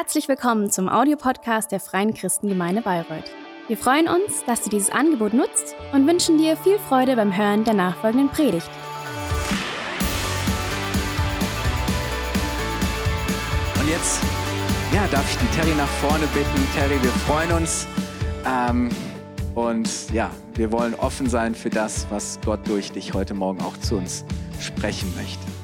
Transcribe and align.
Herzlich 0.00 0.28
willkommen 0.28 0.70
zum 0.70 0.88
Audiopodcast 0.88 1.72
der 1.72 1.80
Freien 1.80 2.14
Christengemeinde 2.14 2.82
Bayreuth. 2.82 3.32
Wir 3.66 3.76
freuen 3.76 4.06
uns, 4.06 4.44
dass 4.46 4.62
du 4.62 4.70
dieses 4.70 4.90
Angebot 4.90 5.34
nutzt 5.34 5.74
und 5.92 6.06
wünschen 6.06 6.38
dir 6.38 6.56
viel 6.56 6.78
Freude 6.78 7.16
beim 7.16 7.36
Hören 7.36 7.64
der 7.64 7.74
nachfolgenden 7.74 8.28
Predigt. 8.28 8.70
Und 13.80 13.88
jetzt 13.88 14.22
ja, 14.94 15.04
darf 15.08 15.28
ich 15.32 15.36
die 15.36 15.56
Terry 15.56 15.74
nach 15.76 15.88
vorne 15.88 16.28
bitten. 16.28 16.68
Terry, 16.76 17.02
wir 17.02 17.10
freuen 17.26 17.50
uns. 17.50 17.88
Ähm, 18.46 18.90
und 19.56 20.12
ja, 20.12 20.30
wir 20.54 20.70
wollen 20.70 20.94
offen 20.94 21.28
sein 21.28 21.56
für 21.56 21.70
das, 21.70 22.06
was 22.08 22.38
Gott 22.44 22.60
durch 22.68 22.92
dich 22.92 23.14
heute 23.14 23.34
Morgen 23.34 23.60
auch 23.62 23.76
zu 23.78 23.96
uns 23.96 24.24
sprechen 24.60 25.12
möchte. 25.16 25.57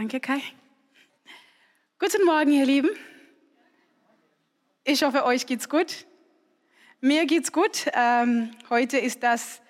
Danke, 0.00 0.18
Kai. 0.18 0.40
Guten 1.98 2.24
Morgen, 2.24 2.52
ihr 2.52 2.64
Lieben. 2.64 2.88
Ich 4.82 5.02
hoffe, 5.02 5.26
euch 5.26 5.44
geht's 5.44 5.68
gut. 5.68 6.06
Mir 7.02 7.26
geht's 7.26 7.52
gut. 7.52 7.84
Ähm, 7.92 8.50
heute 8.70 8.96
ist 8.96 9.22
das 9.22 9.60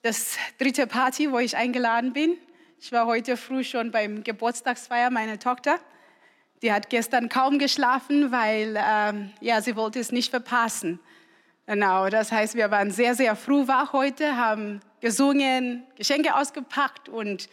das 0.00 0.38
dritte 0.56 0.86
Party, 0.86 1.30
wo 1.30 1.38
ich 1.38 1.58
eingeladen 1.58 2.14
bin. 2.14 2.38
Ich 2.80 2.92
war 2.92 3.04
heute 3.04 3.36
früh 3.36 3.62
schon 3.62 3.90
beim 3.90 4.24
Geburtstagsfeier 4.24 5.10
meiner 5.10 5.38
Tochter. 5.38 5.78
Die 6.62 6.72
hat 6.72 6.88
gestern 6.88 7.28
kaum 7.28 7.58
geschlafen, 7.58 8.32
weil 8.32 8.82
ähm, 8.82 9.34
ja, 9.42 9.60
sie 9.60 9.76
wollte 9.76 9.98
es 9.98 10.12
nicht 10.12 10.30
verpassen. 10.30 10.98
Genau, 11.66 12.08
das 12.08 12.32
heißt, 12.32 12.54
wir 12.54 12.70
waren 12.70 12.90
sehr, 12.90 13.14
sehr 13.14 13.36
früh 13.36 13.68
wach 13.68 13.92
heute, 13.92 14.38
haben 14.38 14.80
gesungen, 15.02 15.82
Geschenke 15.96 16.36
ausgepackt 16.36 17.10
und 17.10 17.50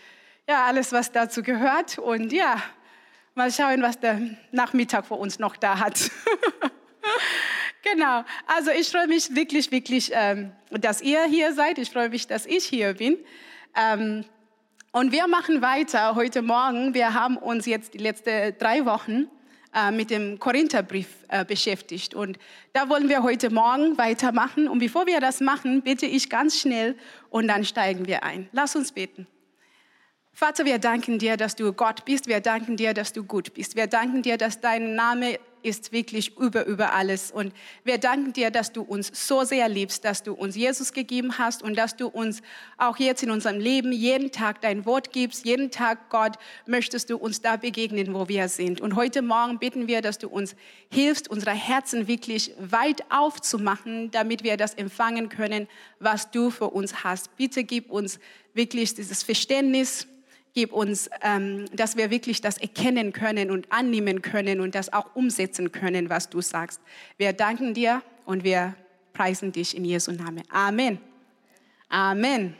ja, 0.51 0.65
alles, 0.65 0.91
was 0.91 1.11
dazu 1.13 1.43
gehört. 1.43 1.97
Und 1.97 2.33
ja, 2.33 2.61
mal 3.35 3.49
schauen, 3.51 3.81
was 3.81 3.97
der 3.99 4.19
Nachmittag 4.51 5.05
für 5.05 5.13
uns 5.13 5.39
noch 5.39 5.55
da 5.55 5.79
hat. 5.79 6.11
genau, 7.83 8.25
also 8.47 8.69
ich 8.71 8.89
freue 8.89 9.07
mich 9.07 9.33
wirklich, 9.33 9.71
wirklich, 9.71 10.11
ähm, 10.13 10.51
dass 10.69 11.01
ihr 11.01 11.23
hier 11.23 11.53
seid. 11.53 11.77
Ich 11.77 11.89
freue 11.89 12.09
mich, 12.09 12.27
dass 12.27 12.45
ich 12.45 12.65
hier 12.65 12.95
bin. 12.95 13.17
Ähm, 13.77 14.25
und 14.91 15.13
wir 15.13 15.25
machen 15.29 15.61
weiter 15.61 16.15
heute 16.15 16.41
Morgen. 16.41 16.93
Wir 16.93 17.13
haben 17.13 17.37
uns 17.37 17.65
jetzt 17.65 17.93
die 17.93 17.99
letzten 17.99 18.57
drei 18.57 18.85
Wochen 18.85 19.29
äh, 19.73 19.89
mit 19.89 20.09
dem 20.09 20.37
Korintherbrief 20.37 21.07
äh, 21.29 21.45
beschäftigt. 21.45 22.13
Und 22.13 22.37
da 22.73 22.89
wollen 22.89 23.07
wir 23.07 23.23
heute 23.23 23.51
Morgen 23.51 23.97
weitermachen. 23.97 24.67
Und 24.67 24.79
bevor 24.79 25.07
wir 25.07 25.21
das 25.21 25.39
machen, 25.39 25.81
bitte 25.81 26.05
ich 26.05 26.29
ganz 26.29 26.59
schnell 26.59 26.97
und 27.29 27.47
dann 27.47 27.63
steigen 27.63 28.05
wir 28.05 28.25
ein. 28.25 28.49
Lass 28.51 28.75
uns 28.75 28.91
beten. 28.91 29.27
Vater, 30.33 30.65
wir 30.65 30.79
danken 30.79 31.19
dir, 31.19 31.37
dass 31.37 31.55
du 31.55 31.71
Gott 31.73 32.05
bist. 32.05 32.27
Wir 32.27 32.39
danken 32.39 32.77
dir, 32.77 32.93
dass 32.93 33.13
du 33.13 33.23
gut 33.23 33.53
bist. 33.53 33.75
Wir 33.75 33.87
danken 33.87 34.21
dir, 34.21 34.37
dass 34.37 34.59
dein 34.59 34.95
Name 34.95 35.37
ist 35.63 35.91
wirklich 35.91 36.37
über, 36.37 36.65
über 36.65 36.93
alles. 36.93 37.31
Und 37.31 37.53
wir 37.83 37.97
danken 37.97 38.33
dir, 38.33 38.51
dass 38.51 38.73
du 38.73 38.81
uns 38.81 39.11
so 39.13 39.43
sehr 39.43 39.69
liebst, 39.69 40.03
dass 40.05 40.23
du 40.23 40.33
uns 40.33 40.55
Jesus 40.55 40.93
gegeben 40.93 41.37
hast 41.37 41.61
und 41.63 41.77
dass 41.77 41.95
du 41.95 42.07
uns 42.07 42.41
auch 42.77 42.97
jetzt 42.97 43.23
in 43.23 43.31
unserem 43.31 43.59
Leben 43.59 43.91
jeden 43.91 44.31
Tag 44.31 44.61
dein 44.61 44.85
Wort 44.85 45.11
gibst. 45.11 45.45
Jeden 45.45 45.71
Tag, 45.71 46.09
Gott, 46.09 46.37
möchtest 46.65 47.09
du 47.09 47.17
uns 47.17 47.41
da 47.41 47.57
begegnen, 47.57 48.13
wo 48.13 48.27
wir 48.27 48.49
sind. 48.49 48.81
Und 48.81 48.95
heute 48.95 49.21
Morgen 49.21 49.59
bitten 49.59 49.87
wir, 49.87 50.01
dass 50.01 50.17
du 50.17 50.27
uns 50.29 50.55
hilfst, 50.91 51.29
unsere 51.29 51.51
Herzen 51.51 52.07
wirklich 52.07 52.53
weit 52.59 53.03
aufzumachen, 53.09 54.11
damit 54.11 54.43
wir 54.43 54.57
das 54.57 54.73
empfangen 54.73 55.29
können, 55.29 55.67
was 55.99 56.31
du 56.31 56.49
für 56.49 56.69
uns 56.69 57.03
hast. 57.03 57.35
Bitte 57.37 57.63
gib 57.63 57.91
uns 57.91 58.19
wirklich 58.53 58.95
dieses 58.95 59.23
Verständnis, 59.23 60.07
Gib 60.53 60.73
uns, 60.73 61.09
ähm, 61.21 61.65
dass 61.73 61.95
wir 61.95 62.09
wirklich 62.09 62.41
das 62.41 62.57
erkennen 62.57 63.13
können 63.13 63.51
und 63.51 63.71
annehmen 63.71 64.21
können 64.21 64.59
und 64.59 64.75
das 64.75 64.91
auch 64.91 65.15
umsetzen 65.15 65.71
können, 65.71 66.09
was 66.09 66.29
du 66.29 66.41
sagst. 66.41 66.81
Wir 67.17 67.31
danken 67.31 67.73
dir 67.73 68.01
und 68.25 68.43
wir 68.43 68.75
preisen 69.13 69.51
dich 69.51 69.75
in 69.77 69.85
Jesu 69.85 70.11
Namen. 70.11 70.43
Amen. 70.49 70.99
Amen. 71.87 72.55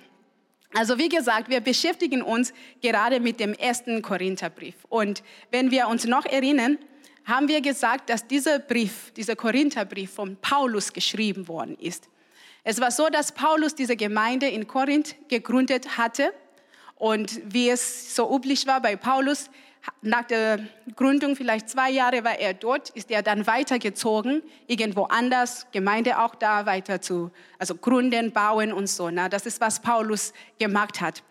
Also 0.74 0.98
wie 0.98 1.10
gesagt, 1.10 1.50
wir 1.50 1.60
beschäftigen 1.60 2.22
uns 2.22 2.54
gerade 2.82 3.20
mit 3.20 3.40
dem 3.42 3.54
ersten 3.54 4.02
Korintherbrief. 4.02 4.76
Und 4.88 5.22
wenn 5.50 5.70
wir 5.70 5.88
uns 5.88 6.06
noch 6.06 6.26
erinnern, 6.26 6.78
haben 7.26 7.48
wir 7.50 7.62
gesagt, 7.62 8.10
dass 8.10 8.26
dieser 8.26 8.60
Brief, 8.60 9.12
dieser 9.16 9.36
Korintherbrief 9.36 10.12
von 10.12 10.38
Paulus 10.38 10.94
geschrieben 10.94 11.48
worden 11.48 11.78
ist. 11.78 12.08
Es 12.64 12.80
war 12.80 12.92
so, 12.92 13.10
dass 13.10 13.32
Paulus 13.34 13.76
diese 13.76 13.96
Gemeinde 13.96 14.48
in 14.48 14.68
Korinth 14.68 15.16
gegründet 15.28 15.98
hatte 15.98 16.32
und 17.02 17.42
wie 17.52 17.68
es 17.68 18.16
so 18.16 18.32
üblich 18.32 18.68
war 18.68 18.80
bei 18.80 18.96
Paulus, 18.96 19.50
nach 20.04 20.24
der 20.26 20.60
Gründung, 20.96 21.36
vielleicht 21.36 21.68
zwei 21.68 21.90
Jahre 21.90 22.24
war 22.24 22.38
er 22.38 22.54
dort, 22.54 22.92
ist 22.92 23.10
er 23.10 23.24
dann 23.24 23.48
weitergezogen, 23.48 24.44
irgendwo 24.68 25.06
anders, 25.06 25.66
Gemeinde 25.72 26.20
auch 26.20 26.36
da, 26.36 26.68
weiter 26.68 27.02
zu, 27.02 27.32
also 27.58 27.74
gründen, 27.74 28.32
bauen 28.32 28.72
und 28.72 28.86
so. 28.88 29.10
Na, 29.10 29.30
das 29.30 29.48
ist, 29.48 29.60
was 29.60 29.80
Paulus 29.80 30.32
gemacht 30.60 31.02
hat. 31.02 31.24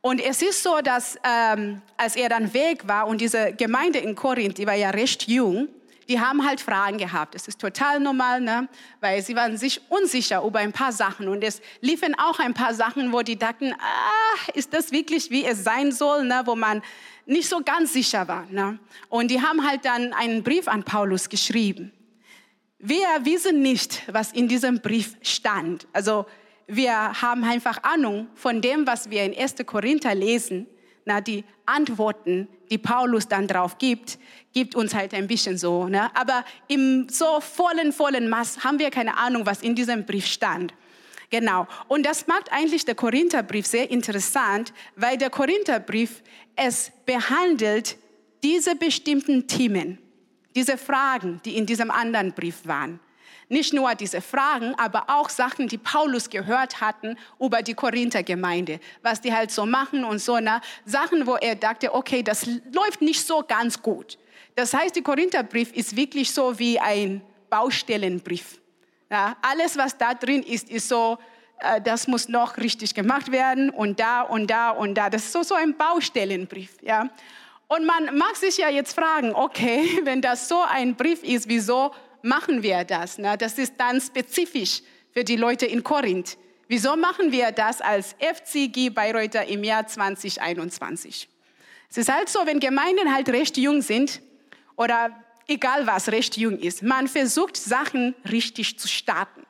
Und 0.00 0.24
es 0.24 0.40
ist 0.40 0.62
so, 0.62 0.80
dass 0.80 1.18
ähm, 1.22 1.82
als 1.98 2.16
er 2.16 2.30
dann 2.30 2.54
weg 2.54 2.88
war 2.88 3.06
und 3.06 3.20
diese 3.20 3.52
Gemeinde 3.52 3.98
in 3.98 4.14
Korinth, 4.14 4.56
die 4.56 4.66
war 4.66 4.72
ja 4.72 4.88
recht 4.88 5.28
jung, 5.28 5.68
die 6.10 6.18
haben 6.18 6.44
halt 6.44 6.60
Fragen 6.60 6.98
gehabt. 6.98 7.36
Das 7.36 7.46
ist 7.46 7.60
total 7.60 8.00
normal, 8.00 8.40
ne? 8.40 8.68
weil 9.00 9.22
sie 9.22 9.36
waren 9.36 9.56
sich 9.56 9.80
unsicher 9.88 10.42
über 10.44 10.58
ein 10.58 10.72
paar 10.72 10.90
Sachen. 10.90 11.28
Und 11.28 11.44
es 11.44 11.62
liefen 11.80 12.16
auch 12.18 12.40
ein 12.40 12.52
paar 12.52 12.74
Sachen, 12.74 13.12
wo 13.12 13.22
die 13.22 13.38
dachten, 13.38 13.72
ah, 13.72 14.50
ist 14.54 14.74
das 14.74 14.90
wirklich, 14.90 15.30
wie 15.30 15.44
es 15.44 15.62
sein 15.62 15.92
soll, 15.92 16.24
ne? 16.24 16.42
wo 16.46 16.56
man 16.56 16.82
nicht 17.26 17.48
so 17.48 17.60
ganz 17.62 17.92
sicher 17.92 18.26
war. 18.26 18.44
Ne? 18.50 18.80
Und 19.08 19.30
die 19.30 19.40
haben 19.40 19.64
halt 19.64 19.84
dann 19.84 20.12
einen 20.12 20.42
Brief 20.42 20.66
an 20.66 20.82
Paulus 20.82 21.28
geschrieben. 21.28 21.92
Wir 22.80 23.06
wissen 23.22 23.62
nicht, 23.62 24.02
was 24.12 24.32
in 24.32 24.48
diesem 24.48 24.80
Brief 24.80 25.16
stand. 25.22 25.86
Also 25.92 26.26
wir 26.66 27.22
haben 27.22 27.44
einfach 27.44 27.84
Ahnung 27.84 28.26
von 28.34 28.60
dem, 28.60 28.84
was 28.84 29.10
wir 29.10 29.22
in 29.22 29.38
1. 29.38 29.54
Korinther 29.64 30.16
lesen 30.16 30.66
na, 31.04 31.20
die 31.20 31.44
Antworten, 31.66 32.48
die 32.70 32.78
Paulus 32.78 33.28
dann 33.28 33.46
drauf 33.46 33.78
gibt, 33.78 34.18
gibt 34.52 34.74
uns 34.74 34.94
halt 34.94 35.14
ein 35.14 35.26
bisschen 35.26 35.58
so. 35.58 35.88
Ne? 35.88 36.14
Aber 36.14 36.44
im 36.68 37.08
so 37.08 37.40
vollen, 37.40 37.92
vollen 37.92 38.28
Maß 38.28 38.64
haben 38.64 38.78
wir 38.78 38.90
keine 38.90 39.16
Ahnung, 39.16 39.46
was 39.46 39.62
in 39.62 39.74
diesem 39.74 40.04
Brief 40.04 40.26
stand. 40.26 40.74
Genau. 41.30 41.66
Und 41.88 42.04
das 42.04 42.26
macht 42.26 42.50
eigentlich 42.52 42.84
der 42.84 42.96
Korintherbrief 42.96 43.66
sehr 43.66 43.90
interessant, 43.90 44.72
weil 44.96 45.16
der 45.16 45.30
Korintherbrief 45.30 46.22
es 46.56 46.90
behandelt 47.06 47.96
diese 48.42 48.74
bestimmten 48.74 49.46
Themen, 49.46 49.98
diese 50.56 50.76
Fragen, 50.76 51.40
die 51.44 51.56
in 51.56 51.66
diesem 51.66 51.90
anderen 51.90 52.32
Brief 52.32 52.66
waren. 52.66 52.98
Nicht 53.50 53.72
nur 53.72 53.92
diese 53.96 54.20
Fragen, 54.20 54.76
aber 54.78 55.06
auch 55.08 55.28
Sachen, 55.28 55.66
die 55.66 55.76
Paulus 55.76 56.30
gehört 56.30 56.80
hatten 56.80 57.16
über 57.40 57.62
die 57.62 57.74
Korinther-Gemeinde, 57.74 58.78
was 59.02 59.20
die 59.20 59.34
halt 59.34 59.50
so 59.50 59.66
machen 59.66 60.04
und 60.04 60.20
so. 60.20 60.38
Na, 60.38 60.60
Sachen, 60.84 61.26
wo 61.26 61.34
er 61.34 61.56
dachte, 61.56 61.92
okay, 61.92 62.22
das 62.22 62.46
läuft 62.46 63.02
nicht 63.02 63.26
so 63.26 63.42
ganz 63.42 63.82
gut. 63.82 64.18
Das 64.54 64.72
heißt, 64.72 64.94
der 64.94 65.02
Korintherbrief 65.02 65.72
ist 65.72 65.96
wirklich 65.96 66.32
so 66.32 66.56
wie 66.60 66.78
ein 66.78 67.22
Baustellenbrief. 67.48 68.60
Ja, 69.10 69.36
alles, 69.42 69.76
was 69.76 69.98
da 69.98 70.14
drin 70.14 70.44
ist, 70.44 70.70
ist 70.70 70.88
so, 70.88 71.18
äh, 71.58 71.80
das 71.80 72.06
muss 72.06 72.28
noch 72.28 72.56
richtig 72.56 72.94
gemacht 72.94 73.32
werden 73.32 73.70
und 73.70 73.98
da 73.98 74.22
und 74.22 74.48
da 74.48 74.70
und 74.70 74.94
da. 74.94 75.10
Das 75.10 75.24
ist 75.24 75.32
so, 75.32 75.42
so 75.42 75.56
ein 75.56 75.76
Baustellenbrief. 75.76 76.76
Ja. 76.82 77.08
Und 77.66 77.84
man 77.84 78.16
mag 78.16 78.36
sich 78.36 78.58
ja 78.58 78.68
jetzt 78.68 78.94
fragen, 78.94 79.34
okay, 79.34 79.98
wenn 80.04 80.22
das 80.22 80.46
so 80.46 80.62
ein 80.62 80.94
Brief 80.94 81.24
ist, 81.24 81.48
wieso 81.48 81.92
machen 82.22 82.62
wir 82.62 82.84
das? 82.84 83.18
Ne? 83.18 83.36
Das 83.38 83.58
ist 83.58 83.74
dann 83.78 84.00
spezifisch 84.00 84.82
für 85.12 85.24
die 85.24 85.36
Leute 85.36 85.66
in 85.66 85.82
Korinth. 85.82 86.36
Wieso 86.68 86.96
machen 86.96 87.32
wir 87.32 87.50
das 87.50 87.80
als 87.80 88.14
FCG 88.20 88.90
Bayreuther 88.90 89.46
im 89.46 89.64
Jahr 89.64 89.86
2021? 89.86 91.28
Es 91.90 91.96
ist 91.96 92.12
halt 92.12 92.28
so, 92.28 92.46
wenn 92.46 92.60
Gemeinden 92.60 93.12
halt 93.12 93.28
recht 93.28 93.56
jung 93.56 93.82
sind 93.82 94.22
oder 94.76 95.10
egal 95.48 95.86
was 95.86 96.08
recht 96.08 96.36
jung 96.36 96.58
ist, 96.58 96.82
man 96.82 97.08
versucht 97.08 97.56
Sachen 97.56 98.14
richtig 98.30 98.78
zu 98.78 98.86
starten. 98.86 99.44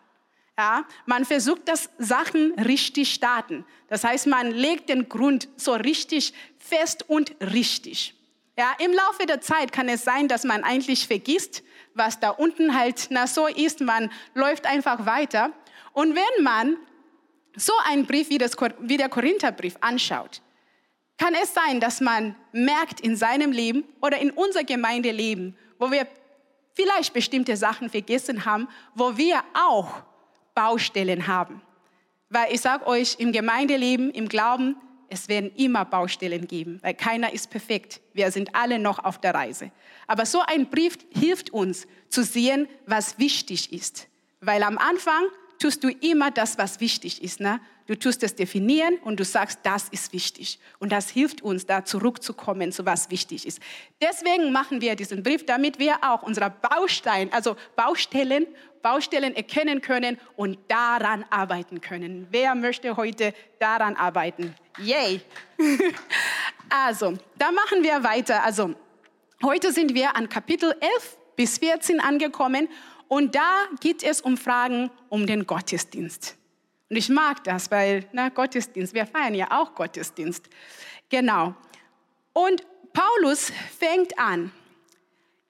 Ja, 0.56 0.86
man 1.06 1.24
versucht, 1.24 1.68
dass 1.68 1.90
Sachen 1.98 2.52
richtig 2.58 3.12
starten. 3.12 3.64
Das 3.88 4.04
heißt, 4.04 4.26
man 4.26 4.50
legt 4.50 4.88
den 4.88 5.08
Grund 5.08 5.48
so 5.56 5.72
richtig 5.72 6.34
fest 6.58 7.08
und 7.08 7.34
richtig. 7.40 8.14
Ja, 8.58 8.74
Im 8.78 8.92
Laufe 8.92 9.26
der 9.26 9.40
Zeit 9.40 9.72
kann 9.72 9.88
es 9.88 10.04
sein, 10.04 10.28
dass 10.28 10.44
man 10.44 10.64
eigentlich 10.64 11.06
vergisst, 11.06 11.62
was 12.00 12.18
da 12.18 12.30
unten 12.30 12.76
halt 12.76 13.06
na, 13.10 13.28
so 13.28 13.46
ist. 13.46 13.80
Man 13.80 14.10
läuft 14.34 14.66
einfach 14.66 15.06
weiter. 15.06 15.52
Und 15.92 16.16
wenn 16.16 16.42
man 16.42 16.76
so 17.54 17.72
einen 17.88 18.06
Brief 18.06 18.30
wie, 18.30 18.38
das, 18.38 18.56
wie 18.80 18.96
der 18.96 19.08
Korintherbrief 19.08 19.76
anschaut, 19.80 20.40
kann 21.18 21.34
es 21.34 21.52
sein, 21.52 21.78
dass 21.80 22.00
man 22.00 22.34
merkt 22.52 23.00
in 23.00 23.14
seinem 23.14 23.52
Leben 23.52 23.84
oder 24.00 24.18
in 24.18 24.30
unser 24.30 24.64
Gemeindeleben, 24.64 25.56
wo 25.78 25.90
wir 25.90 26.06
vielleicht 26.72 27.12
bestimmte 27.12 27.56
Sachen 27.56 27.90
vergessen 27.90 28.46
haben, 28.46 28.68
wo 28.94 29.16
wir 29.18 29.42
auch 29.52 30.02
Baustellen 30.54 31.26
haben. 31.26 31.60
Weil 32.30 32.54
ich 32.54 32.62
sage 32.62 32.86
euch, 32.86 33.16
im 33.18 33.32
Gemeindeleben, 33.32 34.10
im 34.10 34.28
Glauben, 34.28 34.76
es 35.10 35.28
werden 35.28 35.50
immer 35.56 35.84
Baustellen 35.84 36.46
geben, 36.46 36.78
weil 36.82 36.94
keiner 36.94 37.32
ist 37.32 37.50
perfekt. 37.50 38.00
Wir 38.14 38.30
sind 38.30 38.54
alle 38.54 38.78
noch 38.78 39.00
auf 39.00 39.20
der 39.20 39.34
Reise. 39.34 39.70
Aber 40.06 40.24
so 40.24 40.40
ein 40.46 40.70
Brief 40.70 40.98
hilft 41.10 41.50
uns 41.50 41.86
zu 42.08 42.22
sehen, 42.22 42.68
was 42.86 43.18
wichtig 43.18 43.72
ist. 43.72 44.08
Weil 44.40 44.62
am 44.62 44.78
Anfang 44.78 45.24
tust 45.58 45.84
du 45.84 45.88
immer 45.88 46.30
das, 46.30 46.58
was 46.58 46.80
wichtig 46.80 47.22
ist. 47.22 47.40
Ne? 47.40 47.60
Du 47.90 47.98
tust 47.98 48.22
es 48.22 48.36
definieren 48.36 48.98
und 49.02 49.18
du 49.18 49.24
sagst, 49.24 49.58
das 49.64 49.88
ist 49.88 50.12
wichtig. 50.12 50.60
Und 50.78 50.92
das 50.92 51.10
hilft 51.10 51.42
uns, 51.42 51.66
da 51.66 51.84
zurückzukommen 51.84 52.70
zu 52.70 52.86
was 52.86 53.10
wichtig 53.10 53.44
ist. 53.44 53.58
Deswegen 54.00 54.52
machen 54.52 54.80
wir 54.80 54.94
diesen 54.94 55.24
Brief, 55.24 55.44
damit 55.44 55.80
wir 55.80 55.96
auch 56.02 56.22
unsere 56.22 56.50
Baustein, 56.50 57.32
also 57.32 57.56
Baustellen, 57.74 58.46
Baustellen 58.80 59.34
erkennen 59.34 59.80
können 59.80 60.20
und 60.36 60.56
daran 60.68 61.24
arbeiten 61.30 61.80
können. 61.80 62.28
Wer 62.30 62.54
möchte 62.54 62.96
heute 62.96 63.34
daran 63.58 63.96
arbeiten? 63.96 64.54
Yay! 64.78 65.20
also, 66.68 67.14
da 67.38 67.50
machen 67.50 67.82
wir 67.82 68.04
weiter. 68.04 68.44
Also, 68.44 68.72
heute 69.42 69.72
sind 69.72 69.94
wir 69.94 70.14
an 70.14 70.28
Kapitel 70.28 70.76
11 70.78 71.16
bis 71.34 71.58
14 71.58 71.98
angekommen 71.98 72.68
und 73.08 73.34
da 73.34 73.64
geht 73.80 74.04
es 74.04 74.20
um 74.20 74.36
Fragen 74.36 74.92
um 75.08 75.26
den 75.26 75.44
Gottesdienst. 75.44 76.36
Und 76.90 76.96
ich 76.96 77.08
mag 77.08 77.44
das, 77.44 77.70
weil 77.70 78.04
na, 78.12 78.28
Gottesdienst, 78.28 78.94
wir 78.94 79.06
feiern 79.06 79.34
ja 79.34 79.46
auch 79.50 79.74
Gottesdienst. 79.74 80.48
Genau. 81.08 81.54
Und 82.32 82.64
Paulus 82.92 83.52
fängt 83.78 84.18
an, 84.18 84.50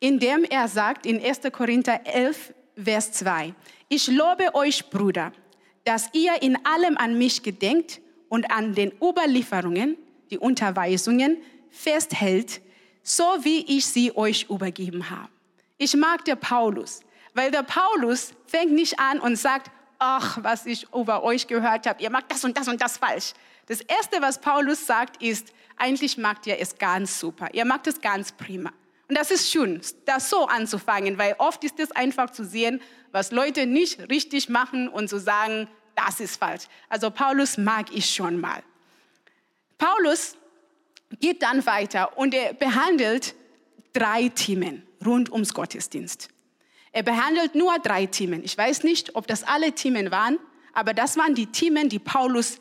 indem 0.01 0.45
er 0.45 0.69
sagt 0.69 1.07
in 1.07 1.23
1. 1.23 1.41
Korinther 1.51 2.01
11, 2.05 2.55
Vers 2.77 3.13
2, 3.13 3.55
ich 3.89 4.07
lobe 4.07 4.55
euch, 4.55 4.91
Brüder, 4.91 5.33
dass 5.85 6.11
ihr 6.13 6.43
in 6.43 6.65
allem 6.65 6.97
an 6.99 7.17
mich 7.19 7.43
gedenkt 7.43 8.01
und 8.29 8.51
an 8.51 8.75
den 8.75 8.93
Überlieferungen, 9.03 9.97
die 10.31 10.39
Unterweisungen 10.39 11.39
festhält, 11.71 12.61
so 13.03 13.25
wie 13.43 13.79
ich 13.79 13.87
sie 13.87 14.15
euch 14.15 14.47
übergeben 14.49 15.09
habe. 15.11 15.31
Ich 15.79 15.97
mag 15.97 16.25
der 16.27 16.37
Paulus. 16.37 17.01
Weil 17.33 17.51
der 17.51 17.63
Paulus 17.63 18.33
fängt 18.47 18.73
nicht 18.73 18.99
an 18.99 19.21
und 19.21 19.37
sagt, 19.37 19.71
ach, 20.01 20.39
was 20.43 20.67
ich 20.67 20.93
über 20.93 21.23
euch 21.23 21.47
gehört 21.47 21.87
habe, 21.87 22.03
ihr 22.03 22.11
macht 22.11 22.33
das 22.33 22.45
und 22.45 22.57
das 22.57 22.67
und 22.67 22.81
das 22.81 22.97
falsch. 22.97 23.35
Das 23.67 23.81
Erste, 23.83 24.21
was 24.21 24.41
Paulus 24.41 24.85
sagt, 24.87 25.23
ist, 25.23 25.53
eigentlich 25.77 26.19
macht 26.19 26.47
ihr 26.47 26.59
es 26.59 26.77
ganz 26.77 27.21
super. 27.21 27.49
Ihr 27.53 27.65
macht 27.65 27.87
es 27.87 28.01
ganz 28.01 28.33
prima. 28.33 28.73
Und 29.09 29.17
das 29.17 29.31
ist 29.31 29.51
schön, 29.51 29.81
das 30.07 30.31
so 30.31 30.47
anzufangen, 30.47 31.19
weil 31.19 31.35
oft 31.39 31.63
ist 31.65 31.79
es 31.79 31.93
einfach 31.93 32.31
zu 32.31 32.45
sehen, 32.45 32.81
was 33.13 33.31
Leute 33.31 33.67
nicht 33.67 34.11
richtig 34.11 34.49
machen 34.49 34.89
und 34.89 35.09
zu 35.09 35.19
sagen, 35.19 35.69
das 35.95 36.21
ist 36.21 36.37
falsch. 36.37 36.65
Also 36.89 37.11
Paulus 37.11 37.59
mag 37.59 37.87
ich 37.93 38.09
schon 38.09 38.41
mal. 38.41 38.63
Paulus 39.79 40.37
geht 41.19 41.43
dann 41.43 41.65
weiter 41.67 42.17
und 42.17 42.35
er 42.35 42.55
behandelt 42.55 43.35
drei 43.93 44.29
Themen 44.29 44.87
rund 45.05 45.31
ums 45.31 45.55
Gottesdienst. 45.55 46.29
Er 46.93 47.03
behandelt 47.03 47.55
nur 47.55 47.79
drei 47.79 48.07
Themen. 48.07 48.43
Ich 48.45 48.57
weiß 48.57 48.83
nicht, 48.83 49.15
ob 49.15 49.27
das 49.27 49.45
alle 49.45 49.73
Themen 49.73 50.11
waren, 50.11 50.39
aber 50.73 50.95
das 50.95 51.17
waren 51.17 51.35
die 51.35 51.47
Themen, 51.47 51.89
die 51.89 51.99
Paulus, 51.99 52.59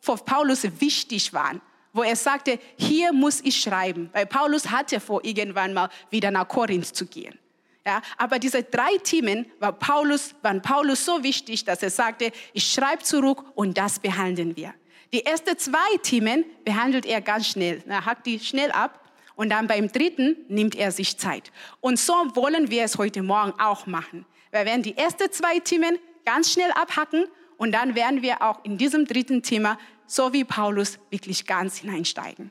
für 0.00 0.16
Paulus 0.16 0.64
wichtig 0.80 1.32
waren. 1.32 1.60
Wo 1.92 2.02
er 2.02 2.16
sagte, 2.16 2.58
hier 2.76 3.12
muss 3.12 3.40
ich 3.40 3.60
schreiben. 3.60 4.08
Weil 4.12 4.26
Paulus 4.26 4.70
hatte 4.70 4.98
vor, 4.98 5.24
irgendwann 5.24 5.74
mal 5.74 5.90
wieder 6.10 6.30
nach 6.30 6.48
Korinth 6.48 6.86
zu 6.86 7.06
gehen. 7.06 7.38
Ja, 7.84 8.00
aber 8.16 8.38
diese 8.38 8.62
drei 8.62 8.96
Themen 9.02 9.46
war 9.58 9.72
Paulus, 9.72 10.34
waren 10.42 10.62
Paulus 10.62 11.04
so 11.04 11.22
wichtig, 11.22 11.64
dass 11.64 11.82
er 11.82 11.90
sagte, 11.90 12.30
ich 12.52 12.72
schreibe 12.72 13.02
zurück 13.02 13.44
und 13.56 13.76
das 13.76 13.98
behandeln 13.98 14.56
wir. 14.56 14.72
Die 15.12 15.26
ersten 15.26 15.58
zwei 15.58 15.96
Themen 16.02 16.44
behandelt 16.64 17.04
er 17.04 17.20
ganz 17.20 17.48
schnell. 17.48 17.82
Er 17.86 18.06
hackt 18.06 18.26
die 18.26 18.38
schnell 18.38 18.70
ab 18.70 19.00
und 19.34 19.50
dann 19.50 19.66
beim 19.66 19.88
dritten 19.88 20.36
nimmt 20.48 20.74
er 20.74 20.92
sich 20.92 21.18
Zeit. 21.18 21.52
Und 21.80 21.98
so 21.98 22.12
wollen 22.34 22.70
wir 22.70 22.84
es 22.84 22.98
heute 22.98 23.22
Morgen 23.22 23.52
auch 23.58 23.86
machen. 23.86 24.26
Wir 24.50 24.64
werden 24.64 24.82
die 24.82 24.96
ersten 24.96 25.30
zwei 25.32 25.58
Themen 25.60 25.98
ganz 26.24 26.52
schnell 26.52 26.70
abhacken 26.72 27.26
und 27.56 27.72
dann 27.72 27.94
werden 27.94 28.22
wir 28.22 28.42
auch 28.42 28.64
in 28.64 28.76
diesem 28.78 29.06
dritten 29.06 29.42
Thema, 29.42 29.78
so 30.06 30.32
wie 30.32 30.44
Paulus, 30.44 30.98
wirklich 31.10 31.46
ganz 31.46 31.78
hineinsteigen. 31.78 32.50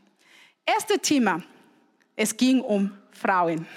Erste 0.65 0.99
Thema, 0.99 1.43
es 2.15 2.35
ging 2.35 2.61
um 2.61 2.91
Frauen. 3.11 3.67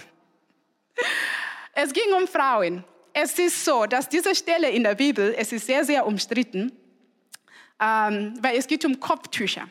Es 1.75 1.93
ging 1.93 2.13
um 2.17 2.27
Frauen. 2.27 2.85
Es 3.13 3.39
ist 3.39 3.65
so, 3.65 3.87
dass 3.87 4.09
diese 4.09 4.35
Stelle 4.35 4.71
in 4.71 4.85
der 4.85 4.95
Bibel, 4.95 5.35
es 5.37 5.53
ist 5.53 5.67
sehr, 5.67 5.85
sehr 5.85 6.07
umstritten, 6.07 6.73
ähm, 7.81 8.35
weil 8.41 8.57
es 8.57 8.67
geht 8.67 8.85
um 8.85 8.99
Kopftücher. 8.99 9.69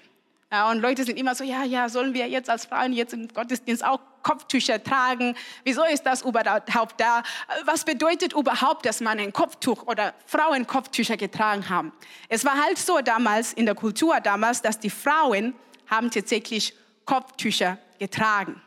Ja, 0.54 0.70
und 0.70 0.82
Leute 0.82 1.04
sind 1.04 1.18
immer 1.18 1.34
so, 1.34 1.44
ja, 1.44 1.64
ja, 1.64 1.90
sollen 1.90 2.14
wir 2.14 2.28
jetzt 2.28 2.48
als 2.48 2.68
Frauen 2.68 2.94
jetzt 2.94 3.12
im 3.12 3.28
Gottesdienst 3.28 3.84
auch 3.84 4.00
Kopftücher 4.22 4.84
tragen? 4.84 5.36
Wieso 5.64 5.84
ist 5.84 6.04
das 6.04 6.22
überhaupt 6.22 7.02
da? 7.02 7.24
Was 7.66 7.84
bedeutet 7.84 8.34
überhaupt, 8.34 8.86
dass 8.86 9.02
man 9.02 9.18
ein 9.18 9.34
Kopftuch 9.34 9.82
oder 9.88 10.14
Frauen 10.28 10.68
Kopftücher 10.68 11.18
getragen 11.18 11.68
haben? 11.70 11.92
Es 12.30 12.46
war 12.46 12.54
halt 12.64 12.78
so 12.78 13.00
damals, 13.00 13.54
in 13.54 13.66
der 13.66 13.74
Kultur 13.74 14.20
damals, 14.20 14.62
dass 14.62 14.80
die 14.80 14.92
Frauen 14.92 15.56
haben 15.88 16.12
tatsächlich 16.12 16.76
Kopftücher 17.04 17.80
getragen. 17.98 18.62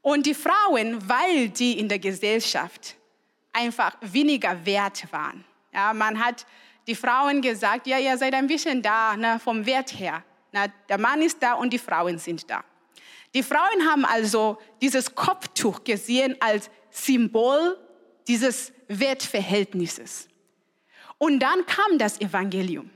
Und 0.00 0.24
die 0.24 0.32
Frauen, 0.32 1.06
weil 1.06 1.50
die 1.50 1.78
in 1.78 1.90
der 1.90 1.98
Gesellschaft 1.98 2.94
einfach 3.52 3.94
weniger 4.00 4.64
wert 4.64 5.12
waren. 5.12 5.44
Ja, 5.70 5.92
man 5.92 6.24
hat 6.24 6.46
die 6.86 6.94
Frauen 6.94 7.42
gesagt, 7.42 7.86
ja, 7.86 7.98
ihr 7.98 8.16
seid 8.16 8.32
ein 8.32 8.46
bisschen 8.46 8.80
da 8.80 9.14
ne, 9.18 9.38
vom 9.38 9.66
Wert 9.66 9.98
her. 9.98 10.24
Na, 10.54 10.68
der 10.88 10.98
Mann 10.98 11.20
ist 11.20 11.42
da 11.42 11.54
und 11.54 11.72
die 11.72 11.80
Frauen 11.80 12.16
sind 12.16 12.48
da. 12.48 12.62
Die 13.34 13.42
Frauen 13.42 13.90
haben 13.90 14.04
also 14.04 14.56
dieses 14.80 15.12
Kopftuch 15.12 15.82
gesehen 15.82 16.36
als 16.38 16.70
Symbol 16.92 17.76
dieses 18.28 18.72
Wertverhältnisses. 18.86 20.28
Und 21.18 21.40
dann 21.40 21.66
kam 21.66 21.98
das 21.98 22.20
Evangelium. 22.20 22.88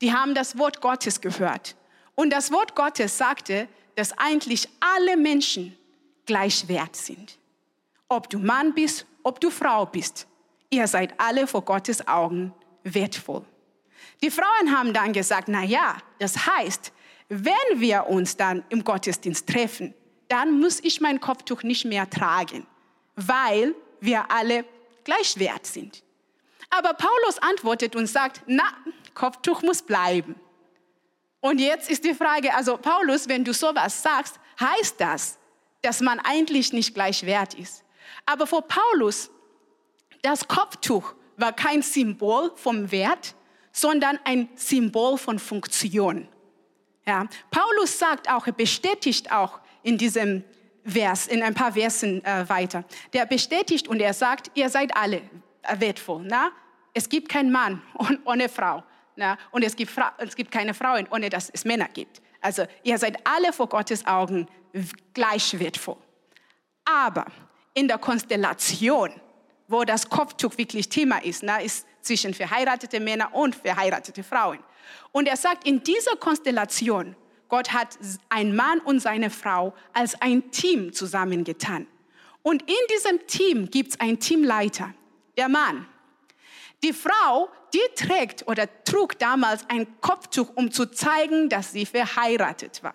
Die 0.00 0.14
haben 0.14 0.34
das 0.34 0.56
Wort 0.56 0.80
Gottes 0.80 1.20
gehört. 1.20 1.76
Und 2.14 2.30
das 2.30 2.50
Wort 2.50 2.74
Gottes 2.74 3.18
sagte, 3.18 3.68
dass 3.94 4.16
eigentlich 4.16 4.66
alle 4.80 5.18
Menschen 5.18 5.76
gleich 6.24 6.66
wert 6.66 6.96
sind. 6.96 7.36
Ob 8.08 8.30
du 8.30 8.38
Mann 8.38 8.72
bist, 8.72 9.04
ob 9.22 9.38
du 9.38 9.50
Frau 9.50 9.84
bist, 9.84 10.26
ihr 10.70 10.88
seid 10.88 11.12
alle 11.20 11.46
vor 11.46 11.60
Gottes 11.60 12.08
Augen 12.08 12.54
wertvoll. 12.84 13.44
Die 14.22 14.30
Frauen 14.30 14.76
haben 14.76 14.92
dann 14.92 15.12
gesagt, 15.12 15.48
na 15.48 15.62
ja, 15.62 15.96
das 16.18 16.46
heißt, 16.46 16.92
wenn 17.28 17.54
wir 17.80 18.06
uns 18.06 18.36
dann 18.36 18.64
im 18.68 18.84
Gottesdienst 18.84 19.48
treffen, 19.48 19.94
dann 20.28 20.58
muss 20.58 20.80
ich 20.80 21.00
mein 21.00 21.20
Kopftuch 21.20 21.62
nicht 21.62 21.84
mehr 21.84 22.08
tragen, 22.08 22.66
weil 23.14 23.74
wir 24.00 24.30
alle 24.30 24.64
gleich 25.04 25.38
wert 25.38 25.66
sind. 25.66 26.02
Aber 26.70 26.94
Paulus 26.94 27.38
antwortet 27.40 27.94
und 27.94 28.06
sagt, 28.06 28.42
na, 28.46 28.64
Kopftuch 29.14 29.62
muss 29.62 29.82
bleiben. 29.82 30.34
Und 31.40 31.60
jetzt 31.60 31.88
ist 31.88 32.04
die 32.04 32.14
Frage, 32.14 32.52
also 32.54 32.76
Paulus, 32.76 33.28
wenn 33.28 33.44
du 33.44 33.52
sowas 33.52 34.02
sagst, 34.02 34.40
heißt 34.58 35.00
das, 35.00 35.38
dass 35.82 36.00
man 36.00 36.18
eigentlich 36.20 36.72
nicht 36.72 36.94
gleich 36.94 37.24
wert 37.24 37.54
ist. 37.54 37.84
Aber 38.24 38.46
für 38.46 38.62
Paulus, 38.62 39.30
das 40.22 40.48
Kopftuch 40.48 41.14
war 41.36 41.52
kein 41.52 41.82
Symbol 41.82 42.52
vom 42.56 42.90
Wert, 42.90 43.34
sondern 43.76 44.18
ein 44.24 44.48
Symbol 44.54 45.18
von 45.18 45.38
Funktion. 45.38 46.26
Ja, 47.06 47.26
Paulus 47.50 47.98
sagt 47.98 48.28
auch, 48.28 48.46
er 48.46 48.54
bestätigt 48.54 49.30
auch 49.30 49.60
in 49.82 49.98
diesem 49.98 50.42
Vers, 50.84 51.26
in 51.26 51.42
ein 51.42 51.54
paar 51.54 51.74
Versen 51.74 52.24
äh, 52.24 52.48
weiter. 52.48 52.84
Der 53.12 53.26
bestätigt 53.26 53.86
und 53.86 54.00
er 54.00 54.14
sagt, 54.14 54.50
ihr 54.54 54.70
seid 54.70 54.96
alle 54.96 55.20
wertvoll. 55.78 56.24
Na? 56.26 56.50
Es 56.94 57.08
gibt 57.08 57.28
keinen 57.28 57.52
Mann 57.52 57.82
ohne 58.24 58.48
Frau. 58.48 58.82
Na? 59.14 59.36
Und 59.50 59.62
es 59.62 59.76
gibt, 59.76 59.92
es 60.18 60.34
gibt 60.34 60.50
keine 60.50 60.72
Frauen, 60.72 61.06
ohne 61.10 61.28
dass 61.28 61.50
es 61.50 61.64
Männer 61.64 61.88
gibt. 61.88 62.22
Also 62.40 62.64
ihr 62.82 62.96
seid 62.96 63.18
alle 63.26 63.52
vor 63.52 63.68
Gottes 63.68 64.06
Augen 64.06 64.48
gleich 65.12 65.58
wertvoll. 65.58 65.98
Aber 66.84 67.26
in 67.74 67.88
der 67.88 67.98
Konstellation, 67.98 69.12
wo 69.68 69.84
das 69.84 70.08
Kopftuch 70.08 70.56
wirklich 70.56 70.88
Thema 70.88 71.18
ist, 71.18 71.42
na, 71.42 71.58
ist 71.58 71.86
zwischen 72.06 72.34
verheiratete 72.34 73.00
Männer 73.00 73.34
und 73.34 73.54
verheiratete 73.54 74.22
Frauen. 74.22 74.58
Und 75.12 75.28
er 75.28 75.36
sagt, 75.36 75.66
in 75.66 75.82
dieser 75.82 76.16
Konstellation, 76.16 77.16
Gott 77.48 77.72
hat 77.72 77.98
ein 78.28 78.54
Mann 78.54 78.80
und 78.80 79.00
seine 79.00 79.30
Frau 79.30 79.74
als 79.92 80.20
ein 80.20 80.50
Team 80.50 80.92
zusammengetan. 80.92 81.86
Und 82.42 82.62
in 82.62 82.76
diesem 82.94 83.26
Team 83.26 83.70
gibt 83.70 83.90
es 83.90 84.00
einen 84.00 84.20
Teamleiter, 84.20 84.94
der 85.36 85.48
Mann. 85.48 85.86
Die 86.82 86.92
Frau, 86.92 87.48
die 87.72 87.94
trägt 87.96 88.46
oder 88.46 88.68
trug 88.84 89.18
damals 89.18 89.68
ein 89.68 90.00
Kopftuch, 90.00 90.50
um 90.54 90.70
zu 90.70 90.86
zeigen, 90.86 91.48
dass 91.48 91.72
sie 91.72 91.86
verheiratet 91.86 92.82
war. 92.82 92.94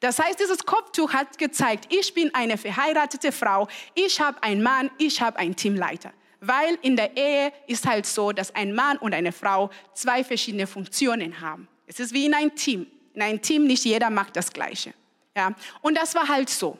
Das 0.00 0.18
heißt, 0.18 0.40
dieses 0.40 0.66
Kopftuch 0.66 1.12
hat 1.12 1.38
gezeigt, 1.38 1.86
ich 1.88 2.12
bin 2.12 2.34
eine 2.34 2.58
verheiratete 2.58 3.32
Frau, 3.32 3.68
ich 3.94 4.20
habe 4.20 4.42
einen 4.42 4.62
Mann, 4.62 4.90
ich 4.98 5.22
habe 5.22 5.38
einen 5.38 5.56
Teamleiter. 5.56 6.12
Weil 6.46 6.78
in 6.82 6.96
der 6.96 7.16
Ehe 7.16 7.52
ist 7.66 7.86
halt 7.86 8.06
so, 8.06 8.32
dass 8.32 8.54
ein 8.54 8.74
Mann 8.74 8.98
und 8.98 9.14
eine 9.14 9.32
Frau 9.32 9.70
zwei 9.94 10.22
verschiedene 10.22 10.66
Funktionen 10.66 11.40
haben. 11.40 11.68
Es 11.86 12.00
ist 12.00 12.12
wie 12.12 12.26
in 12.26 12.34
einem 12.34 12.54
Team. 12.54 12.86
In 13.14 13.22
einem 13.22 13.40
Team 13.40 13.66
nicht 13.66 13.84
jeder 13.84 14.10
macht 14.10 14.36
das 14.36 14.52
Gleiche. 14.52 14.92
Ja? 15.34 15.54
Und 15.80 15.96
das 15.96 16.14
war 16.14 16.28
halt 16.28 16.50
so. 16.50 16.78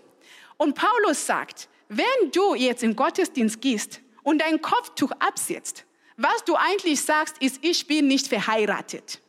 Und 0.56 0.74
Paulus 0.74 1.24
sagt, 1.24 1.68
wenn 1.88 2.30
du 2.32 2.54
jetzt 2.54 2.82
im 2.82 2.94
Gottesdienst 2.94 3.60
gehst 3.60 4.00
und 4.22 4.40
dein 4.40 4.60
Kopftuch 4.60 5.12
absetzt, 5.18 5.84
was 6.16 6.44
du 6.44 6.56
eigentlich 6.56 7.00
sagst, 7.00 7.38
ist, 7.38 7.64
ich 7.64 7.86
bin 7.86 8.06
nicht 8.06 8.28
verheiratet. 8.28 9.20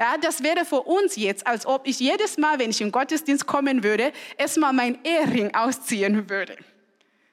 Ja, 0.00 0.16
das 0.16 0.42
wäre 0.42 0.64
für 0.64 0.82
uns 0.82 1.16
jetzt, 1.16 1.46
als 1.46 1.66
ob 1.66 1.86
ich 1.86 1.98
jedes 1.98 2.38
Mal, 2.38 2.58
wenn 2.60 2.70
ich 2.70 2.80
in 2.80 2.92
Gottesdienst 2.92 3.46
kommen 3.46 3.82
würde, 3.82 4.12
erstmal 4.36 4.72
mein 4.72 5.02
Ehering 5.04 5.52
ausziehen 5.54 6.30
würde. 6.30 6.56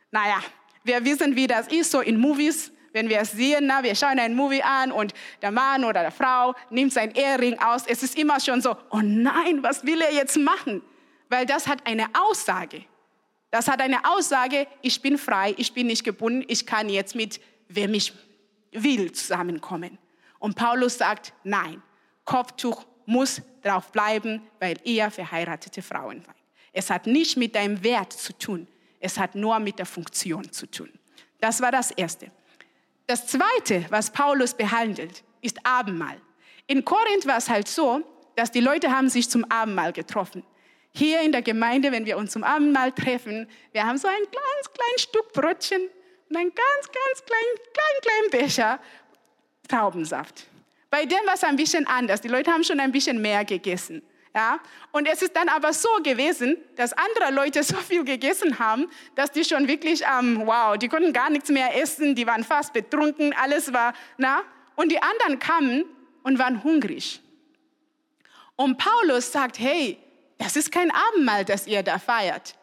Naja, 0.10 0.40
wir 0.86 1.04
wissen, 1.04 1.36
wie 1.36 1.48
das 1.48 1.68
ist, 1.68 1.92
so 1.92 2.00
in 2.00 2.18
Movies, 2.18 2.72
wenn 2.94 3.10
wir 3.10 3.20
es 3.20 3.32
sehen, 3.32 3.66
na, 3.68 3.84
wir 3.84 3.94
schauen 3.94 4.20
ein 4.20 4.36
Movie 4.36 4.62
an 4.62 4.92
und 4.92 5.14
der 5.42 5.52
Mann 5.52 5.84
oder 5.84 6.02
der 6.02 6.12
Frau 6.12 6.56
nimmt 6.70 6.94
sein 6.94 7.12
Ehering 7.12 7.60
aus. 7.60 7.86
Es 7.86 8.04
ist 8.04 8.18
immer 8.18 8.40
schon 8.40 8.62
so, 8.62 8.78
oh 8.92 9.02
nein, 9.02 9.62
was 9.62 9.84
will 9.84 10.00
er 10.00 10.14
jetzt 10.14 10.38
machen? 10.38 10.82
Weil 11.28 11.46
das 11.46 11.68
hat 11.68 11.86
eine 11.86 12.08
Aussage. 12.14 12.86
Das 13.52 13.68
hat 13.68 13.82
eine 13.82 14.06
Aussage, 14.06 14.68
ich 14.82 15.02
bin 15.02 15.18
frei, 15.18 15.54
ich 15.58 15.74
bin 15.74 15.88
nicht 15.88 16.04
gebunden, 16.04 16.46
ich 16.48 16.66
kann 16.66 16.88
jetzt 16.88 17.16
mit 17.16 17.42
wem 17.68 17.94
ich 17.94 18.14
will 18.72 19.12
zusammenkommen. 19.12 19.98
Und 20.40 20.56
Paulus 20.56 20.98
sagt, 20.98 21.34
nein, 21.44 21.82
Kopftuch 22.24 22.86
muss 23.06 23.42
drauf 23.62 23.92
bleiben, 23.92 24.42
weil 24.60 24.78
ihr 24.84 25.10
verheiratete 25.12 25.82
Frauen 25.82 26.22
seid. 26.22 26.36
Es 26.72 26.90
hat 26.90 27.08
nicht 27.08 27.38
mit 27.38 27.56
deinem 27.56 27.84
Wert 27.84 28.14
zu 28.14 28.34
tun, 28.34 28.68
es 29.06 29.20
hat 29.20 29.36
nur 29.36 29.60
mit 29.60 29.78
der 29.78 29.86
Funktion 29.86 30.52
zu 30.52 30.66
tun. 30.66 30.90
Das 31.40 31.62
war 31.62 31.72
das 31.72 31.92
Erste. 31.92 32.32
Das 33.06 33.28
Zweite, 33.28 33.86
was 33.90 34.10
Paulus 34.10 34.56
behandelt, 34.56 35.24
ist 35.42 35.60
Abendmahl. 35.64 36.20
In 36.66 36.84
Korinth 36.84 37.28
war 37.28 37.38
es 37.38 37.48
halt 37.48 37.68
so, 37.68 38.02
dass 38.36 38.52
die 38.52 38.62
Leute 38.62 38.90
haben 38.90 39.10
sich 39.10 39.30
zum 39.30 39.46
Abendmahl 39.52 39.94
getroffen. 39.94 40.44
Hier 40.92 41.22
in 41.22 41.32
der 41.32 41.44
Gemeinde, 41.44 41.92
wenn 41.92 42.06
wir 42.06 42.18
uns 42.18 42.32
zum 42.32 42.44
Abendmahl 42.44 42.92
treffen, 42.92 43.48
wir 43.74 43.86
haben 43.86 43.98
so 43.98 44.08
ein 44.08 44.24
ganz 44.24 44.74
kleines 44.74 45.02
Stück 45.04 45.34
Brötchen 45.34 45.82
und 46.30 46.36
einen 46.36 46.50
ganz, 46.50 46.88
ganz 46.88 47.26
kleinen, 47.26 47.56
kleinen, 47.74 48.02
kleinen 48.02 48.44
Becher 48.44 48.80
Traubensaft. 49.68 50.48
Bei 50.90 51.06
dem 51.06 51.20
war 51.26 51.36
es 51.36 51.44
ein 51.44 51.58
bisschen 51.58 51.86
anders. 51.86 52.22
Die 52.22 52.28
Leute 52.28 52.52
haben 52.52 52.64
schon 52.64 52.80
ein 52.80 52.92
bisschen 52.92 53.22
mehr 53.22 53.46
gegessen. 53.46 54.02
Ja? 54.36 54.60
Und 54.92 55.08
es 55.08 55.22
ist 55.22 55.34
dann 55.36 55.48
aber 55.48 55.72
so 55.72 55.88
gewesen, 56.04 56.58
dass 56.76 56.92
andere 56.94 57.32
Leute 57.32 57.64
so 57.64 57.78
viel 57.78 58.04
gegessen 58.04 58.60
haben, 58.60 58.88
dass 59.16 59.32
die 59.32 59.46
schon 59.46 59.68
wirklich, 59.68 60.04
ähm, 60.04 60.42
wow, 60.46 60.78
die 60.78 60.90
konnten 60.90 61.14
gar 61.14 61.30
nichts 61.30 61.50
mehr 61.50 61.82
essen, 61.82 62.14
die 62.14 62.28
waren 62.28 62.44
fast 62.44 62.74
betrunken, 62.74 63.34
alles 63.34 63.72
war, 63.74 63.94
na? 64.18 64.42
Und 64.76 64.92
die 64.92 65.02
anderen 65.02 65.40
kamen 65.40 65.86
und 66.24 66.38
waren 66.38 66.62
hungrig. 66.64 67.22
Und 68.58 68.78
Paulus 68.78 69.32
sagt, 69.32 69.58
hey, 69.58 69.98
das 70.38 70.58
ist 70.58 70.70
kein 70.70 70.92
Abendmahl, 70.92 71.46
das 71.46 71.66
ihr 71.66 71.82
da 71.82 71.98
feiert. 71.98 72.56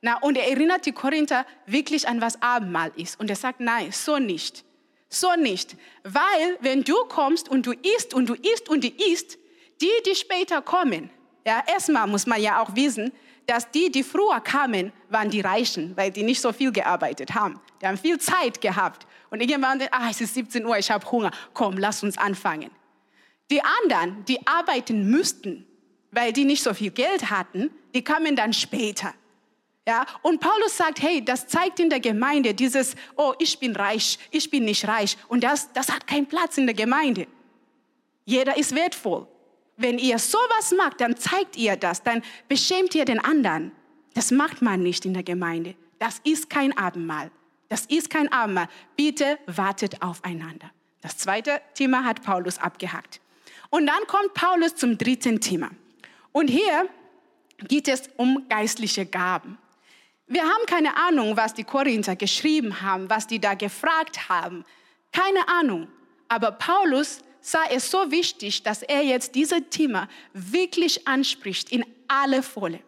Na, 0.00 0.16
und 0.18 0.36
er 0.38 0.48
erinnert 0.48 0.86
die 0.86 0.92
Korinther 0.92 1.44
wirklich 1.66 2.08
an, 2.08 2.22
was 2.22 2.40
Abendmahl 2.40 2.90
ist. 2.96 3.20
Und 3.20 3.28
er 3.28 3.36
sagt, 3.36 3.60
nein, 3.60 3.92
so 3.92 4.18
nicht. 4.18 4.64
So 5.10 5.34
nicht. 5.34 5.76
Weil, 6.04 6.56
wenn 6.60 6.84
du 6.84 6.94
kommst 7.08 7.50
und 7.50 7.66
du 7.66 7.72
isst 7.72 8.14
und 8.14 8.28
du 8.28 8.34
isst 8.34 8.68
und 8.70 8.84
du 8.84 8.88
isst, 8.88 9.38
die, 9.80 9.90
die 10.06 10.14
später 10.14 10.62
kommen, 10.62 11.10
ja, 11.48 11.64
erstmal 11.66 12.06
muss 12.06 12.26
man 12.26 12.42
ja 12.42 12.60
auch 12.60 12.74
wissen, 12.76 13.10
dass 13.46 13.70
die, 13.70 13.90
die 13.90 14.02
früher 14.02 14.38
kamen, 14.40 14.92
waren 15.08 15.30
die 15.30 15.40
Reichen, 15.40 15.96
weil 15.96 16.10
die 16.10 16.22
nicht 16.22 16.42
so 16.42 16.52
viel 16.52 16.70
gearbeitet 16.70 17.34
haben. 17.34 17.58
Die 17.80 17.86
haben 17.86 17.96
viel 17.96 18.18
Zeit 18.18 18.60
gehabt. 18.60 19.06
Und 19.30 19.40
irgendwann, 19.40 19.80
ah, 19.90 20.10
es 20.10 20.20
ist 20.20 20.34
17 20.34 20.66
Uhr, 20.66 20.76
ich 20.76 20.90
habe 20.90 21.10
Hunger. 21.10 21.30
Komm, 21.54 21.78
lass 21.78 22.02
uns 22.02 22.18
anfangen. 22.18 22.70
Die 23.50 23.62
anderen, 23.62 24.26
die 24.26 24.46
arbeiten 24.46 25.08
müssten, 25.08 25.66
weil 26.10 26.34
die 26.34 26.44
nicht 26.44 26.62
so 26.62 26.74
viel 26.74 26.90
Geld 26.90 27.30
hatten, 27.30 27.70
die 27.94 28.04
kamen 28.04 28.36
dann 28.36 28.52
später. 28.52 29.14
Ja, 29.86 30.04
und 30.20 30.40
Paulus 30.40 30.76
sagt, 30.76 31.00
hey, 31.00 31.24
das 31.24 31.46
zeigt 31.46 31.80
in 31.80 31.88
der 31.88 32.00
Gemeinde 32.00 32.52
dieses, 32.52 32.94
oh, 33.16 33.32
ich 33.38 33.58
bin 33.58 33.74
reich, 33.74 34.18
ich 34.30 34.50
bin 34.50 34.66
nicht 34.66 34.86
reich. 34.86 35.16
Und 35.28 35.42
das, 35.42 35.72
das 35.72 35.88
hat 35.90 36.06
keinen 36.06 36.26
Platz 36.26 36.58
in 36.58 36.66
der 36.66 36.74
Gemeinde. 36.74 37.26
Jeder 38.26 38.54
ist 38.58 38.74
wertvoll. 38.74 39.26
Wenn 39.78 39.98
ihr 39.98 40.18
sowas 40.18 40.74
macht, 40.76 41.00
dann 41.00 41.16
zeigt 41.16 41.56
ihr 41.56 41.76
das, 41.76 42.02
dann 42.02 42.22
beschämt 42.48 42.96
ihr 42.96 43.04
den 43.04 43.24
anderen. 43.24 43.70
Das 44.12 44.32
macht 44.32 44.60
man 44.60 44.82
nicht 44.82 45.06
in 45.06 45.14
der 45.14 45.22
Gemeinde. 45.22 45.76
Das 46.00 46.20
ist 46.24 46.50
kein 46.50 46.76
Abendmahl. 46.76 47.30
Das 47.68 47.86
ist 47.86 48.10
kein 48.10 48.30
Abendmahl. 48.32 48.68
Bitte 48.96 49.38
wartet 49.46 50.02
aufeinander. 50.02 50.72
Das 51.00 51.16
zweite 51.16 51.60
Thema 51.74 52.04
hat 52.04 52.24
Paulus 52.24 52.58
abgehakt. 52.58 53.20
Und 53.70 53.86
dann 53.86 54.04
kommt 54.08 54.34
Paulus 54.34 54.74
zum 54.74 54.98
dritten 54.98 55.40
Thema. 55.40 55.70
Und 56.32 56.48
hier 56.48 56.88
geht 57.68 57.86
es 57.86 58.10
um 58.16 58.48
geistliche 58.48 59.06
Gaben. 59.06 59.58
Wir 60.26 60.42
haben 60.42 60.66
keine 60.66 60.96
Ahnung, 60.96 61.36
was 61.36 61.54
die 61.54 61.64
Korinther 61.64 62.16
geschrieben 62.16 62.82
haben, 62.82 63.08
was 63.08 63.28
die 63.28 63.40
da 63.40 63.54
gefragt 63.54 64.28
haben. 64.28 64.64
Keine 65.12 65.48
Ahnung. 65.48 65.86
Aber 66.28 66.50
Paulus 66.50 67.20
sah 67.50 67.64
es 67.70 67.90
so 67.90 68.10
wichtig, 68.10 68.62
dass 68.62 68.82
er 68.82 69.02
jetzt 69.02 69.34
dieses 69.34 69.62
Thema 69.70 70.08
wirklich 70.32 71.08
anspricht 71.08 71.72
in 71.72 71.84
alle 72.06 72.42
Volle. 72.42 72.80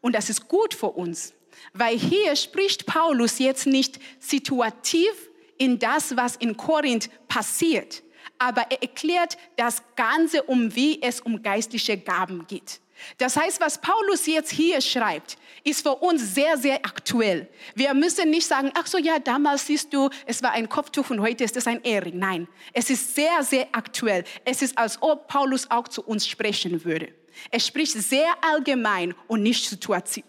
Und 0.00 0.14
das 0.14 0.30
ist 0.30 0.46
gut 0.48 0.74
für 0.74 0.90
uns, 0.90 1.34
weil 1.72 1.98
hier 1.98 2.36
spricht 2.36 2.86
Paulus 2.86 3.38
jetzt 3.38 3.66
nicht 3.66 3.98
situativ 4.20 5.10
in 5.58 5.78
das, 5.78 6.16
was 6.16 6.36
in 6.36 6.56
Korinth 6.56 7.10
passiert, 7.26 8.02
aber 8.38 8.66
er 8.70 8.82
erklärt 8.82 9.38
das 9.56 9.82
Ganze, 9.96 10.42
um 10.42 10.74
wie 10.76 11.02
es 11.02 11.20
um 11.20 11.42
geistliche 11.42 11.96
Gaben 11.96 12.46
geht. 12.46 12.80
Das 13.18 13.36
heißt, 13.36 13.60
was 13.60 13.80
Paulus 13.80 14.26
jetzt 14.26 14.50
hier 14.50 14.80
schreibt, 14.80 15.36
ist 15.64 15.82
für 15.82 15.96
uns 15.96 16.34
sehr, 16.34 16.56
sehr 16.56 16.76
aktuell. 16.76 17.48
Wir 17.74 17.92
müssen 17.94 18.30
nicht 18.30 18.46
sagen, 18.46 18.70
ach 18.74 18.86
so, 18.86 18.98
ja, 18.98 19.18
damals 19.18 19.66
siehst 19.66 19.92
du, 19.92 20.10
es 20.26 20.42
war 20.42 20.52
ein 20.52 20.68
Kopftuch 20.68 21.10
und 21.10 21.20
heute 21.20 21.44
ist 21.44 21.56
es 21.56 21.66
ein 21.66 21.82
Ehering. 21.82 22.18
Nein, 22.18 22.48
es 22.72 22.90
ist 22.90 23.14
sehr, 23.14 23.42
sehr 23.42 23.66
aktuell. 23.72 24.24
Es 24.44 24.62
ist, 24.62 24.78
als 24.78 25.00
ob 25.02 25.28
Paulus 25.28 25.70
auch 25.70 25.88
zu 25.88 26.02
uns 26.02 26.26
sprechen 26.26 26.84
würde. 26.84 27.12
Er 27.50 27.60
spricht 27.60 27.92
sehr 27.92 28.32
allgemein 28.42 29.14
und 29.26 29.42
nicht 29.42 29.68
situativ. 29.68 30.24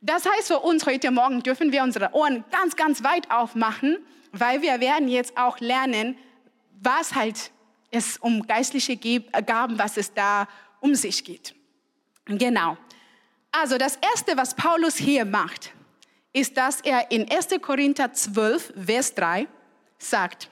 Das 0.00 0.24
heißt, 0.24 0.48
für 0.48 0.60
uns 0.60 0.86
heute 0.86 1.10
Morgen 1.10 1.42
dürfen 1.42 1.72
wir 1.72 1.82
unsere 1.82 2.14
Ohren 2.14 2.44
ganz, 2.50 2.74
ganz 2.74 3.04
weit 3.04 3.30
aufmachen, 3.30 3.98
weil 4.32 4.62
wir 4.62 4.80
werden 4.80 5.08
jetzt 5.08 5.36
auch 5.36 5.60
lernen, 5.60 6.16
was 6.80 7.14
halt 7.14 7.50
es 7.90 8.16
um 8.18 8.46
geistliche 8.46 8.96
Gaben, 8.96 9.78
was 9.78 9.96
es 9.96 10.12
da 10.12 10.48
um 10.80 10.94
sich 10.94 11.24
geht. 11.24 11.54
Genau. 12.26 12.76
Also 13.52 13.78
das 13.78 13.96
Erste, 13.96 14.36
was 14.36 14.54
Paulus 14.54 14.96
hier 14.96 15.24
macht, 15.24 15.72
ist, 16.32 16.56
dass 16.56 16.80
er 16.80 17.10
in 17.10 17.30
1. 17.30 17.48
Korinther 17.60 18.12
12, 18.12 18.72
Vers 18.86 19.14
3 19.14 19.48
sagt, 19.98 20.48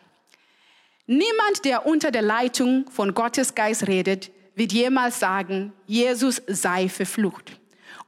niemand, 1.06 1.64
der 1.64 1.86
unter 1.86 2.10
der 2.10 2.22
Leitung 2.22 2.90
von 2.90 3.14
Gottes 3.14 3.54
Geist 3.54 3.86
redet, 3.86 4.32
wird 4.56 4.72
jemals 4.72 5.20
sagen, 5.20 5.72
Jesus 5.86 6.42
sei 6.48 6.88
verflucht. 6.88 7.52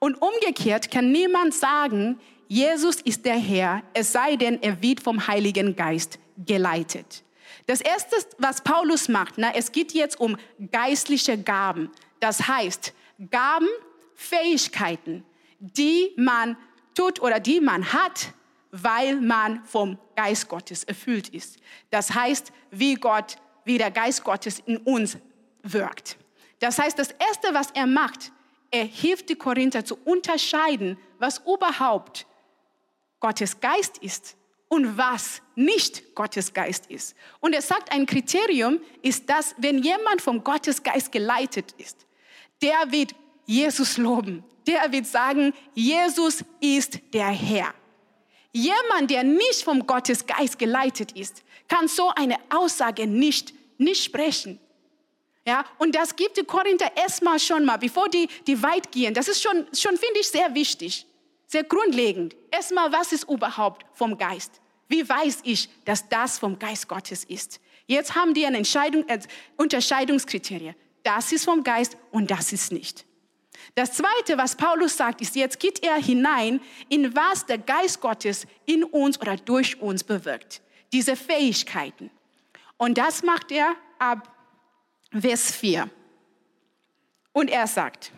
Und 0.00 0.20
umgekehrt 0.20 0.90
kann 0.90 1.12
niemand 1.12 1.54
sagen, 1.54 2.18
Jesus 2.48 2.96
ist 2.96 3.24
der 3.24 3.36
Herr, 3.36 3.84
es 3.94 4.10
sei 4.10 4.34
denn, 4.34 4.60
er 4.60 4.82
wird 4.82 5.00
vom 5.00 5.28
Heiligen 5.28 5.76
Geist 5.76 6.18
geleitet. 6.36 7.22
Das 7.70 7.80
Erste, 7.80 8.16
was 8.38 8.62
Paulus 8.62 9.08
macht, 9.08 9.34
na, 9.38 9.54
es 9.54 9.70
geht 9.70 9.92
jetzt 9.92 10.18
um 10.18 10.36
geistliche 10.72 11.38
Gaben. 11.38 11.88
Das 12.18 12.48
heißt, 12.48 12.92
Gaben, 13.30 13.68
Fähigkeiten, 14.16 15.24
die 15.60 16.12
man 16.16 16.56
tut 16.96 17.22
oder 17.22 17.38
die 17.38 17.60
man 17.60 17.92
hat, 17.92 18.32
weil 18.72 19.20
man 19.20 19.64
vom 19.66 20.00
Geist 20.16 20.48
Gottes 20.48 20.82
erfüllt 20.82 21.28
ist. 21.28 21.58
Das 21.90 22.12
heißt, 22.12 22.50
wie 22.72 22.96
Gott, 22.96 23.36
wie 23.64 23.78
der 23.78 23.92
Geist 23.92 24.24
Gottes 24.24 24.58
in 24.66 24.78
uns 24.78 25.16
wirkt. 25.62 26.16
Das 26.58 26.76
heißt, 26.76 26.98
das 26.98 27.12
Erste, 27.12 27.54
was 27.54 27.70
er 27.70 27.86
macht, 27.86 28.32
er 28.72 28.84
hilft 28.84 29.28
die 29.28 29.36
Korinther 29.36 29.84
zu 29.84 29.96
unterscheiden, 30.04 30.98
was 31.20 31.38
überhaupt 31.46 32.26
Gottes 33.20 33.60
Geist 33.60 33.98
ist 33.98 34.36
und 34.70 34.96
was 34.96 35.42
nicht 35.56 36.14
Gottes 36.14 36.54
Geist 36.54 36.86
ist. 36.86 37.16
Und 37.40 37.52
er 37.54 37.60
sagt, 37.60 37.92
ein 37.92 38.06
Kriterium 38.06 38.80
ist 39.02 39.28
das, 39.28 39.54
wenn 39.58 39.82
jemand 39.82 40.22
vom 40.22 40.42
Gottes 40.42 40.82
Geist 40.82 41.10
geleitet 41.10 41.74
ist, 41.76 42.06
der 42.62 42.90
wird 42.90 43.14
Jesus 43.44 43.98
loben. 43.98 44.44
Der 44.66 44.92
wird 44.92 45.06
sagen, 45.06 45.52
Jesus 45.74 46.44
ist 46.60 47.00
der 47.12 47.28
Herr. 47.28 47.74
Jemand, 48.52 49.10
der 49.10 49.24
nicht 49.24 49.62
vom 49.64 49.84
Gottes 49.86 50.24
Geist 50.24 50.56
geleitet 50.58 51.12
ist, 51.12 51.42
kann 51.68 51.88
so 51.88 52.12
eine 52.14 52.36
Aussage 52.48 53.08
nicht, 53.08 53.52
nicht 53.76 54.04
sprechen. 54.04 54.60
Ja, 55.44 55.64
und 55.78 55.96
das 55.96 56.14
gibt 56.14 56.36
die 56.36 56.44
Korinther 56.44 56.96
erstmal 56.96 57.40
schon 57.40 57.64
mal, 57.64 57.78
bevor 57.78 58.08
die, 58.08 58.28
die 58.46 58.62
weit 58.62 58.92
gehen. 58.92 59.14
Das 59.14 59.26
ist 59.26 59.42
schon, 59.42 59.66
schon 59.72 59.96
finde 59.96 60.20
ich, 60.20 60.28
sehr 60.28 60.54
wichtig, 60.54 61.06
sehr 61.46 61.64
grundlegend. 61.64 62.36
Erstmal, 62.52 62.92
was 62.92 63.12
ist 63.12 63.28
überhaupt 63.28 63.84
vom 63.94 64.16
Geist? 64.16 64.59
Wie 64.90 65.08
weiß 65.08 65.42
ich, 65.44 65.68
dass 65.84 66.08
das 66.08 66.38
vom 66.38 66.58
Geist 66.58 66.88
Gottes 66.88 67.22
ist? 67.22 67.60
Jetzt 67.86 68.16
haben 68.16 68.34
die 68.34 68.44
eine 68.44 68.56
Entscheidung, 68.56 69.08
äh, 69.08 69.20
Unterscheidungskriterien. 69.56 70.74
Das 71.04 71.30
ist 71.30 71.44
vom 71.44 71.62
Geist 71.62 71.96
und 72.10 72.28
das 72.28 72.52
ist 72.52 72.72
nicht. 72.72 73.06
Das 73.76 73.92
Zweite, 73.92 74.36
was 74.36 74.56
Paulus 74.56 74.96
sagt, 74.96 75.20
ist, 75.20 75.36
jetzt 75.36 75.60
geht 75.60 75.84
er 75.84 75.94
hinein, 75.94 76.60
in 76.88 77.14
was 77.14 77.46
der 77.46 77.58
Geist 77.58 78.00
Gottes 78.00 78.48
in 78.66 78.82
uns 78.82 79.20
oder 79.20 79.36
durch 79.36 79.80
uns 79.80 80.02
bewirkt. 80.02 80.60
Diese 80.92 81.14
Fähigkeiten. 81.14 82.10
Und 82.76 82.98
das 82.98 83.22
macht 83.22 83.52
er 83.52 83.76
ab 84.00 84.34
Vers 85.12 85.52
4. 85.52 85.88
Und 87.32 87.48
er 87.48 87.68
sagt, 87.68 88.10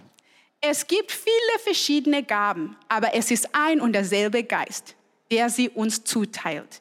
es 0.63 0.87
gibt 0.87 1.13
viele 1.13 1.59
verschiedene 1.63 2.23
Gaben, 2.23 2.79
aber 2.89 3.15
es 3.15 3.31
ist 3.31 3.51
ein 3.53 3.79
und 3.79 3.93
derselbe 3.93 4.43
Geist, 4.43 4.97
der 5.33 5.51
sie 5.51 5.69
uns 5.69 6.05
zuteilt. 6.05 6.81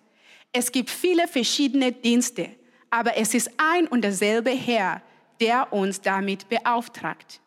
Es 0.51 0.72
gibt 0.72 0.91
viele 0.91 1.27
verschiedene 1.27 1.91
Dienste, 1.91 2.50
aber 2.91 3.17
es 3.17 3.34
ist 3.34 3.50
ein 3.58 3.88
und 3.88 4.03
derselbe 4.03 4.51
Herr, 4.51 5.01
der 5.39 5.74
uns 5.74 6.01
damit 6.01 6.48
beauftragt. 6.50 7.39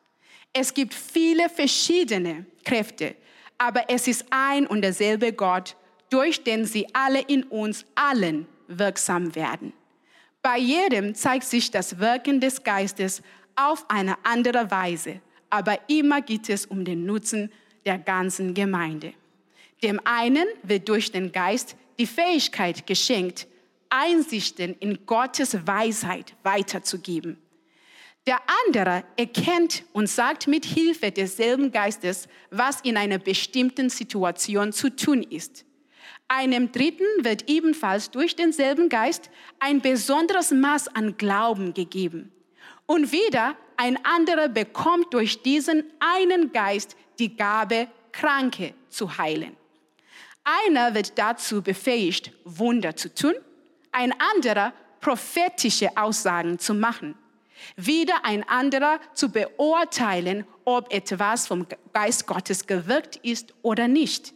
Es 0.52 0.74
gibt 0.74 0.92
viele 0.92 1.48
verschiedene 1.48 2.46
Kräfte, 2.64 3.14
aber 3.56 3.84
es 3.88 4.08
ist 4.08 4.24
ein 4.30 4.66
und 4.66 4.82
derselbe 4.82 5.32
Gott, 5.32 5.76
durch 6.10 6.42
den 6.42 6.64
sie 6.64 6.86
alle 6.92 7.20
in 7.20 7.44
uns 7.44 7.84
allen 7.94 8.48
wirksam 8.66 9.36
werden. 9.36 9.72
Bei 10.42 10.58
jedem 10.58 11.14
zeigt 11.14 11.44
sich 11.44 11.70
das 11.70 12.00
Wirken 12.00 12.40
des 12.40 12.64
Geistes 12.64 13.22
auf 13.54 13.84
eine 13.88 14.16
andere 14.24 14.70
Weise 14.72 15.20
aber 15.54 15.78
immer 15.86 16.20
geht 16.20 16.48
es 16.48 16.66
um 16.66 16.84
den 16.84 17.06
Nutzen 17.06 17.48
der 17.86 17.96
ganzen 17.96 18.54
Gemeinde. 18.54 19.14
Dem 19.84 20.00
einen 20.04 20.46
wird 20.62 20.88
durch 20.88 21.12
den 21.12 21.30
Geist 21.30 21.76
die 21.98 22.06
Fähigkeit 22.06 22.86
geschenkt, 22.86 23.46
Einsichten 23.90 24.74
in 24.80 25.04
Gottes 25.04 25.66
Weisheit 25.66 26.34
weiterzugeben. 26.42 27.36
Der 28.26 28.40
andere 28.66 29.04
erkennt 29.18 29.84
und 29.92 30.08
sagt 30.08 30.46
mit 30.46 30.64
Hilfe 30.64 31.10
desselben 31.10 31.70
Geistes, 31.70 32.28
was 32.50 32.80
in 32.80 32.96
einer 32.96 33.18
bestimmten 33.18 33.90
Situation 33.90 34.72
zu 34.72 34.88
tun 34.88 35.22
ist. 35.22 35.66
Einem 36.28 36.72
Dritten 36.72 37.04
wird 37.18 37.50
ebenfalls 37.50 38.10
durch 38.10 38.36
denselben 38.36 38.88
Geist 38.88 39.28
ein 39.58 39.82
besonderes 39.82 40.50
Maß 40.50 40.88
an 40.96 41.18
Glauben 41.18 41.74
gegeben. 41.74 42.32
Und 42.86 43.12
wieder 43.12 43.54
ein 43.76 44.02
anderer 44.02 44.48
bekommt 44.48 45.12
durch 45.12 45.42
diesen 45.42 45.84
einen 46.00 46.54
Geist 46.54 46.96
die 47.18 47.36
Gabe, 47.36 47.88
Kranke 48.12 48.72
zu 48.88 49.18
heilen. 49.18 49.54
Einer 50.44 50.94
wird 50.94 51.18
dazu 51.18 51.62
befähigt, 51.62 52.32
Wunder 52.44 52.94
zu 52.94 53.12
tun, 53.14 53.34
ein 53.92 54.12
anderer 54.34 54.74
prophetische 55.00 55.96
Aussagen 55.96 56.58
zu 56.58 56.74
machen, 56.74 57.14
wieder 57.76 58.24
ein 58.24 58.46
anderer 58.48 59.00
zu 59.14 59.30
beurteilen, 59.30 60.44
ob 60.64 60.92
etwas 60.92 61.46
vom 61.46 61.66
Geist 61.92 62.26
Gottes 62.26 62.66
gewirkt 62.66 63.16
ist 63.16 63.54
oder 63.62 63.88
nicht. 63.88 64.34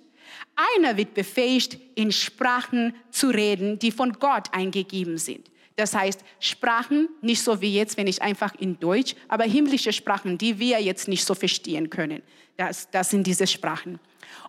Einer 0.77 0.97
wird 0.97 1.15
befähigt, 1.15 1.79
in 1.95 2.11
Sprachen 2.11 2.95
zu 3.11 3.29
reden, 3.29 3.79
die 3.79 3.91
von 3.91 4.15
Gott 4.15 4.49
eingegeben 4.53 5.19
sind. 5.19 5.51
Das 5.77 5.95
heißt, 5.95 6.25
Sprachen, 6.41 7.09
nicht 7.21 7.43
so 7.43 7.61
wie 7.61 7.73
jetzt, 7.73 7.97
wenn 7.97 8.09
ich 8.09 8.21
einfach 8.21 8.55
in 8.59 8.81
Deutsch, 8.81 9.15
aber 9.29 9.45
himmlische 9.45 9.93
Sprachen, 9.93 10.37
die 10.37 10.59
wir 10.59 10.81
jetzt 10.81 11.07
nicht 11.07 11.25
so 11.25 11.35
verstehen 11.35 11.89
können. 11.89 12.23
Das, 12.57 12.91
das 12.91 13.11
sind 13.11 13.27
diese 13.27 13.47
Sprachen. 13.47 14.01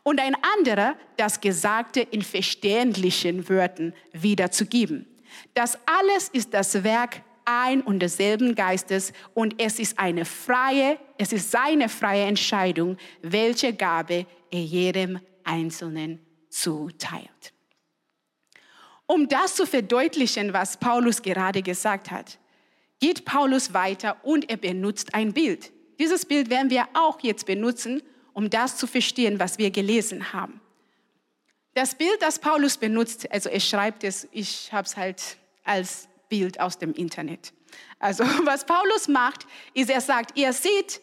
Und 0.04 0.20
ein 0.20 0.36
anderer, 0.58 0.96
das 1.18 1.42
Gesagte 1.42 2.02
in 2.02 2.22
verständlichen 2.22 3.48
Wörtern 3.50 3.94
wiederzugeben. 4.14 5.06
Das 5.54 5.78
alles 5.86 6.30
ist 6.30 6.54
das 6.54 6.84
Werk 6.84 7.22
ein 7.46 7.82
und 7.82 8.00
desselben 8.00 8.56
Geistes 8.56 9.12
und 9.34 9.62
es 9.62 9.80
ist 9.80 9.98
eine 9.98 10.26
freie, 10.26 11.00
es 11.18 11.34
ist 11.34 11.52
seine 11.52 11.90
freie 11.90 12.26
Entscheidung, 12.26 12.98
welche 13.22 13.74
Gabe 13.74 14.26
er 14.52 14.62
jedem 14.62 15.20
Einzelnen 15.44 16.20
zuteilt. 16.50 17.54
Um 19.08 19.28
das 19.28 19.56
zu 19.56 19.66
verdeutlichen, 19.66 20.54
was 20.54 20.78
Paulus 20.78 21.24
gerade 21.24 21.64
gesagt 21.64 22.12
hat, 22.12 22.38
geht 23.00 23.26
Paulus 23.26 23.74
weiter 23.74 24.18
und 24.24 24.50
er 24.50 24.58
benutzt 24.58 25.16
ein 25.16 25.34
Bild. 25.34 25.72
Dieses 26.00 26.26
Bild 26.26 26.50
werden 26.50 26.70
wir 26.70 26.88
auch 26.94 27.20
jetzt 27.22 27.46
benutzen, 27.46 28.04
um 28.34 28.50
das 28.50 28.78
zu 28.78 28.88
verstehen, 28.88 29.40
was 29.40 29.58
wir 29.58 29.72
gelesen 29.72 30.34
haben. 30.34 30.62
Das 31.74 31.96
Bild, 31.96 32.22
das 32.22 32.40
Paulus 32.40 32.78
benutzt, 32.78 33.32
also 33.32 33.50
er 33.50 33.60
schreibt 33.60 34.04
es, 34.04 34.28
ich 34.32 34.72
habe 34.74 34.86
es 34.86 34.98
halt 34.98 35.38
als 35.64 36.08
Bild 36.28 36.60
aus 36.60 36.78
dem 36.78 36.94
Internet. 36.94 37.54
Also 38.00 38.24
was 38.44 38.66
Paulus 38.66 39.08
macht, 39.08 39.46
ist, 39.74 39.90
er 39.90 40.02
sagt, 40.02 40.38
ihr 40.38 40.54
seht, 40.54 41.02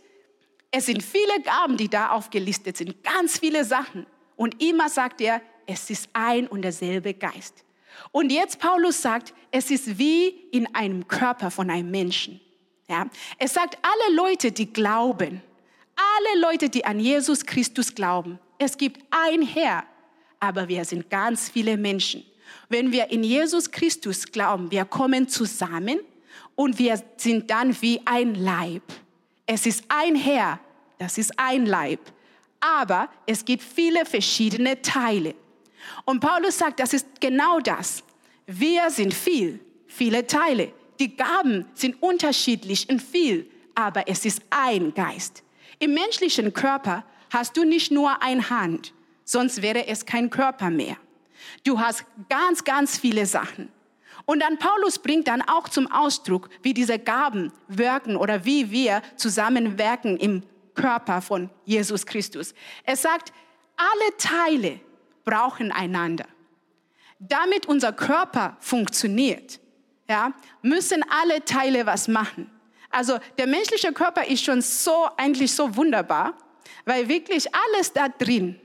es 0.70 0.86
sind 0.86 1.02
viele 1.02 1.40
Gaben, 1.42 1.76
die 1.76 1.88
da 1.88 2.10
aufgelistet 2.10 2.76
sind, 2.76 3.02
ganz 3.02 3.38
viele 3.38 3.64
Sachen. 3.64 4.06
Und 4.34 4.62
immer 4.62 4.88
sagt 4.88 5.20
er, 5.20 5.40
es 5.66 5.88
ist 5.90 6.10
ein 6.12 6.46
und 6.46 6.62
derselbe 6.62 7.14
Geist. 7.14 7.64
Und 8.12 8.30
jetzt 8.30 8.58
Paulus 8.58 9.00
sagt, 9.00 9.32
es 9.50 9.70
ist 9.70 9.98
wie 9.98 10.28
in 10.52 10.74
einem 10.74 11.08
Körper 11.08 11.50
von 11.50 11.70
einem 11.70 11.90
Menschen. 11.90 12.40
Ja? 12.88 13.08
Es 13.38 13.54
sagt, 13.54 13.78
alle 13.82 14.14
Leute, 14.14 14.52
die 14.52 14.72
glauben, 14.72 15.42
alle 15.96 16.40
Leute, 16.40 16.68
die 16.68 16.84
an 16.84 17.00
Jesus 17.00 17.44
Christus 17.44 17.94
glauben, 17.94 18.38
es 18.58 18.76
gibt 18.76 19.04
ein 19.10 19.42
Herr, 19.42 19.84
aber 20.40 20.68
wir 20.68 20.84
sind 20.84 21.10
ganz 21.10 21.48
viele 21.48 21.76
Menschen. 21.76 22.24
Wenn 22.68 22.92
wir 22.92 23.10
in 23.10 23.22
Jesus 23.24 23.70
Christus 23.70 24.26
glauben, 24.26 24.70
wir 24.70 24.84
kommen 24.84 25.28
zusammen 25.28 26.00
und 26.54 26.78
wir 26.78 27.02
sind 27.16 27.50
dann 27.50 27.80
wie 27.80 28.00
ein 28.04 28.34
Leib. 28.34 28.82
Es 29.46 29.66
ist 29.66 29.84
ein 29.88 30.16
Herr, 30.16 30.60
das 30.98 31.18
ist 31.18 31.32
ein 31.38 31.66
Leib. 31.66 32.00
Aber 32.60 33.08
es 33.26 33.44
gibt 33.44 33.62
viele 33.62 34.04
verschiedene 34.04 34.80
Teile. 34.82 35.34
Und 36.04 36.20
Paulus 36.20 36.58
sagt, 36.58 36.80
das 36.80 36.94
ist 36.94 37.06
genau 37.20 37.60
das. 37.60 38.02
Wir 38.46 38.90
sind 38.90 39.14
viel, 39.14 39.60
viele 39.86 40.26
Teile. 40.26 40.72
Die 40.98 41.14
Gaben 41.14 41.66
sind 41.74 42.02
unterschiedlich 42.02 42.88
und 42.88 43.02
viel, 43.02 43.50
aber 43.74 44.08
es 44.08 44.24
ist 44.24 44.40
ein 44.50 44.94
Geist. 44.94 45.42
Im 45.78 45.94
menschlichen 45.94 46.52
Körper 46.52 47.04
hast 47.30 47.56
du 47.56 47.64
nicht 47.64 47.90
nur 47.90 48.22
eine 48.22 48.48
Hand, 48.50 48.94
sonst 49.24 49.62
wäre 49.62 49.86
es 49.86 50.06
kein 50.06 50.30
Körper 50.30 50.70
mehr. 50.70 50.96
Du 51.64 51.78
hast 51.78 52.04
ganz, 52.28 52.64
ganz 52.64 52.98
viele 52.98 53.26
Sachen. 53.26 53.68
Und 54.24 54.40
dann 54.40 54.58
Paulus 54.58 54.98
bringt 54.98 55.28
dann 55.28 55.42
auch 55.42 55.68
zum 55.68 55.90
Ausdruck, 55.90 56.48
wie 56.62 56.74
diese 56.74 56.98
Gaben 56.98 57.52
wirken 57.68 58.16
oder 58.16 58.44
wie 58.44 58.70
wir 58.70 59.02
zusammenwirken 59.16 60.16
im 60.16 60.42
Körper 60.74 61.22
von 61.22 61.50
Jesus 61.64 62.06
Christus. 62.06 62.54
Er 62.84 62.96
sagt, 62.96 63.32
alle 63.76 64.16
Teile 64.18 64.80
brauchen 65.24 65.70
einander. 65.70 66.26
Damit 67.18 67.66
unser 67.66 67.92
Körper 67.92 68.56
funktioniert, 68.60 69.60
ja, 70.08 70.32
müssen 70.62 71.04
alle 71.08 71.44
Teile 71.44 71.86
was 71.86 72.08
machen. 72.08 72.50
Also 72.90 73.18
der 73.38 73.46
menschliche 73.46 73.92
Körper 73.92 74.26
ist 74.26 74.44
schon 74.44 74.60
so 74.62 75.08
eigentlich 75.16 75.52
so 75.52 75.76
wunderbar, 75.76 76.34
weil 76.84 77.08
wirklich 77.08 77.46
alles 77.54 77.92
da 77.92 78.08
drin, 78.08 78.60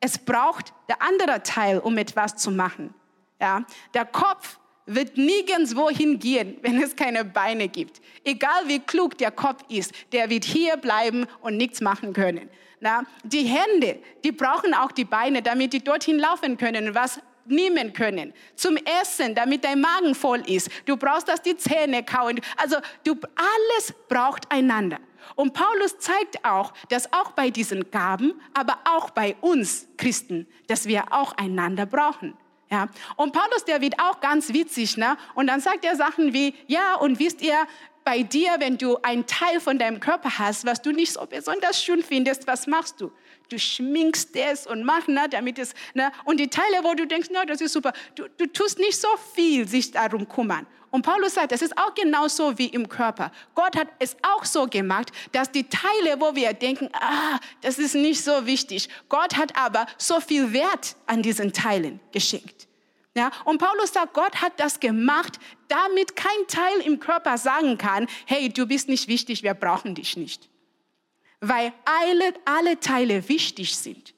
es 0.00 0.18
braucht 0.18 0.72
der 0.88 1.00
andere 1.00 1.42
Teil, 1.42 1.78
um 1.78 1.96
etwas 1.96 2.36
zu 2.36 2.50
machen. 2.50 2.92
Ja, 3.40 3.64
der 3.94 4.04
Kopf 4.04 4.58
wird 4.86 5.16
nirgendwo 5.16 5.90
hingehen, 5.90 6.58
wenn 6.62 6.82
es 6.82 6.96
keine 6.96 7.24
Beine 7.24 7.68
gibt. 7.68 8.00
Egal 8.24 8.66
wie 8.66 8.80
klug 8.80 9.16
der 9.18 9.30
Kopf 9.30 9.62
ist, 9.68 9.92
der 10.12 10.28
wird 10.30 10.44
hier 10.44 10.76
bleiben 10.76 11.26
und 11.40 11.56
nichts 11.56 11.80
machen 11.80 12.12
können. 12.12 12.48
Na, 12.80 13.04
die 13.22 13.44
Hände, 13.44 14.00
die 14.24 14.32
brauchen 14.32 14.74
auch 14.74 14.90
die 14.90 15.04
Beine, 15.04 15.40
damit 15.40 15.72
die 15.72 15.84
dorthin 15.84 16.18
laufen 16.18 16.56
können, 16.56 16.96
was 16.96 17.20
nehmen 17.46 17.92
können. 17.92 18.32
Zum 18.54 18.76
Essen, 19.00 19.34
damit 19.34 19.64
dein 19.64 19.80
Magen 19.80 20.14
voll 20.14 20.42
ist. 20.48 20.70
Du 20.86 20.96
brauchst, 20.96 21.28
dass 21.28 21.42
die 21.42 21.56
Zähne 21.56 22.02
kauen. 22.04 22.40
Also 22.56 22.76
du, 23.04 23.12
alles 23.12 23.94
braucht 24.08 24.50
einander. 24.50 24.98
Und 25.34 25.54
Paulus 25.54 25.98
zeigt 25.98 26.44
auch, 26.44 26.72
dass 26.88 27.12
auch 27.12 27.32
bei 27.32 27.50
diesen 27.50 27.90
Gaben, 27.90 28.40
aber 28.54 28.78
auch 28.84 29.10
bei 29.10 29.36
uns 29.40 29.88
Christen, 29.96 30.46
dass 30.66 30.86
wir 30.86 31.12
auch 31.12 31.36
einander 31.36 31.86
brauchen. 31.86 32.36
Ja. 32.70 32.88
Und 33.16 33.32
Paulus, 33.32 33.64
der 33.66 33.80
wird 33.80 33.98
auch 34.00 34.20
ganz 34.20 34.52
witzig, 34.52 34.96
ne? 34.96 35.16
Und 35.34 35.46
dann 35.46 35.60
sagt 35.60 35.84
er 35.84 35.94
Sachen 35.94 36.32
wie, 36.32 36.54
ja, 36.66 36.94
und 36.94 37.18
wisst 37.18 37.42
ihr, 37.42 37.66
bei 38.04 38.22
dir, 38.22 38.56
wenn 38.58 38.78
du 38.78 38.96
einen 39.02 39.26
Teil 39.26 39.60
von 39.60 39.78
deinem 39.78 40.00
Körper 40.00 40.38
hast, 40.38 40.64
was 40.64 40.82
du 40.82 40.90
nicht 40.90 41.12
so 41.12 41.24
besonders 41.26 41.82
schön 41.82 42.02
findest, 42.02 42.46
was 42.46 42.66
machst 42.66 43.00
du? 43.00 43.12
Du 43.52 43.58
schminkst 43.58 44.34
es 44.34 44.66
und 44.66 44.82
machst, 44.82 45.08
ne, 45.08 45.28
damit 45.28 45.58
es, 45.58 45.74
ne, 45.92 46.10
und 46.24 46.40
die 46.40 46.48
Teile, 46.48 46.82
wo 46.82 46.94
du 46.94 47.06
denkst, 47.06 47.28
na, 47.30 47.44
das 47.44 47.60
ist 47.60 47.74
super, 47.74 47.92
du, 48.14 48.26
du 48.38 48.46
tust 48.46 48.78
nicht 48.78 48.98
so 48.98 49.08
viel 49.34 49.68
sich 49.68 49.90
darum 49.90 50.26
kümmern. 50.26 50.66
Und 50.90 51.02
Paulus 51.02 51.34
sagt, 51.34 51.52
das 51.52 51.60
ist 51.60 51.76
auch 51.76 51.92
genauso 51.94 52.56
wie 52.56 52.68
im 52.68 52.88
Körper. 52.88 53.30
Gott 53.54 53.76
hat 53.76 53.88
es 53.98 54.16
auch 54.22 54.46
so 54.46 54.66
gemacht, 54.66 55.10
dass 55.32 55.52
die 55.52 55.68
Teile, 55.68 56.18
wo 56.18 56.34
wir 56.34 56.54
denken, 56.54 56.88
ah, 56.94 57.38
das 57.60 57.78
ist 57.78 57.94
nicht 57.94 58.24
so 58.24 58.46
wichtig, 58.46 58.88
Gott 59.10 59.36
hat 59.36 59.54
aber 59.54 59.86
so 59.98 60.18
viel 60.20 60.54
Wert 60.54 60.96
an 61.04 61.20
diesen 61.20 61.52
Teilen 61.52 62.00
geschenkt. 62.10 62.68
Ja, 63.14 63.30
und 63.44 63.58
Paulus 63.58 63.92
sagt, 63.92 64.14
Gott 64.14 64.40
hat 64.40 64.58
das 64.58 64.80
gemacht, 64.80 65.38
damit 65.68 66.16
kein 66.16 66.46
Teil 66.48 66.80
im 66.86 66.98
Körper 66.98 67.36
sagen 67.36 67.76
kann, 67.76 68.06
hey, 68.24 68.48
du 68.48 68.66
bist 68.66 68.88
nicht 68.88 69.08
wichtig, 69.08 69.42
wir 69.42 69.52
brauchen 69.52 69.94
dich 69.94 70.16
nicht. 70.16 70.48
Weil 71.44 71.72
alle, 71.84 72.34
alle 72.44 72.78
Teile 72.78 73.28
wichtig 73.28 73.76
sind. 73.76 74.14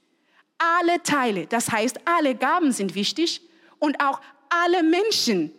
Alle 0.58 1.02
Teile, 1.02 1.46
das 1.46 1.72
heißt, 1.72 1.98
alle 2.04 2.34
Gaben 2.34 2.70
sind 2.70 2.94
wichtig 2.94 3.40
und 3.78 3.98
auch 4.00 4.20
alle 4.50 4.82
Menschen, 4.82 5.50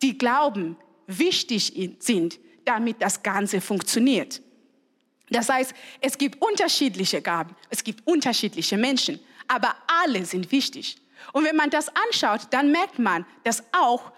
die 0.00 0.16
glauben, 0.16 0.76
wichtig 1.06 1.72
sind, 1.98 2.38
damit 2.64 3.02
das 3.02 3.22
Ganze 3.22 3.60
funktioniert. 3.60 4.40
Das 5.30 5.48
heißt, 5.48 5.74
es 6.00 6.18
gibt 6.18 6.40
unterschiedliche 6.40 7.20
Gaben, 7.22 7.56
es 7.70 7.82
gibt 7.82 8.06
unterschiedliche 8.06 8.76
Menschen, 8.76 9.18
aber 9.48 9.74
alle 9.86 10.24
sind 10.24 10.52
wichtig. 10.52 10.98
Und 11.32 11.44
wenn 11.44 11.56
man 11.56 11.70
das 11.70 11.88
anschaut, 11.88 12.48
dann 12.50 12.70
merkt 12.70 12.98
man, 12.98 13.24
dass 13.44 13.64
auch 13.72 14.12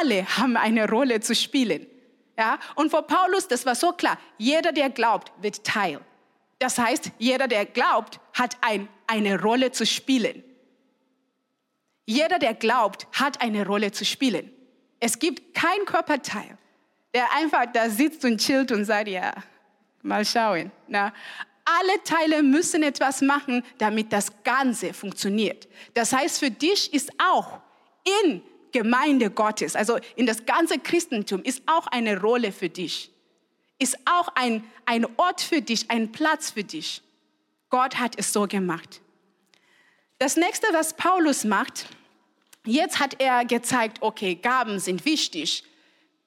alle 0.00 0.26
haben 0.36 0.56
eine 0.56 0.88
Rolle 0.88 1.20
zu 1.20 1.34
spielen. 1.34 1.86
Ja? 2.36 2.58
Und 2.74 2.90
vor 2.90 3.02
Paulus, 3.02 3.48
das 3.48 3.64
war 3.64 3.74
so 3.74 3.92
klar, 3.92 4.18
jeder, 4.38 4.72
der 4.72 4.90
glaubt, 4.90 5.32
wird 5.40 5.64
Teil. 5.64 6.00
Das 6.62 6.78
heißt, 6.78 7.10
jeder, 7.18 7.48
der 7.48 7.66
glaubt, 7.66 8.20
hat 8.34 8.56
ein, 8.60 8.88
eine 9.08 9.42
Rolle 9.42 9.72
zu 9.72 9.84
spielen. 9.84 10.44
Jeder, 12.06 12.38
der 12.38 12.54
glaubt, 12.54 13.08
hat 13.10 13.40
eine 13.40 13.66
Rolle 13.66 13.90
zu 13.90 14.04
spielen. 14.04 14.48
Es 15.00 15.18
gibt 15.18 15.54
kein 15.54 15.84
Körperteil, 15.86 16.56
der 17.12 17.26
einfach 17.34 17.66
da 17.72 17.90
sitzt 17.90 18.24
und 18.24 18.38
chillt 18.38 18.70
und 18.70 18.84
sagt, 18.84 19.08
ja, 19.08 19.34
mal 20.02 20.24
schauen. 20.24 20.70
Na, 20.86 21.12
alle 21.64 22.00
Teile 22.04 22.44
müssen 22.44 22.84
etwas 22.84 23.22
machen, 23.22 23.64
damit 23.78 24.12
das 24.12 24.30
Ganze 24.44 24.94
funktioniert. 24.94 25.66
Das 25.94 26.12
heißt, 26.12 26.38
für 26.38 26.52
dich 26.52 26.94
ist 26.94 27.10
auch 27.18 27.58
in 28.22 28.40
Gemeinde 28.70 29.30
Gottes, 29.30 29.74
also 29.74 29.98
in 30.14 30.26
das 30.26 30.46
ganze 30.46 30.78
Christentum, 30.78 31.42
ist 31.42 31.64
auch 31.66 31.88
eine 31.88 32.20
Rolle 32.20 32.52
für 32.52 32.68
dich. 32.68 33.11
Ist 33.78 33.98
auch 34.04 34.28
ein, 34.34 34.64
ein 34.86 35.06
Ort 35.16 35.40
für 35.40 35.60
dich, 35.60 35.90
ein 35.90 36.12
Platz 36.12 36.50
für 36.50 36.64
dich. 36.64 37.02
Gott 37.70 37.98
hat 37.98 38.18
es 38.18 38.32
so 38.32 38.46
gemacht. 38.46 39.00
Das 40.18 40.36
nächste, 40.36 40.68
was 40.72 40.94
Paulus 40.94 41.44
macht, 41.44 41.86
jetzt 42.64 43.00
hat 43.00 43.20
er 43.20 43.44
gezeigt, 43.44 43.98
okay, 44.02 44.34
Gaben 44.34 44.78
sind 44.78 45.04
wichtig. 45.04 45.64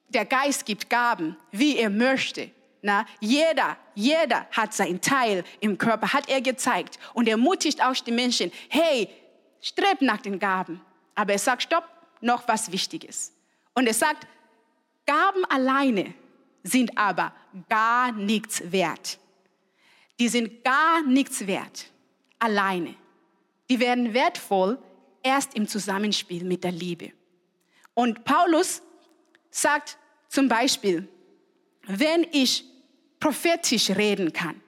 Der 0.10 0.26
Geist 0.26 0.66
gibt 0.66 0.90
Gaben, 0.90 1.38
wie 1.52 1.78
er 1.78 1.90
möchte. 1.90 2.52
Na, 2.82 3.06
jeder, 3.20 3.78
jeder 3.96 4.46
hat 4.52 4.74
seinen 4.74 5.02
Teil 5.02 5.44
im 5.60 5.78
Körper, 5.78 6.14
hat 6.14 6.30
er 6.30 6.42
gezeigt. 6.42 7.00
Und 7.14 7.28
er 7.28 7.32
ermutigt 7.32 7.82
auch 7.82 7.96
die 7.96 8.12
Menschen, 8.12 8.52
hey, 8.70 9.10
strebt 9.62 10.02
nach 10.02 10.22
den 10.22 10.38
Gaben. 10.38 10.82
Aber 11.16 11.34
er 11.34 11.40
sagt, 11.40 11.64
stopp, 11.64 11.88
noch 12.22 12.48
was 12.48 12.72
Wichtiges. 12.72 13.34
Und 13.74 13.88
er 13.88 13.94
sagt, 13.94 14.28
Gaben 15.06 15.46
alleine 15.46 16.14
sind 16.66 16.98
aber 16.98 17.32
gar 17.70 18.12
nichts 18.12 18.72
wert. 18.72 19.20
Die 20.20 20.28
sind 20.28 20.64
gar 20.64 21.04
nichts 21.04 21.46
wert, 21.46 21.92
alleine. 22.40 22.96
Die 23.70 23.80
werden 23.80 24.14
wertvoll 24.14 24.80
erst 25.22 25.54
im 25.56 25.68
Zusammenspiel 25.68 26.44
mit 26.44 26.64
der 26.64 26.72
Liebe. 26.72 27.12
Und 27.94 28.26
Paulus 28.26 28.82
sagt 29.52 29.98
zum 30.28 30.48
Beispiel, 30.48 31.08
wenn 31.84 32.26
ich 32.32 32.66
prophetisch 33.20 33.92
reden 33.92 34.34
kann. 34.34 34.60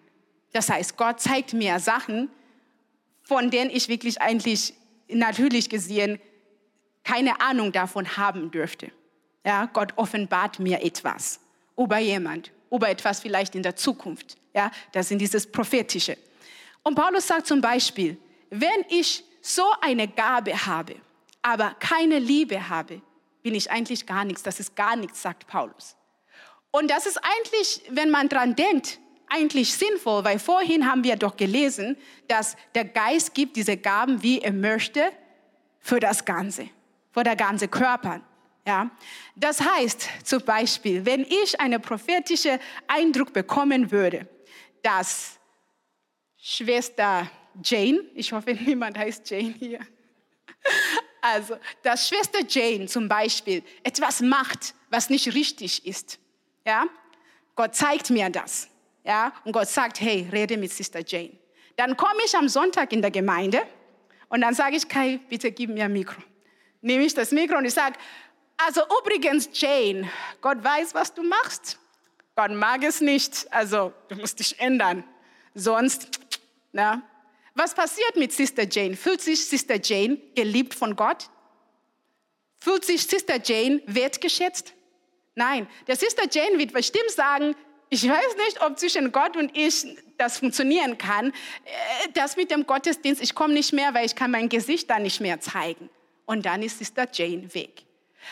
Das 0.53 0.69
heißt, 0.69 0.97
Gott 0.97 1.19
zeigt 1.19 1.53
mir 1.53 1.79
Sachen, 1.79 2.29
von 3.23 3.49
denen 3.49 3.69
ich 3.69 3.89
wirklich 3.89 4.21
eigentlich 4.21 4.73
natürlich 5.10 5.69
gesehen 5.69 6.19
keine 7.03 7.39
Ahnung 7.41 7.71
davon 7.71 8.17
haben 8.17 8.51
dürfte. 8.51 8.91
Ja, 9.45 9.65
Gott 9.65 9.93
offenbart 9.95 10.60
mir 10.60 10.83
etwas 10.83 11.39
über 11.77 11.99
jemand, 11.99 12.51
über 12.71 12.89
etwas 12.89 13.19
vielleicht 13.19 13.55
in 13.55 13.63
der 13.63 13.75
Zukunft. 13.75 14.37
Ja, 14.53 14.71
das 14.91 15.09
sind 15.09 15.19
dieses 15.19 15.49
prophetische. 15.49 16.17
Und 16.83 16.95
Paulus 16.95 17.27
sagt 17.27 17.47
zum 17.47 17.61
Beispiel, 17.61 18.17
wenn 18.49 18.85
ich 18.89 19.23
so 19.41 19.65
eine 19.81 20.07
Gabe 20.07 20.65
habe, 20.65 20.95
aber 21.41 21.75
keine 21.79 22.19
Liebe 22.19 22.69
habe, 22.69 23.01
bin 23.43 23.55
ich 23.55 23.71
eigentlich 23.71 24.05
gar 24.05 24.25
nichts. 24.25 24.43
Das 24.43 24.59
ist 24.59 24.75
gar 24.75 24.95
nichts, 24.95 25.21
sagt 25.21 25.47
Paulus. 25.47 25.95
Und 26.71 26.89
das 26.89 27.05
ist 27.05 27.17
eigentlich, 27.17 27.81
wenn 27.89 28.09
man 28.09 28.27
dran 28.27 28.55
denkt, 28.55 28.99
eigentlich 29.29 29.73
sinnvoll, 29.73 30.23
weil 30.23 30.39
vorhin 30.39 30.89
haben 30.89 31.03
wir 31.03 31.15
doch 31.15 31.37
gelesen, 31.37 31.97
dass 32.27 32.55
der 32.75 32.85
Geist 32.85 33.33
gibt 33.33 33.55
diese 33.55 33.77
Gaben, 33.77 34.21
wie 34.23 34.39
er 34.39 34.53
möchte, 34.53 35.11
für 35.79 35.99
das 35.99 36.25
Ganze, 36.25 36.69
für 37.11 37.23
der 37.23 37.35
ganze 37.35 37.67
Körper. 37.67 38.21
Ja? 38.67 38.91
Das 39.34 39.62
heißt 39.62 40.10
zum 40.25 40.43
Beispiel, 40.43 41.06
wenn 41.06 41.21
ich 41.21 41.58
einen 41.60 41.82
prophetischen 41.82 42.60
Eindruck 42.86 43.32
bekommen 43.32 43.89
würde, 43.89 44.27
dass 44.84 45.39
Schwester 46.38 47.32
Jane, 47.63 48.03
ich 48.13 48.34
hoffe, 48.34 48.53
niemand 48.65 48.97
heißt 48.97 49.30
Jane 49.30 49.56
hier, 49.58 49.80
also, 51.21 51.58
dass 51.82 52.10
Schwester 52.10 52.39
Jane 52.45 52.88
zum 52.88 53.08
Beispiel 53.08 53.63
etwas 53.84 54.21
macht, 54.21 54.75
was 54.89 55.10
nicht 55.10 55.34
richtig 55.34 55.86
ist, 55.86 56.19
ja? 56.65 56.86
Gott 57.56 57.73
zeigt 57.73 58.10
mir 58.10 58.30
das. 58.30 58.69
Ja? 59.03 59.34
Und 59.45 59.53
Gott 59.53 59.67
sagt, 59.67 59.99
hey, 60.01 60.27
rede 60.32 60.58
mit 60.58 60.71
Sister 60.71 60.99
Jane. 61.03 61.32
Dann 61.75 61.97
komme 61.97 62.19
ich 62.23 62.36
am 62.36 62.47
Sonntag 62.49 62.91
in 62.91 63.01
der 63.01 63.12
Gemeinde 63.12 63.63
und 64.30 64.41
dann 64.41 64.53
sage 64.53 64.75
ich, 64.75 64.88
Kai, 64.88 65.19
bitte 65.30 65.51
gib 65.51 65.69
mir 65.69 65.86
ein 65.86 65.93
Mikro. 65.93 66.21
Nehme 66.82 67.06
ich 67.06 67.13
das 67.13 67.32
Mikro 67.32 67.58
und 67.58 67.65
ich 67.65 67.73
sage, 67.73 67.97
also 68.57 68.81
übrigens, 69.01 69.49
Jane, 69.53 70.09
Gott 70.41 70.63
weiß, 70.63 70.93
was 70.93 71.13
du 71.13 71.23
machst. 71.23 71.79
Gott 72.35 72.51
mag 72.51 72.83
es 72.83 73.01
nicht, 73.01 73.47
also 73.51 73.93
du 74.09 74.15
musst 74.15 74.39
dich 74.39 74.59
ändern. 74.59 75.03
Sonst, 75.55 76.19
na. 76.71 77.01
Was 77.55 77.73
passiert 77.73 78.15
mit 78.15 78.31
Sister 78.31 78.67
Jane? 78.69 78.95
Fühlt 78.95 79.21
sich 79.21 79.43
Sister 79.43 79.79
Jane 79.81 80.17
geliebt 80.35 80.75
von 80.75 80.95
Gott? 80.95 81.29
Fühlt 82.59 82.85
sich 82.85 83.07
Sister 83.07 83.39
Jane 83.43 83.81
wertgeschätzt? 83.87 84.73
Nein, 85.33 85.67
der 85.87 85.95
Sister 85.95 86.25
Jane 86.29 86.59
wird 86.59 86.73
bestimmt 86.73 87.09
sagen, 87.09 87.55
ich 87.89 88.07
weiß 88.07 88.35
nicht, 88.45 88.61
ob 88.61 88.77
zwischen 88.77 89.11
Gott 89.11 89.37
und 89.37 89.55
ich 89.57 89.85
das 90.17 90.39
funktionieren 90.39 90.97
kann. 90.97 91.29
Äh, 91.29 92.09
das 92.13 92.35
mit 92.35 92.51
dem 92.51 92.65
Gottesdienst, 92.65 93.21
ich 93.21 93.33
komme 93.33 93.53
nicht 93.53 93.71
mehr, 93.71 93.93
weil 93.93 94.05
ich 94.05 94.15
kann 94.15 94.31
mein 94.31 94.49
Gesicht 94.49 94.89
da 94.89 94.99
nicht 94.99 95.21
mehr 95.21 95.39
zeigen. 95.39 95.89
Und 96.25 96.45
dann 96.45 96.61
ist 96.61 96.79
Sister 96.79 97.07
Jane 97.11 97.53
weg. 97.53 97.87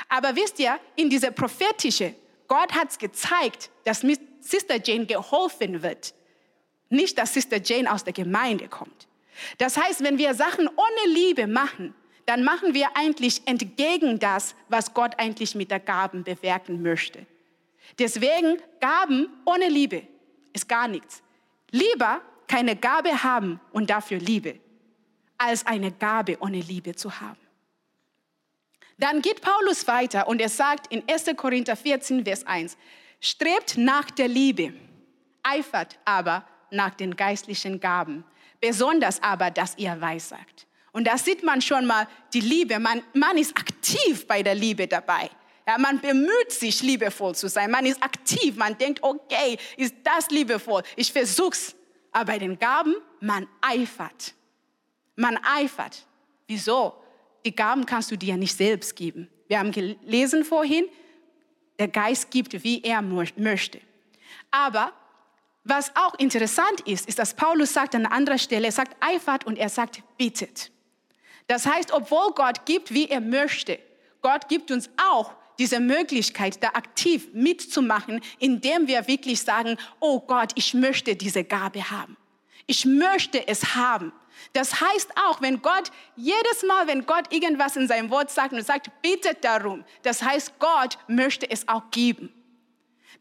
Aber 0.10 0.36
wisst 0.36 0.60
ihr, 0.60 0.80
in 0.96 1.10
dieser 1.10 1.32
prophetische, 1.32 2.14
Gott 2.48 2.72
hat 2.74 2.92
es 2.92 2.98
gezeigt, 2.98 3.70
dass 3.84 4.04
mit 4.04 4.20
Sister 4.44 4.78
Jane 4.82 5.06
geholfen 5.06 5.82
wird. 5.82 6.14
Nicht, 6.90 7.18
dass 7.18 7.34
Sister 7.34 7.60
Jane 7.62 7.92
aus 7.92 8.04
der 8.04 8.14
Gemeinde 8.14 8.68
kommt. 8.68 9.08
Das 9.58 9.78
heißt, 9.78 10.04
wenn 10.04 10.18
wir 10.18 10.34
Sachen 10.34 10.68
ohne 10.68 11.14
Liebe 11.14 11.48
machen, 11.48 11.94
dann 12.26 12.44
machen 12.44 12.74
wir 12.74 12.96
eigentlich 12.96 13.42
entgegen 13.46 14.20
das, 14.20 14.56
was 14.70 14.94
Gott 14.94 15.14
eigentlich 15.18 15.56
mit 15.56 15.72
der 15.72 15.80
Gaben 15.80 16.24
bewirken 16.24 16.82
möchte. 16.82 17.26
Deswegen 18.00 18.62
Gaben 18.80 19.30
ohne 19.46 19.68
Liebe 19.68 20.08
ist 20.54 20.68
gar 20.68 20.88
nichts. 20.88 21.22
Lieber 21.72 22.22
keine 22.48 22.76
Gabe 22.76 23.24
haben 23.24 23.60
und 23.72 23.90
dafür 23.90 24.20
Liebe, 24.20 24.60
als 25.38 25.66
eine 25.66 25.92
Gabe 25.92 26.38
ohne 26.40 26.60
Liebe 26.60 26.96
zu 26.96 27.20
haben. 27.20 27.45
Dann 28.98 29.22
geht 29.22 29.42
Paulus 29.42 29.88
weiter 29.88 30.28
und 30.28 30.40
er 30.40 30.50
sagt 30.50 30.92
in 30.92 31.04
1. 31.10 31.26
Korinther 31.36 31.76
14, 31.76 32.24
Vers 32.24 32.48
1, 32.48 32.78
strebt 33.20 33.78
nach 33.78 34.10
der 34.12 34.28
Liebe, 34.28 34.74
eifert 35.44 36.00
aber 36.06 36.46
nach 36.72 36.96
den 36.96 37.16
geistlichen 37.16 37.80
Gaben, 37.80 38.24
besonders 38.62 39.22
aber, 39.22 39.52
dass 39.52 39.78
ihr 39.78 40.00
weissagt. 40.00 40.66
Und 40.94 41.08
da 41.08 41.18
sieht 41.18 41.44
man 41.44 41.62
schon 41.62 41.86
mal 41.86 42.08
die 42.34 42.40
Liebe. 42.40 42.80
Man, 42.80 43.04
man 43.14 43.38
ist 43.38 43.58
aktiv 43.58 44.26
bei 44.28 44.42
der 44.42 44.56
Liebe 44.56 44.88
dabei. 44.88 45.30
Ja, 45.68 45.78
man 45.78 46.00
bemüht 46.00 46.52
sich, 46.52 46.82
liebevoll 46.82 47.36
zu 47.36 47.50
sein. 47.50 47.70
Man 47.70 47.86
ist 47.86 48.02
aktiv. 48.02 48.56
Man 48.56 48.78
denkt, 48.78 49.04
okay, 49.04 49.58
ist 49.76 49.96
das 50.04 50.30
liebevoll? 50.30 50.84
Ich 50.96 51.12
versuch's. 51.12 51.76
Aber 52.14 52.32
bei 52.32 52.40
den 52.40 52.58
Gaben, 52.58 52.96
man 53.20 53.46
eifert. 53.60 54.34
Man 55.18 55.38
eifert. 55.44 56.06
Wieso? 56.48 56.94
Die 57.46 57.56
Gaben 57.56 57.86
kannst 57.86 58.12
du 58.12 58.18
dir 58.18 58.36
nicht 58.38 58.58
selbst 58.58 58.96
geben. 58.96 59.30
Wir 59.48 59.60
haben 59.60 59.72
gelesen 59.72 60.44
vorhin, 60.44 60.86
der 61.78 61.88
Geist 61.88 62.32
gibt, 62.32 62.64
wie 62.64 62.82
er 62.82 63.02
möchte. 63.02 63.80
Aber 64.50 64.92
was 65.64 65.96
auch 65.96 66.16
interessant 66.16 66.82
ist, 66.86 67.08
ist, 67.08 67.20
dass 67.20 67.36
Paulus 67.36 67.74
sagt 67.74 67.96
an 67.96 68.06
anderer 68.06 68.38
Stelle, 68.38 68.68
er 68.68 68.72
sagt 68.72 68.96
eifert 69.00 69.46
und 69.46 69.58
er 69.58 69.70
sagt 69.70 70.02
bittet. 70.18 70.72
Das 71.48 71.66
heißt, 71.66 71.92
obwohl 71.92 72.32
Gott 72.34 72.66
gibt, 72.66 72.94
wie 72.94 73.08
er 73.10 73.22
möchte, 73.22 73.80
Gott 74.22 74.48
gibt 74.48 74.72
uns 74.72 74.90
auch 74.98 75.34
diese 75.60 75.80
Möglichkeit, 75.80 76.62
da 76.64 76.70
aktiv 76.70 77.30
mitzumachen, 77.34 78.22
indem 78.40 78.88
wir 78.88 79.08
wirklich 79.08 79.42
sagen, 79.42 79.78
oh 80.00 80.20
Gott, 80.20 80.52
ich 80.56 80.74
möchte 80.74 81.16
diese 81.16 81.44
Gabe 81.44 81.90
haben. 81.92 82.18
Ich 82.66 82.86
möchte 82.86 83.48
es 83.48 83.76
haben. 83.76 84.12
Das 84.54 84.80
heißt 84.80 85.12
auch, 85.18 85.42
wenn 85.42 85.62
Gott, 85.62 85.92
jedes 86.16 86.64
Mal, 86.68 86.88
wenn 86.88 87.06
Gott 87.06 87.32
irgendwas 87.34 87.76
in 87.76 87.88
seinem 87.88 88.10
Wort 88.10 88.32
sagt 88.32 88.54
und 88.54 88.66
sagt, 88.66 88.90
bittet 89.02 89.44
darum, 89.44 89.84
das 90.04 90.22
heißt, 90.22 90.60
Gott 90.60 90.98
möchte 91.08 91.50
es 91.50 91.68
auch 91.68 91.92
geben. 91.92 92.32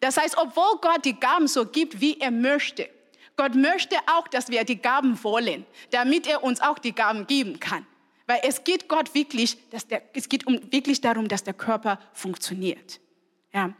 Das 0.00 0.16
heißt, 0.16 0.36
obwohl 0.36 0.78
Gott 0.80 1.04
die 1.04 1.18
Gaben 1.18 1.48
so 1.48 1.66
gibt, 1.66 2.00
wie 2.00 2.20
er 2.20 2.30
möchte, 2.30 2.88
Gott 3.36 3.54
möchte 3.54 3.96
auch, 4.06 4.28
dass 4.28 4.48
wir 4.48 4.64
die 4.64 4.80
Gaben 4.80 5.22
wollen, 5.24 5.66
damit 5.90 6.26
er 6.26 6.44
uns 6.44 6.60
auch 6.60 6.78
die 6.78 6.94
Gaben 6.94 7.26
geben 7.26 7.58
kann. 7.58 7.86
Weil 8.26 8.40
es 8.42 8.64
geht 8.64 8.88
Gott 8.88 9.14
wirklich, 9.14 9.58
dass 9.70 9.86
der, 9.86 10.02
es 10.14 10.28
geht 10.28 10.46
um, 10.46 10.60
wirklich 10.72 11.00
darum, 11.00 11.28
dass 11.28 11.44
der 11.44 11.54
Körper 11.54 11.98
funktioniert. 12.12 13.00
Ja. 13.52 13.72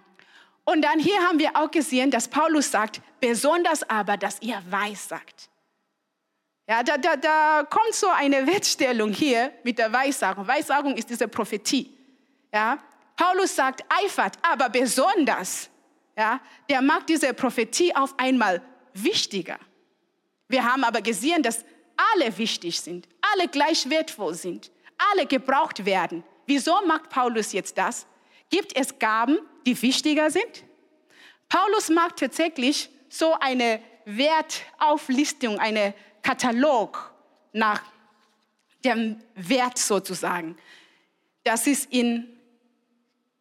Und 0.64 0.82
dann 0.82 0.98
hier 0.98 1.18
haben 1.20 1.38
wir 1.38 1.56
auch 1.56 1.70
gesehen, 1.70 2.10
dass 2.10 2.28
Paulus 2.28 2.70
sagt, 2.70 3.00
besonders 3.20 3.88
aber, 3.88 4.16
dass 4.16 4.40
ihr 4.42 4.60
weiß 4.68 5.08
sagt. 5.08 5.50
Ja, 6.66 6.82
da, 6.82 6.96
da, 6.96 7.16
da 7.16 7.66
kommt 7.68 7.94
so 7.94 8.08
eine 8.08 8.46
Wettstellung 8.46 9.12
hier 9.12 9.52
mit 9.64 9.78
der 9.78 9.92
Weissagung. 9.92 10.46
Weissagung 10.46 10.96
ist 10.96 11.10
diese 11.10 11.28
Prophetie. 11.28 11.90
Ja, 12.52 12.78
Paulus 13.16 13.54
sagt, 13.54 13.84
eifert, 13.88 14.38
aber 14.42 14.68
besonders. 14.70 15.68
Ja, 16.16 16.40
der 16.68 16.80
macht 16.80 17.08
diese 17.08 17.34
Prophetie 17.34 17.94
auf 17.94 18.14
einmal 18.18 18.62
wichtiger. 18.94 19.58
Wir 20.48 20.64
haben 20.64 20.84
aber 20.84 21.02
gesehen, 21.02 21.42
dass 21.42 21.64
alle 22.12 22.36
wichtig 22.38 22.80
sind, 22.80 23.08
alle 23.32 23.48
gleich 23.48 23.88
wertvoll 23.90 24.34
sind, 24.34 24.70
alle 25.12 25.26
gebraucht 25.26 25.84
werden. 25.84 26.24
Wieso 26.46 26.74
macht 26.86 27.10
Paulus 27.10 27.52
jetzt 27.52 27.76
das? 27.76 28.06
Gibt 28.50 28.76
es 28.76 28.98
Gaben, 28.98 29.38
die 29.66 29.80
wichtiger 29.80 30.30
sind? 30.30 30.64
Paulus 31.48 31.88
macht 31.88 32.16
tatsächlich 32.16 32.90
so 33.08 33.34
eine 33.40 33.80
Wertauflistung, 34.04 35.58
eine 35.58 35.94
Katalog 36.24 37.12
nach 37.52 37.82
dem 38.82 39.20
Wert 39.34 39.78
sozusagen. 39.78 40.56
Das 41.44 41.66
ist 41.66 41.92
in 41.92 42.26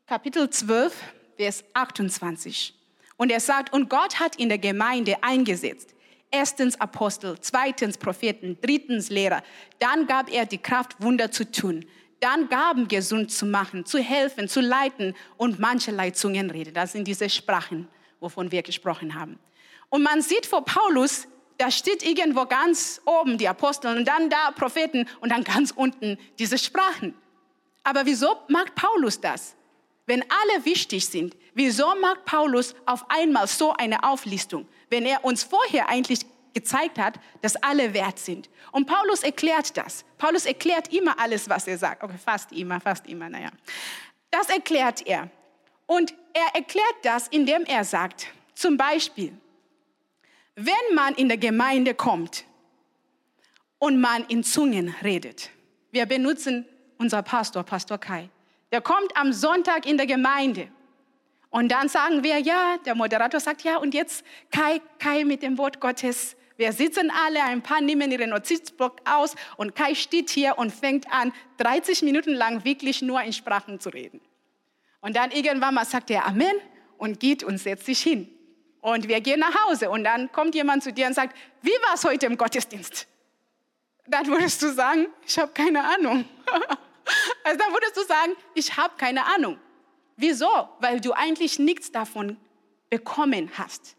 Kapitel 0.06 0.50
12, 0.50 0.94
Vers 1.38 1.64
28. 1.74 2.76
Und 3.16 3.32
er 3.32 3.40
sagt, 3.40 3.74
und 3.74 3.90
Gott 3.90 4.20
hat 4.20 4.36
in 4.36 4.50
der 4.50 4.58
Gemeinde 4.58 5.16
eingesetzt. 5.24 5.96
Erstens 6.30 6.80
Apostel, 6.80 7.38
zweitens 7.40 7.98
Propheten, 7.98 8.58
drittens 8.62 9.10
Lehrer. 9.10 9.44
Dann 9.80 10.06
gab 10.06 10.30
er 10.30 10.46
die 10.46 10.58
Kraft, 10.58 11.02
Wunder 11.02 11.32
zu 11.32 11.50
tun. 11.50 11.86
Dann 12.20 12.50
Gaben 12.50 12.88
gesund 12.88 13.32
zu 13.32 13.46
machen, 13.46 13.86
zu 13.86 14.00
helfen, 14.00 14.50
zu 14.50 14.60
leiten 14.60 15.16
und 15.38 15.60
mancherlei 15.60 16.12
Zungenrede. 16.12 16.72
Das 16.72 16.92
sind 16.92 17.08
diese 17.08 17.30
Sprachen, 17.30 17.88
wovon 18.20 18.52
wir 18.52 18.62
gesprochen 18.62 19.14
haben. 19.14 19.40
Und 19.90 20.04
man 20.04 20.22
sieht 20.22 20.46
vor 20.46 20.66
Paulus, 20.66 21.28
da 21.64 21.72
steht 21.72 22.04
irgendwo 22.04 22.46
ganz 22.46 23.00
oben 23.06 23.38
die 23.38 23.48
Apostel 23.48 23.96
und 23.96 24.06
dann 24.06 24.30
da 24.30 24.52
Propheten 24.52 25.08
und 25.22 25.32
dann 25.32 25.46
ganz 25.46 25.72
unten 25.72 26.18
diese 26.38 26.58
Sprachen. 26.58 27.16
Aber 27.84 28.06
wieso 28.06 28.36
macht 28.50 28.76
Paulus 28.76 29.22
das? 29.22 29.56
Wenn 30.06 30.24
alle 30.24 30.66
wichtig 30.66 31.06
sind, 31.06 31.38
wieso 31.54 31.96
macht 32.02 32.26
Paulus 32.26 32.76
auf 32.86 33.06
einmal 33.08 33.48
so 33.48 33.72
eine 33.72 34.04
Auflistung, 34.04 34.68
wenn 34.90 35.06
er 35.06 35.24
uns 35.24 35.44
vorher 35.44 35.88
eigentlich 35.88 36.26
gezeigt 36.54 37.00
hat, 37.00 37.18
dass 37.42 37.56
alle 37.56 37.94
wert 37.94 38.20
sind? 38.20 38.50
Und 38.74 38.86
Paulus 38.86 39.24
erklärt 39.24 39.78
das. 39.78 40.04
Paulus 40.18 40.46
erklärt 40.46 40.92
immer 40.92 41.18
alles, 41.18 41.48
was 41.48 41.66
er 41.66 41.78
sagt. 41.78 42.04
Okay, 42.04 42.18
fast 42.22 42.52
immer, 42.52 42.82
fast 42.82 43.08
immer, 43.08 43.30
naja. 43.30 43.52
Das 44.32 44.50
erklärt 44.50 45.08
er. 45.08 45.30
Und 45.86 46.14
er 46.34 46.56
erklärt 46.56 46.96
das, 47.04 47.30
indem 47.30 47.64
er 47.64 47.86
sagt, 47.86 48.28
zum 48.54 48.76
Beispiel, 48.76 49.38
wenn 50.56 50.96
man 50.96 51.16
in 51.16 51.28
der 51.28 51.38
Gemeinde 51.38 51.94
kommt 51.94 52.46
und 53.80 54.00
man 54.00 54.26
in 54.26 54.44
Zungen 54.44 54.96
redet, 55.04 55.50
wir 55.92 56.06
benutzen 56.06 56.66
unser 56.98 57.22
Pastor, 57.22 57.64
Pastor 57.64 57.98
Kai, 57.98 58.30
der 58.72 58.82
kommt 58.82 59.16
am 59.16 59.34
Sonntag 59.34 59.86
in 59.86 59.98
der 59.98 60.08
Gemeinde 60.08 60.68
und 61.54 61.72
dann 61.72 61.88
sagen 61.88 62.24
wir, 62.24 62.40
ja, 62.40 62.78
der 62.84 62.96
Moderator 62.96 63.40
sagt, 63.40 63.62
ja, 63.64 63.78
und 63.78 63.94
jetzt 63.94 64.26
Kai, 64.52 64.82
Kai 64.98 65.24
mit 65.24 65.44
dem 65.44 65.60
Wort 65.60 65.80
Gottes. 65.80 66.36
Wir 66.58 66.72
sitzen 66.72 67.12
alle, 67.26 67.44
ein 67.44 67.62
paar 67.62 67.80
nehmen 67.80 68.12
ihren 68.12 68.32
Notizblock 68.32 69.02
aus 69.06 69.36
und 69.58 69.76
Kai 69.76 69.94
steht 69.94 70.32
hier 70.32 70.58
und 70.58 70.74
fängt 70.74 71.12
an, 71.12 71.32
30 71.58 72.02
Minuten 72.02 72.34
lang 72.34 72.64
wirklich 72.64 73.04
nur 73.04 73.22
in 73.22 73.34
Sprachen 73.34 73.80
zu 73.80 73.90
reden. 73.90 74.20
Und 75.02 75.16
dann 75.16 75.30
irgendwann 75.30 75.76
mal 75.76 75.86
sagt 75.86 76.10
er 76.10 76.26
Amen 76.26 76.56
und 76.98 77.20
geht 77.20 77.44
und 77.44 77.60
setzt 77.60 77.86
sich 77.86 78.00
hin. 78.00 78.28
Und 78.84 79.08
wir 79.08 79.22
gehen 79.22 79.40
nach 79.40 79.66
Hause 79.66 79.90
und 79.90 80.04
dann 80.04 80.30
kommt 80.34 80.54
jemand 80.56 80.84
zu 80.84 80.92
dir 80.92 81.08
und 81.08 81.14
sagt, 81.14 81.38
wie 81.62 81.72
war 81.88 81.94
es 81.94 82.04
heute 82.04 82.26
im 82.26 82.38
Gottesdienst? 82.38 83.08
Dann 84.08 84.28
würdest 84.28 84.62
du 84.62 84.74
sagen, 84.74 85.08
ich 85.26 85.40
habe 85.40 85.54
keine 85.54 85.82
Ahnung. 85.82 86.26
also 87.46 87.58
dann 87.58 87.72
würdest 87.72 87.96
du 87.96 88.04
sagen, 88.04 88.34
ich 88.54 88.76
habe 88.76 88.94
keine 88.98 89.26
Ahnung. 89.26 89.58
Wieso? 90.18 90.68
Weil 90.82 91.00
du 91.00 91.14
eigentlich 91.14 91.60
nichts 91.60 91.94
davon 91.94 92.36
bekommen 92.90 93.50
hast. 93.58 93.96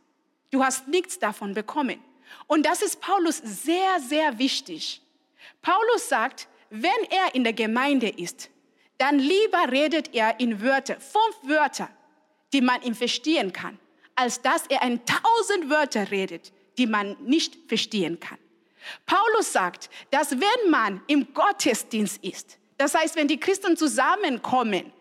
Du 0.50 0.62
hast 0.62 0.86
nichts 0.86 1.18
davon 1.18 1.54
bekommen. 1.54 2.04
Und 2.46 2.66
das 2.66 2.82
ist 2.82 3.00
Paulus 3.00 3.38
sehr, 3.38 4.00
sehr 4.00 4.38
wichtig. 4.38 5.00
Paulus 5.62 6.10
sagt, 6.10 6.46
wenn 6.68 6.90
er 7.08 7.34
in 7.34 7.42
der 7.42 7.54
Gemeinde 7.54 8.10
ist, 8.10 8.50
dann 8.98 9.18
lieber 9.18 9.72
redet 9.72 10.14
er 10.14 10.38
in 10.40 10.60
Wörter, 10.60 11.00
fünf 11.00 11.36
Wörter, 11.44 11.88
die 12.52 12.60
man 12.60 12.82
ihm 12.82 12.94
verstehen 12.94 13.50
kann 13.50 13.78
als 14.14 14.40
dass 14.42 14.66
er 14.68 14.82
ein 14.82 15.00
tausend 15.04 15.70
Wörter 15.70 16.10
redet, 16.10 16.52
die 16.78 16.86
man 16.86 17.16
nicht 17.24 17.56
verstehen 17.68 18.20
kann. 18.20 18.38
Paulus 19.06 19.52
sagt, 19.52 19.88
dass 20.10 20.32
wenn 20.32 20.70
man 20.70 21.00
im 21.06 21.32
Gottesdienst 21.32 22.22
ist, 22.22 22.58
das 22.76 22.94
heißt, 22.94 23.16
wenn 23.16 23.28
die 23.28 23.38
Christen 23.38 23.76
zusammenkommen, 23.76 24.92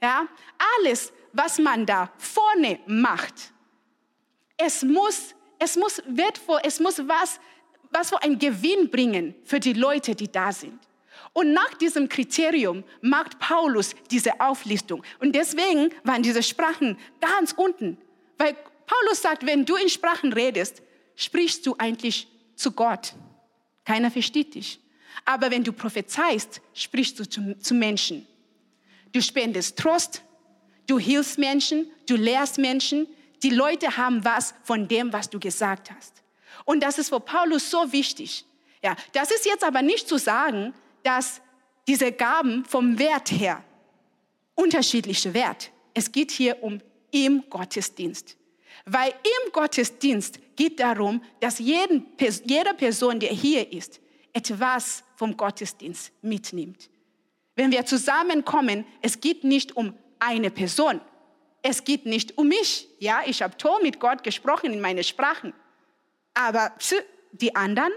ja, 0.00 0.26
alles, 0.78 1.12
was 1.32 1.58
man 1.58 1.86
da 1.86 2.12
vorne 2.18 2.78
macht, 2.86 3.52
es 4.56 4.82
muss, 4.82 5.34
es 5.58 5.76
muss 5.76 6.02
wertvoll, 6.06 6.60
es 6.62 6.78
muss 6.78 6.98
was, 7.08 7.40
was 7.90 8.10
für 8.10 8.22
einen 8.22 8.38
Gewinn 8.38 8.90
bringen 8.90 9.34
für 9.44 9.60
die 9.60 9.72
Leute, 9.72 10.14
die 10.14 10.30
da 10.30 10.52
sind. 10.52 10.78
Und 11.32 11.52
nach 11.52 11.74
diesem 11.74 12.08
Kriterium 12.08 12.84
macht 13.00 13.38
Paulus 13.38 13.94
diese 14.10 14.40
Auflistung. 14.40 15.02
Und 15.20 15.34
deswegen 15.34 15.90
waren 16.04 16.22
diese 16.22 16.42
Sprachen 16.42 16.98
ganz 17.20 17.52
unten. 17.52 17.96
Weil 18.38 18.56
Paulus 18.86 19.22
sagt, 19.22 19.46
wenn 19.46 19.64
du 19.64 19.76
in 19.76 19.88
Sprachen 19.88 20.32
redest, 20.32 20.82
sprichst 21.16 21.66
du 21.66 21.74
eigentlich 21.78 22.28
zu 22.56 22.72
Gott. 22.72 23.14
Keiner 23.84 24.10
versteht 24.10 24.54
dich. 24.54 24.80
Aber 25.24 25.50
wenn 25.50 25.64
du 25.64 25.72
prophezeist, 25.72 26.60
sprichst 26.74 27.18
du 27.18 27.28
zu, 27.28 27.58
zu 27.58 27.74
Menschen. 27.74 28.26
Du 29.12 29.20
spendest 29.20 29.78
Trost, 29.78 30.22
du 30.86 30.98
hilfst 30.98 31.38
Menschen, 31.38 31.90
du 32.06 32.16
lehrst 32.16 32.58
Menschen. 32.58 33.06
Die 33.42 33.50
Leute 33.50 33.96
haben 33.96 34.24
was 34.24 34.54
von 34.64 34.88
dem, 34.88 35.12
was 35.12 35.28
du 35.28 35.38
gesagt 35.38 35.90
hast. 35.90 36.22
Und 36.64 36.82
das 36.82 36.98
ist 36.98 37.08
für 37.08 37.20
Paulus 37.20 37.70
so 37.70 37.92
wichtig. 37.92 38.44
Ja, 38.82 38.96
das 39.12 39.30
ist 39.30 39.44
jetzt 39.44 39.64
aber 39.64 39.82
nicht 39.82 40.08
zu 40.08 40.18
sagen, 40.18 40.74
dass 41.02 41.40
diese 41.86 42.12
Gaben 42.12 42.64
vom 42.64 42.98
Wert 42.98 43.30
her 43.30 43.62
unterschiedliche 44.54 45.34
Wert. 45.34 45.70
Es 45.94 46.12
geht 46.12 46.30
hier 46.30 46.62
um 46.62 46.80
im 47.12 47.44
Gottesdienst. 47.48 48.36
Weil 48.84 49.10
im 49.10 49.52
Gottesdienst 49.52 50.40
geht 50.56 50.80
darum, 50.80 51.22
dass 51.40 51.60
jeden, 51.60 52.06
jede 52.44 52.74
Person, 52.74 53.20
die 53.20 53.28
hier 53.28 53.72
ist, 53.72 54.00
etwas 54.32 55.04
vom 55.14 55.36
Gottesdienst 55.36 56.10
mitnimmt. 56.22 56.90
Wenn 57.54 57.70
wir 57.70 57.84
zusammenkommen, 57.84 58.84
es 59.02 59.20
geht 59.20 59.44
nicht 59.44 59.76
um 59.76 59.94
eine 60.18 60.50
Person. 60.50 61.00
Es 61.60 61.84
geht 61.84 62.06
nicht 62.06 62.38
um 62.38 62.48
mich. 62.48 62.88
Ja, 62.98 63.22
ich 63.26 63.42
habe 63.42 63.56
toll 63.56 63.80
mit 63.82 64.00
Gott 64.00 64.24
gesprochen 64.24 64.72
in 64.72 64.80
meine 64.80 65.04
Sprachen. 65.04 65.52
Aber 66.34 66.72
die 67.32 67.54
anderen, 67.54 67.92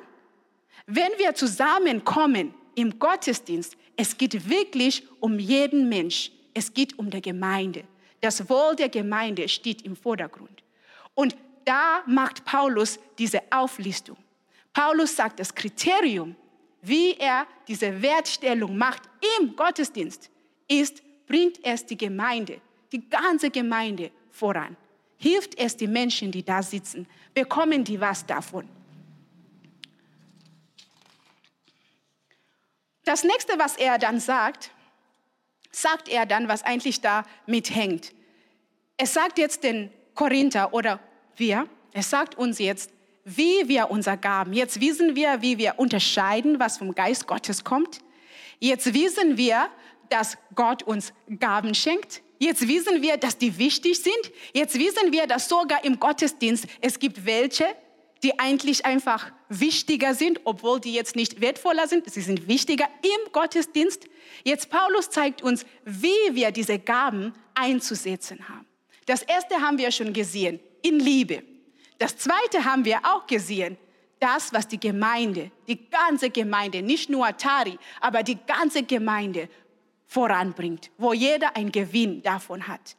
wenn 0.86 1.12
wir 1.17 1.34
zusammenkommen 1.34 2.54
im 2.75 2.99
Gottesdienst, 2.99 3.78
es 3.95 4.17
geht 4.17 4.49
wirklich 4.49 5.04
um 5.19 5.39
jeden 5.39 5.89
Mensch. 5.89 6.32
Es 6.54 6.73
geht 6.73 6.99
um 6.99 7.10
die 7.10 7.21
Gemeinde. 7.21 7.86
Das 8.26 8.50
Wohl 8.50 8.76
der 8.76 8.90
Gemeinde 8.90 9.48
steht 9.48 9.84
im 9.84 9.96
Vordergrund. 9.96 10.64
Und 11.14 11.38
da 11.64 12.02
macht 12.08 12.44
Paulus 12.44 12.98
diese 13.20 13.40
Auflistung. 13.52 14.18
Paulus 14.74 15.16
sagt, 15.16 15.40
das 15.40 15.54
Kriterium, 15.54 16.36
wie 16.82 17.14
er 17.14 17.46
diese 17.68 18.02
Wertstellung 18.02 18.76
macht 18.80 19.04
im 19.38 19.56
Gottesdienst, 19.56 20.32
ist, 20.68 21.04
bringt 21.28 21.64
es 21.64 21.86
die 21.86 21.98
Gemeinde, 21.98 22.62
die 22.92 23.08
ganze 23.08 23.52
Gemeinde 23.52 24.10
voran. 24.32 24.76
Hilft 25.18 25.56
es 25.60 25.78
die 25.78 25.86
Menschen, 25.86 26.32
die 26.32 26.42
da 26.44 26.64
sitzen, 26.64 27.06
bekommen 27.32 27.84
die 27.84 28.02
was 28.02 28.26
davon. 28.26 28.68
Das 33.04 33.24
nächste, 33.24 33.60
was 33.60 33.78
er 33.78 34.00
dann 34.00 34.20
sagt, 34.20 34.72
sagt 35.72 36.10
er 36.10 36.26
dann, 36.26 36.48
was 36.48 36.64
eigentlich 36.64 37.02
da 37.02 37.24
mithängt. 37.46 38.14
Er 38.97 39.08
sagt 39.08 39.38
jetzt 39.38 39.63
den 39.63 39.91
Korinther 40.13 40.73
oder 40.73 40.99
wir, 41.36 41.67
er 41.91 42.03
sagt 42.03 42.38
uns 42.38 42.60
jetzt, 42.60 42.91
wie 43.25 43.67
wir 43.67 43.89
unser 43.89 44.17
Gaben. 44.17 44.53
Jetzt 44.53 44.79
wissen 44.79 45.15
wir, 45.15 45.41
wie 45.41 45.58
wir 45.58 45.75
unterscheiden, 45.77 46.60
was 46.60 46.77
vom 46.77 46.93
Geist 46.93 47.27
Gottes 47.27 47.63
kommt. 47.63 47.99
Jetzt 48.60 48.93
wissen 48.93 49.36
wir, 49.36 49.67
dass 50.10 50.38
Gott 50.53 50.84
uns 50.84 51.12
Gaben 51.39 51.73
schenkt. 51.73 52.21
Jetzt 52.38 52.67
wissen 52.67 53.01
wir, 53.01 53.17
dass 53.17 53.38
die 53.38 53.58
wichtig 53.58 53.99
sind. 53.99 54.31
Jetzt 54.53 54.77
wissen 54.77 55.12
wir, 55.12 55.25
dass 55.25 55.49
sogar 55.49 55.84
im 55.84 55.99
Gottesdienst 55.99 56.67
es 56.81 56.99
gibt 56.99 57.25
welche, 57.25 57.65
die 58.23 58.39
eigentlich 58.39 58.86
einfach 58.86 59.31
wichtiger 59.49 60.13
sind, 60.13 60.41
obwohl 60.43 60.79
die 60.79 60.93
jetzt 60.93 61.15
nicht 61.15 61.41
wertvoller 61.41 61.88
sind. 61.88 62.10
Sie 62.10 62.21
sind 62.21 62.47
wichtiger 62.47 62.86
im 63.01 63.31
Gottesdienst. 63.31 64.05
Jetzt 64.43 64.69
Paulus 64.69 65.10
zeigt 65.10 65.41
uns, 65.41 65.65
wie 65.84 66.34
wir 66.34 66.51
diese 66.51 66.79
Gaben 66.79 67.34
einzusetzen 67.55 68.47
haben. 68.47 68.65
Das 69.06 69.22
erste 69.22 69.62
haben 69.62 69.78
wir 69.78 69.91
schon 69.91 70.13
gesehen, 70.13 70.60
in 70.82 71.00
Liebe. 71.00 71.44
Das 71.98 72.18
zweite 72.18 72.65
haben 72.65 72.86
wir 72.86 73.00
auch 73.04 73.28
gesehen, 73.28 73.78
das, 74.20 74.54
was 74.54 74.68
die 74.68 74.80
Gemeinde, 74.80 75.52
die 75.68 75.89
ganze 75.89 76.30
Gemeinde, 76.30 76.82
nicht 76.82 77.10
nur 77.10 77.26
Atari, 77.26 77.78
aber 78.02 78.24
die 78.24 78.38
ganze 78.48 78.84
Gemeinde 78.84 79.50
voranbringt, 80.08 80.91
wo 80.98 81.13
jeder 81.13 81.56
einen 81.56 81.72
Gewinn 81.72 82.22
davon 82.24 82.68
hat. 82.68 82.96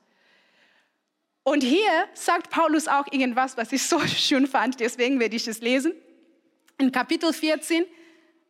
Und 1.42 1.62
hier 1.62 2.08
sagt 2.14 2.50
Paulus 2.50 2.88
auch 2.88 3.06
irgendwas, 3.10 3.56
was 3.56 3.72
ich 3.72 3.82
so 3.82 4.00
schön 4.06 4.46
fand, 4.46 4.80
deswegen 4.80 5.20
werde 5.20 5.36
ich 5.36 5.46
es 5.46 5.60
lesen. 5.60 5.92
In 6.78 6.92
Kapitel 6.92 7.32
14, 7.32 7.84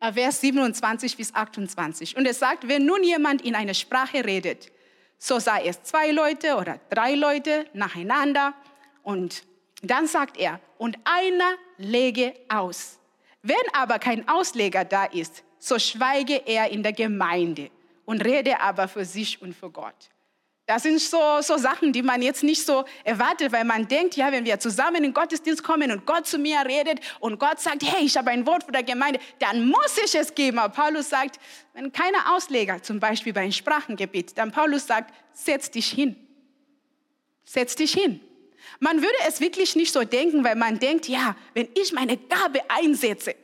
äh, 0.01 0.13
Vers 0.13 0.41
27 0.41 1.17
bis 1.17 1.35
28. 1.35 2.17
Und 2.17 2.27
es 2.27 2.39
sagt, 2.39 2.69
wenn 2.69 2.85
nun 2.85 3.05
jemand 3.05 3.43
in 3.43 3.55
einer 3.55 3.75
Sprache 3.75 4.25
redet, 4.25 4.73
so 5.19 5.39
sei 5.39 5.67
es 5.67 5.83
zwei 5.83 6.11
Leute 6.11 6.57
oder 6.57 6.79
drei 6.91 7.15
Leute 7.15 7.67
nacheinander. 7.73 8.55
Und 9.03 9.45
dann 9.83 10.07
sagt 10.07 10.37
er, 10.37 10.61
und 10.79 10.99
einer 11.05 11.55
lege 11.79 12.35
aus. 12.49 12.99
Wenn 13.43 13.57
aber 13.73 13.99
kein 13.99 14.29
Ausleger 14.29 14.85
da 14.85 15.05
ist, 15.05 15.45
so 15.59 15.79
schweige 15.79 16.47
er 16.47 16.71
in 16.71 16.83
der 16.83 16.93
Gemeinde 16.93 17.71
und 18.05 18.25
rede 18.25 18.61
aber 18.61 18.89
für 18.89 19.05
sich 19.05 19.41
und 19.41 19.55
für 19.55 19.71
Gott. 19.71 20.11
Das 20.67 20.83
sind 20.83 21.01
so, 21.01 21.41
so 21.43 21.57
Sachen, 21.59 21.93
die 21.93 22.03
man 22.03 22.21
jetzt 22.23 22.43
nicht 22.43 22.67
so 22.67 22.85
erwartet, 23.05 23.53
weil 23.53 23.65
man 23.65 23.87
denkt, 23.87 24.17
ja, 24.17 24.33
wenn 24.33 24.45
wir 24.45 24.59
zusammen 24.59 24.97
in 24.97 25.03
den 25.05 25.15
Gottesdienst 25.15 25.63
kommen 25.63 25.93
und 25.93 26.05
Gott 26.05 26.27
zu 26.27 26.39
mir 26.39 26.59
redet 26.67 26.99
und 27.21 27.39
Gott 27.39 27.61
sagt, 27.61 27.85
hey, 27.85 28.05
ich 28.05 28.17
habe 28.17 28.31
ein 28.31 28.45
Wort 28.47 28.65
für 28.65 28.73
die 28.73 28.85
Gemeinde, 28.85 29.21
dann 29.39 29.69
muss 29.69 29.97
ich 30.05 30.13
es 30.17 30.35
geben. 30.35 30.59
Aber 30.59 30.75
Paulus 30.75 31.09
sagt, 31.09 31.39
wenn 31.73 31.93
keiner 31.93 32.35
Ausleger, 32.35 32.83
zum 32.83 32.99
Beispiel 32.99 33.33
bei 33.33 33.43
einem 33.43 33.53
Sprachengebet, 33.53 34.37
dann 34.37 34.51
Paulus 34.51 34.89
sagt, 34.89 35.15
setz 35.33 35.71
dich 35.71 35.87
hin. 35.87 36.17
Setz 37.45 37.77
dich 37.77 37.93
hin. 37.93 38.21
Man 38.81 39.01
würde 39.01 39.15
es 39.29 39.41
wirklich 39.41 39.77
nicht 39.77 39.93
so 39.93 40.03
denken, 40.03 40.43
weil 40.43 40.57
man 40.57 40.81
denkt, 40.81 41.07
ja, 41.07 41.37
wenn 41.55 41.69
ich 41.75 41.93
meine 41.93 42.17
Gabe 42.17 42.61
einsetze, 42.69 43.37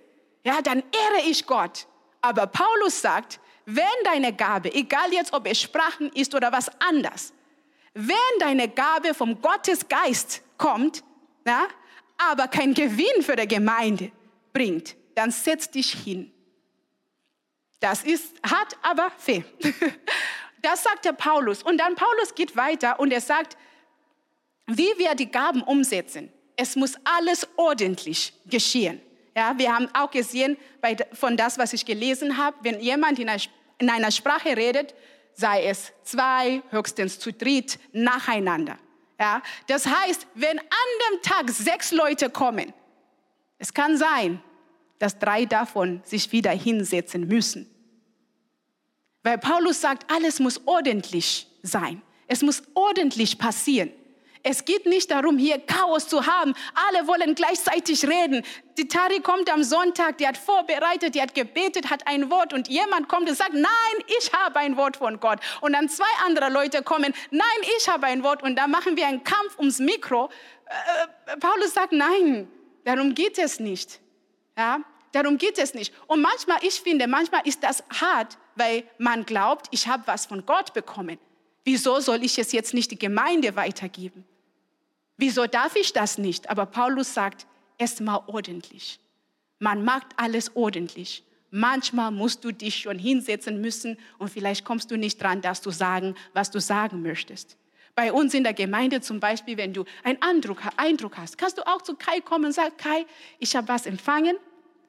ja, 0.45 0.61
dann 0.61 0.81
ehre 0.81 1.29
ich 1.29 1.47
Gott. 1.47 1.87
Aber 2.21 2.49
Paulus 2.49 3.01
sagt, 3.01 3.39
wenn 3.67 3.85
deine 4.05 4.33
Gabe, 4.33 4.73
egal 4.75 5.13
jetzt 5.13 5.33
ob 5.33 5.47
es 5.47 5.61
Sprachen 5.61 6.11
ist 6.13 6.35
oder 6.35 6.53
was 6.53 6.71
anders, 6.81 7.33
wenn 7.95 8.17
deine 8.39 8.69
Gabe 8.69 9.15
vom 9.15 9.41
Gottesgeist 9.41 10.43
kommt, 10.57 11.05
ja, 11.47 11.67
aber 12.19 12.49
kein 12.49 12.75
Gewinn 12.75 13.23
für 13.23 13.37
die 13.37 13.49
Gemeinde 13.49 14.11
bringt, 14.53 14.97
dann 15.15 15.31
setz 15.31 15.71
dich 15.71 15.93
hin. 15.93 16.33
Das 17.81 18.05
ist 18.05 18.35
hart, 18.49 18.77
aber 18.83 19.11
fair. 19.19 19.45
Das 20.63 20.85
sagt 20.85 21.05
der 21.05 21.13
Paulus. 21.13 21.63
Und 21.65 21.79
dann 21.79 21.97
Paulus 21.97 22.37
geht 22.37 22.57
weiter 22.57 23.01
und 23.01 23.13
er 23.13 23.21
sagt, 23.21 23.57
wie 24.67 24.97
wir 24.97 25.17
die 25.17 25.31
Gaben 25.31 25.63
umsetzen. 25.63 26.33
Es 26.57 26.77
muss 26.77 26.95
alles 27.03 27.49
ordentlich 27.57 28.33
geschehen. 28.47 29.03
Ja, 29.35 29.57
wir 29.57 29.75
haben 29.75 29.89
auch 29.95 30.11
gesehen 30.11 30.57
bei, 30.81 30.97
von 31.13 31.37
das, 31.37 31.59
was 31.59 31.73
ich 31.73 31.85
gelesen 31.87 32.37
habe, 32.37 32.57
wenn 32.63 32.81
jemand 32.81 33.19
in 33.19 33.29
einer, 33.29 33.43
in 33.79 33.89
einer 33.89 34.11
Sprache 34.11 34.57
redet, 34.57 34.95
sei 35.35 35.65
es 35.65 35.93
zwei, 36.03 36.63
höchstens 36.71 37.19
zu 37.19 37.33
dritt, 37.33 37.79
nacheinander. 37.93 38.79
Ja, 39.19 39.43
das 39.69 39.87
heißt, 39.87 40.27
wenn 40.35 40.59
an 40.59 40.67
dem 41.11 41.23
Tag 41.23 41.49
sechs 41.51 41.93
Leute 41.93 42.29
kommen, 42.29 42.73
es 43.59 43.73
kann 43.73 43.97
sein, 43.97 44.43
dass 44.99 45.19
drei 45.19 45.47
davon 45.47 46.03
sich 46.05 46.31
wieder 46.33 46.51
hinsetzen 46.51 47.27
müssen. 47.27 47.69
Weil 49.23 49.39
Paulus 49.39 49.81
sagt, 49.81 50.11
alles 50.11 50.41
muss 50.41 50.61
ordentlich 50.67 51.47
sein. 51.63 52.03
Es 52.27 52.43
muss 52.43 52.63
ordentlich 52.75 53.39
passieren. 53.39 53.91
Es 54.45 54.65
geht 54.65 54.87
nicht 54.87 55.11
darum, 55.11 55.39
hier 55.39 55.59
Chaos 55.61 56.09
zu 56.09 56.27
haben. 56.27 56.55
Alle 56.75 57.07
wollen 57.07 57.35
gleichzeitig 57.35 58.05
reden. 58.05 58.45
Die 58.77 58.89
Tari 58.89 59.21
kommt 59.21 59.53
am 59.53 59.63
Sonntag, 59.63 60.19
die 60.19 60.27
hat 60.27 60.37
vorbereitet, 60.37 61.15
die 61.15 61.23
hat 61.23 61.35
gebetet, 61.35 61.91
hat 61.91 62.07
ein 62.07 62.31
Wort 62.31 62.53
und 62.53 62.69
jemand 62.69 63.09
kommt 63.09 63.29
und 63.29 63.37
sagt, 63.37 63.55
nein, 63.55 64.05
ich 64.19 64.33
habe 64.33 64.59
ein 64.59 64.77
Wort 64.77 64.97
von 64.97 65.21
Gott. 65.21 65.39
Und 65.61 65.75
dann 65.75 65.89
zwei 65.89 66.11
andere 66.27 66.49
Leute 66.49 66.83
kommen, 66.83 67.15
nein, 67.31 67.47
ich 67.79 67.89
habe 67.89 68.07
ein 68.07 68.25
Wort. 68.25 68.43
Und 68.43 68.57
da 68.57 68.67
machen 68.67 68.97
wir 68.97 69.07
einen 69.07 69.23
Kampf 69.23 69.59
ums 69.59 69.79
Mikro. 69.79 70.29
Äh, 70.67 71.37
Paulus 71.39 71.75
sagt, 71.75 71.93
nein, 71.93 72.49
darum 72.85 73.15
geht 73.15 73.39
es 73.39 73.61
nicht. 73.61 74.01
Ja, 74.59 74.81
darum 75.13 75.39
geht 75.39 75.59
es 75.59 75.73
nicht. 75.73 75.95
Und 76.09 76.21
manchmal, 76.21 76.59
ich 76.63 76.81
finde, 76.81 77.07
manchmal 77.07 77.47
ist 77.47 77.63
das 77.63 77.85
hart, 78.01 78.39
weil 78.57 78.83
man 78.99 79.25
glaubt, 79.25 79.67
ich 79.71 79.87
habe 79.87 80.03
was 80.07 80.27
von 80.27 80.45
Gott 80.45 80.75
bekommen. 80.75 81.19
Wieso 81.65 82.01
soll 82.01 82.25
ich 82.25 82.39
es 82.39 82.51
jetzt 82.51 82.75
nicht 82.75 82.91
die 82.91 82.99
Gemeinde 82.99 83.55
weitergeben? 83.55 84.25
Wieso 85.17 85.47
darf 85.47 85.77
ich 85.77 85.93
das 85.93 86.19
nicht? 86.19 86.51
Aber 86.51 86.67
Paulus 86.67 87.15
sagt, 87.15 87.47
erstmal 87.79 88.21
ordentlich. 88.27 88.99
Man 89.59 89.85
macht 89.85 90.07
alles 90.17 90.57
ordentlich. 90.57 91.25
Manchmal 91.51 92.11
musst 92.11 92.45
du 92.45 92.53
dich 92.53 92.77
schon 92.77 92.99
hinsetzen 92.99 93.61
müssen 93.61 93.99
und 94.19 94.31
vielleicht 94.31 94.65
kommst 94.65 94.91
du 94.91 94.97
nicht 94.97 95.23
dran, 95.23 95.43
dass 95.43 95.61
du 95.61 95.71
sagen, 95.71 96.15
was 96.33 96.51
du 96.51 96.61
sagen 96.61 97.03
möchtest. 97.03 97.57
Bei 97.95 98.11
uns 98.11 98.33
in 98.33 98.43
der 98.43 98.55
Gemeinde 98.55 99.03
zum 99.03 99.21
Beispiel, 99.21 99.59
wenn 99.59 99.75
du 99.75 99.85
einen 100.03 100.19
Eindruck, 100.23 101.19
hast, 101.19 101.37
kannst 101.37 101.59
du 101.59 101.67
auch 101.67 101.83
zu 101.83 101.95
Kai 101.95 102.21
kommen 102.21 102.47
und 102.47 102.53
sagen, 102.53 102.75
Kai, 102.79 103.05
ich 103.39 103.55
habe 103.55 103.69
was 103.69 103.85
empfangen 103.85 104.37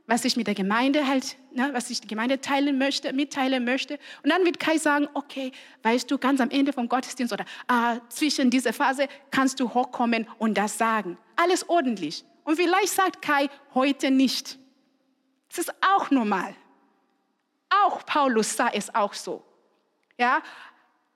was 0.06 0.26
ich 0.26 0.36
mit 0.36 0.48
der 0.48 0.56
Gemeinde 0.56 1.08
halt, 1.08 1.38
ne, 1.52 1.70
was 1.74 1.90
ich 1.90 2.02
die 2.02 2.08
Gemeinde 2.08 2.42
teilen 2.42 2.78
möchte, 2.78 3.14
mitteilen 3.14 3.64
möchte. 3.64 3.98
Und 4.22 4.30
dann 4.30 4.44
wird 4.44 4.60
Kai 4.60 4.78
sagen, 4.78 5.08
okay, 5.14 5.52
weißt 5.84 6.12
du, 6.12 6.18
ganz 6.18 6.42
am 6.42 6.50
Ende 6.50 6.74
vom 6.74 6.90
Gottesdienst 6.90 7.32
oder 7.32 7.46
ah, 7.68 7.98
zwischen 8.10 8.50
dieser 8.50 8.74
Phase 8.74 9.08
kannst 9.32 9.60
du 9.60 9.74
hochkommen 9.74 10.28
und 10.40 10.58
das 10.58 10.78
sagen. 10.78 11.18
Alles 11.36 11.68
ordentlich. 11.70 12.26
Und 12.44 12.58
vielleicht 12.58 12.94
sagt 12.94 13.22
Kai 13.22 13.50
heute 13.74 14.12
nicht. 14.12 14.60
Das 15.50 15.60
ist 15.60 15.74
auch 15.82 16.12
normal. 16.12 16.54
Auch 17.86 18.06
Paulus 18.06 18.56
sah 18.56 18.70
es 18.70 18.94
auch 18.94 19.14
so. 19.14 19.44
Ja? 20.18 20.42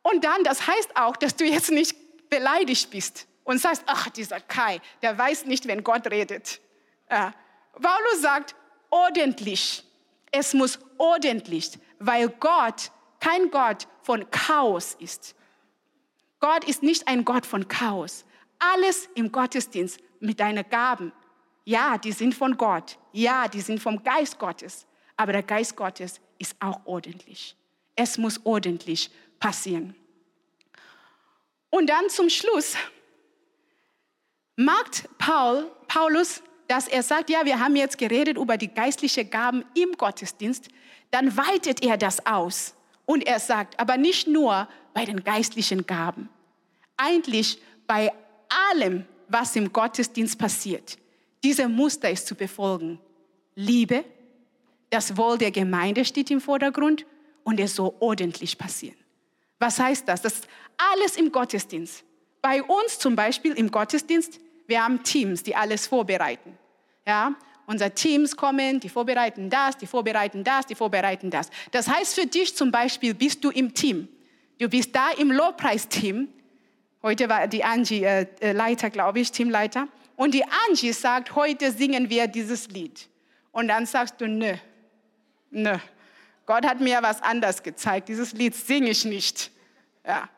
Und 0.02 0.24
dann, 0.24 0.44
das 0.44 0.66
heißt 0.66 0.96
auch, 0.96 1.18
dass 1.18 1.36
du 1.36 1.44
jetzt 1.44 1.72
nicht 1.72 2.30
beleidigt 2.30 2.90
bist 2.90 3.28
und 3.44 3.60
sagst, 3.60 3.84
ach, 3.86 4.10
dieser 4.10 4.40
Kai, 4.40 4.80
der 5.02 5.18
weiß 5.18 5.46
nicht, 5.46 5.68
wenn 5.68 5.84
Gott 5.84 6.10
redet. 6.10 6.62
Ja. 7.10 7.34
Paulus 7.74 8.22
sagt, 8.22 8.56
ordentlich. 8.90 9.84
Es 10.32 10.54
muss 10.54 10.80
ordentlich, 10.98 11.72
weil 12.00 12.30
Gott 12.30 12.92
kein 13.20 13.50
Gott 13.50 13.88
von 14.02 14.30
Chaos 14.30 14.96
ist. 15.00 15.36
Gott 16.40 16.64
ist 16.66 16.84
nicht 16.84 17.08
ein 17.08 17.26
Gott 17.26 17.46
von 17.46 17.68
Chaos. 17.68 18.26
Alles 18.60 19.10
im 19.16 19.32
Gottesdienst 19.32 20.00
mit 20.20 20.40
deinen 20.40 20.68
Gaben, 20.70 21.12
ja, 21.68 21.98
die 21.98 22.14
sind 22.14 22.34
von 22.34 22.56
Gott. 22.56 22.98
Ja, 23.12 23.50
die 23.50 23.60
sind 23.60 23.82
vom 23.82 24.02
Geist 24.02 24.40
Gottes. 24.40 24.88
Aber 25.18 25.34
der 25.34 25.44
Geist 25.44 25.76
Gottes 25.76 26.22
ist 26.38 26.56
auch 26.62 26.80
ordentlich. 26.86 27.58
Es 27.94 28.18
muss 28.18 28.40
ordentlich 28.46 29.12
passieren. 29.38 29.94
Und 31.70 31.88
dann 31.88 32.10
zum 32.10 32.30
Schluss 32.30 32.76
macht 34.56 35.10
Paul, 35.18 35.70
Paulus 35.90 36.42
dass 36.68 36.88
er 36.88 37.04
sagt, 37.04 37.30
ja, 37.30 37.46
wir 37.46 37.60
haben 37.60 37.76
jetzt 37.76 37.98
geredet 37.98 38.38
über 38.38 38.58
die 38.58 38.68
geistlichen 38.68 39.30
Gaben 39.30 39.64
im 39.74 39.94
Gottesdienst, 39.94 40.70
dann 41.12 41.36
weitet 41.38 41.84
er 41.84 41.98
das 41.98 42.26
aus. 42.26 42.76
Und 43.06 43.26
er 43.26 43.40
sagt, 43.40 43.80
aber 43.80 43.98
nicht 43.98 44.28
nur 44.28 44.68
bei 44.94 45.06
den 45.06 45.24
geistlichen 45.24 45.86
Gaben, 45.86 46.30
eigentlich 46.98 47.60
bei 47.86 48.12
allem, 48.72 49.06
was 49.30 49.56
im 49.56 49.72
Gottesdienst 49.72 50.38
passiert. 50.38 50.98
Diese 51.44 51.70
Muster 51.70 52.10
ist 52.10 52.28
zu 52.28 52.36
befolgen. 52.36 53.00
Liebe, 53.56 54.04
das 54.90 55.16
Wohl 55.16 55.38
der 55.38 55.52
Gemeinde 55.52 56.04
steht 56.06 56.32
im 56.32 56.42
Vordergrund 56.42 57.06
und 57.44 57.60
es 57.60 57.76
soll 57.76 57.94
ordentlich 58.00 58.58
passieren. 58.58 58.98
Was 59.60 59.80
heißt 59.80 60.08
das? 60.08 60.22
Das 60.22 60.34
ist 60.34 60.48
alles 60.78 61.18
im 61.18 61.32
Gottesdienst. 61.32 62.04
Bei 62.42 62.62
uns 62.62 63.00
zum 63.00 63.16
Beispiel 63.16 63.54
im 63.54 63.72
Gottesdienst 63.72 64.40
wir 64.68 64.84
haben 64.84 65.02
Teams, 65.04 65.44
die 65.44 65.56
alles 65.56 65.88
vorbereiten. 65.88 66.58
Ja, 67.06 67.36
unsere 67.66 67.92
Teams 67.92 68.36
kommen, 68.36 68.80
die 68.80 68.90
vorbereiten 68.90 69.50
das, 69.50 69.78
die 69.78 69.88
vorbereiten 69.88 70.44
das, 70.44 70.66
die 70.66 70.76
vorbereiten 70.76 71.30
das. 71.30 71.50
Das 71.72 71.88
heißt 71.88 72.16
für 72.16 72.28
dich 72.28 72.56
zum 72.56 72.70
Beispiel, 72.70 73.14
bist 73.14 73.44
du 73.44 73.50
im 73.50 73.74
Team. 73.74 74.10
Du 74.60 74.68
bist 74.68 74.96
da 74.96 75.12
im 75.12 75.32
Lobpreisteam. 75.32 76.28
Heute 77.02 77.30
war 77.30 77.48
die 77.48 77.64
Angie 77.64 78.04
äh, 78.04 78.28
äh 78.42 78.52
Leiter, 78.52 78.90
glaube 78.90 79.20
ich, 79.20 79.32
Teamleiter. 79.32 79.88
und 80.16 80.34
die 80.34 80.44
Angie 80.68 80.92
sagt, 80.92 81.36
heute 81.36 81.72
singen 81.72 82.10
wir 82.10 82.28
dieses 82.28 82.68
Lied. 82.70 83.08
Und 83.52 83.70
dann 83.70 83.86
sagst 83.86 84.20
du, 84.20 84.28
nö, 84.28 84.56
nö, 85.52 85.78
Gott 86.46 86.66
hat 86.66 86.80
mir 86.80 87.02
was 87.02 87.22
anderes 87.22 87.62
gezeigt, 87.62 88.10
dieses 88.10 88.34
Lied 88.34 88.56
singe 88.56 88.90
ich 88.90 89.06
nicht. 89.06 89.52
Ja. 90.06 90.30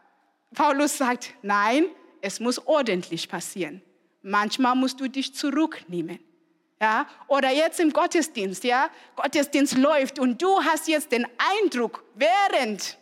Paulus 0.53 0.97
sagt, 0.97 1.33
nein, 1.41 1.85
es 2.21 2.39
muss 2.39 2.59
ordentlich 2.67 3.29
passieren. 3.29 3.81
Manchmal 4.21 4.75
musst 4.75 4.99
du 4.99 5.07
dich 5.07 5.33
zurücknehmen. 5.33 6.19
Ja? 6.81 7.07
Oder 7.27 7.51
jetzt 7.51 7.79
im 7.79 7.91
Gottesdienst, 7.91 8.63
ja? 8.63 8.89
Gottesdienst 9.15 9.77
läuft 9.77 10.19
und 10.19 10.41
du 10.41 10.61
hast 10.63 10.87
jetzt 10.87 11.11
den 11.11 11.27
Eindruck, 11.61 12.03
während 12.15 12.97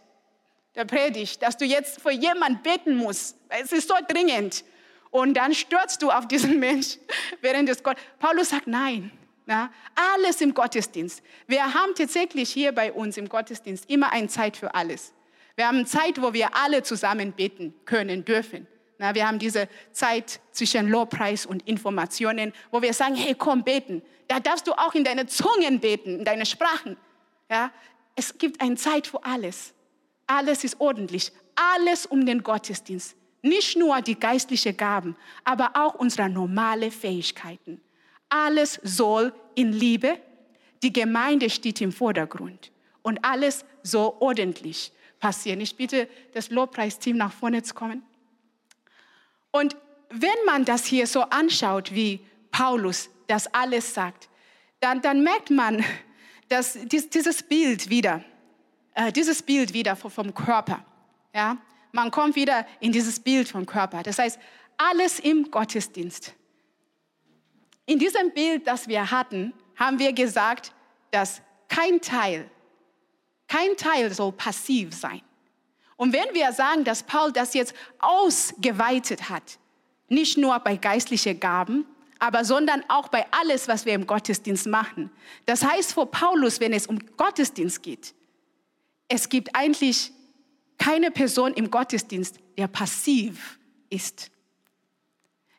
der 0.76 0.86
Predigt, 0.86 1.42
dass 1.42 1.58
du 1.58 1.66
jetzt 1.66 2.02
für 2.02 2.12
jemanden 2.12 2.62
beten 2.62 2.96
musst. 2.96 3.36
Es 3.50 3.72
ist 3.72 3.88
so 3.88 3.96
dringend. 4.08 4.64
Und 5.10 5.34
dann 5.36 5.54
stürzt 5.54 6.02
du 6.02 6.12
auf 6.12 6.28
diesen 6.28 6.60
Mensch 6.60 6.98
während 7.42 7.70
des 7.70 7.82
Gott. 7.82 7.98
Paulus 8.20 8.50
sagt 8.50 8.68
nein. 8.68 9.12
Ja, 9.48 9.72
alles 9.96 10.42
im 10.42 10.54
Gottesdienst. 10.54 11.24
Wir 11.48 11.74
haben 11.74 11.96
tatsächlich 11.96 12.50
hier 12.50 12.74
bei 12.74 12.92
uns 12.92 13.16
im 13.16 13.30
Gottesdienst 13.30 13.90
immer 13.90 14.12
eine 14.12 14.28
Zeit 14.28 14.58
für 14.58 14.76
alles. 14.76 15.14
Wir 15.56 15.68
haben 15.68 15.86
Zeit, 15.86 16.22
wo 16.22 16.34
wir 16.34 16.54
alle 16.54 16.84
zusammen 16.84 17.32
beten 17.32 17.74
können, 17.86 18.26
dürfen. 18.26 18.68
Na, 19.00 19.14
wir 19.14 19.28
haben 19.28 19.40
diese 19.40 19.70
Zeit 19.92 20.40
zwischen 20.52 20.88
Lobpreis 20.90 21.46
und 21.46 21.68
Informationen, 21.68 22.54
wo 22.72 22.82
wir 22.82 22.94
sagen, 22.94 23.16
hey, 23.16 23.36
komm 23.36 23.64
beten. 23.64 24.02
Da 24.28 24.40
darfst 24.40 24.68
du 24.68 24.74
auch 24.74 24.94
in 24.96 25.04
deine 25.04 25.28
Zungen 25.28 25.80
beten, 25.80 26.20
in 26.20 26.26
deine 26.26 26.46
Sprachen. 26.46 26.98
Ja, 27.50 27.72
es 28.16 28.38
gibt 28.38 28.60
eine 28.60 28.76
Zeit 28.76 29.08
für 29.08 29.24
alles. 29.24 29.74
Alles 30.26 30.64
ist 30.64 30.80
ordentlich. 30.80 31.32
Alles 31.56 32.06
um 32.06 32.26
den 32.26 32.44
Gottesdienst. 32.44 33.16
Nicht 33.42 33.78
nur 33.78 34.02
die 34.02 34.20
geistlichen 34.20 34.76
Gaben, 34.76 35.16
aber 35.44 35.72
auch 35.76 35.96
unsere 35.96 36.28
normalen 36.28 36.92
Fähigkeiten. 36.92 37.80
Alles 38.30 38.80
soll 38.84 39.34
in 39.56 39.72
Liebe. 39.72 40.20
Die 40.84 40.92
Gemeinde 40.92 41.50
steht 41.50 41.82
im 41.82 41.92
Vordergrund. 41.92 42.72
Und 43.04 43.24
alles 43.24 43.64
so 43.84 44.18
ordentlich 44.20 44.92
passieren. 45.20 45.62
Ich 45.62 45.76
bitte 45.76 46.10
das 46.34 46.50
Lobpreisteam 46.50 47.16
nach 47.16 47.32
vorne 47.32 47.64
zu 47.64 47.74
kommen. 47.74 48.04
Und 49.58 49.76
wenn 50.10 50.46
man 50.46 50.66
das 50.66 50.86
hier 50.86 51.08
so 51.08 51.22
anschaut, 51.22 51.94
wie 51.94 52.20
Paulus 52.52 53.10
das 53.26 53.48
alles 53.54 53.94
sagt, 53.94 54.30
dann, 54.80 55.02
dann 55.02 55.24
merkt 55.24 55.50
man, 55.50 55.84
dass 56.50 56.78
dieses 56.86 57.44
Bild 57.44 57.90
wieder, 57.90 58.24
äh, 58.94 59.12
dieses 59.12 59.42
Bild 59.42 59.74
wieder 59.74 59.96
vom 59.96 60.34
Körper, 60.34 60.86
ja, 61.34 61.58
man 61.92 62.12
kommt 62.12 62.36
wieder 62.36 62.68
in 62.80 62.92
dieses 62.92 63.20
Bild 63.20 63.48
vom 63.48 63.66
Körper. 63.66 64.04
Das 64.04 64.20
heißt, 64.20 64.40
alles 64.78 65.20
im 65.20 65.50
Gottesdienst. 65.50 66.34
In 67.88 67.98
diesem 67.98 68.32
Bild, 68.32 68.68
das 68.68 68.88
wir 68.88 69.10
hatten, 69.10 69.54
haben 69.76 69.98
wir 69.98 70.14
gesagt, 70.14 70.72
dass 71.10 71.42
kein 71.68 72.00
Teil, 72.00 72.50
kein 73.48 73.76
Teil 73.76 74.14
soll 74.14 74.34
passiv 74.34 74.94
sein. 74.94 75.22
Und 75.98 76.14
wenn 76.14 76.34
wir 76.34 76.54
sagen, 76.54 76.84
dass 76.84 77.04
Paul 77.04 77.32
das 77.32 77.54
jetzt 77.54 77.74
ausgeweitet 78.00 79.30
hat, 79.30 79.60
nicht 80.08 80.38
nur 80.38 80.58
bei 80.60 80.78
geistlichen 80.78 81.40
Gaben, 81.40 81.86
aber 82.20 82.46
sondern 82.46 82.84
auch 82.88 83.10
bei 83.10 83.26
alles, 83.32 83.68
was 83.68 83.86
wir 83.86 83.94
im 83.94 84.08
Gottesdienst 84.08 84.68
machen. 84.68 85.12
Das 85.46 85.64
heißt 85.64 85.94
für 85.94 86.06
Paulus, 86.06 86.60
wenn 86.60 86.74
es 86.74 86.88
um 86.88 87.00
Gottesdienst 87.18 87.84
geht, 87.84 88.14
es 89.08 89.30
gibt 89.30 89.56
eigentlich 89.56 90.12
keine 90.78 91.12
Person 91.12 91.54
im 91.54 91.70
Gottesdienst, 91.70 92.40
der 92.58 92.68
passiv 92.68 93.60
ist. 93.90 94.32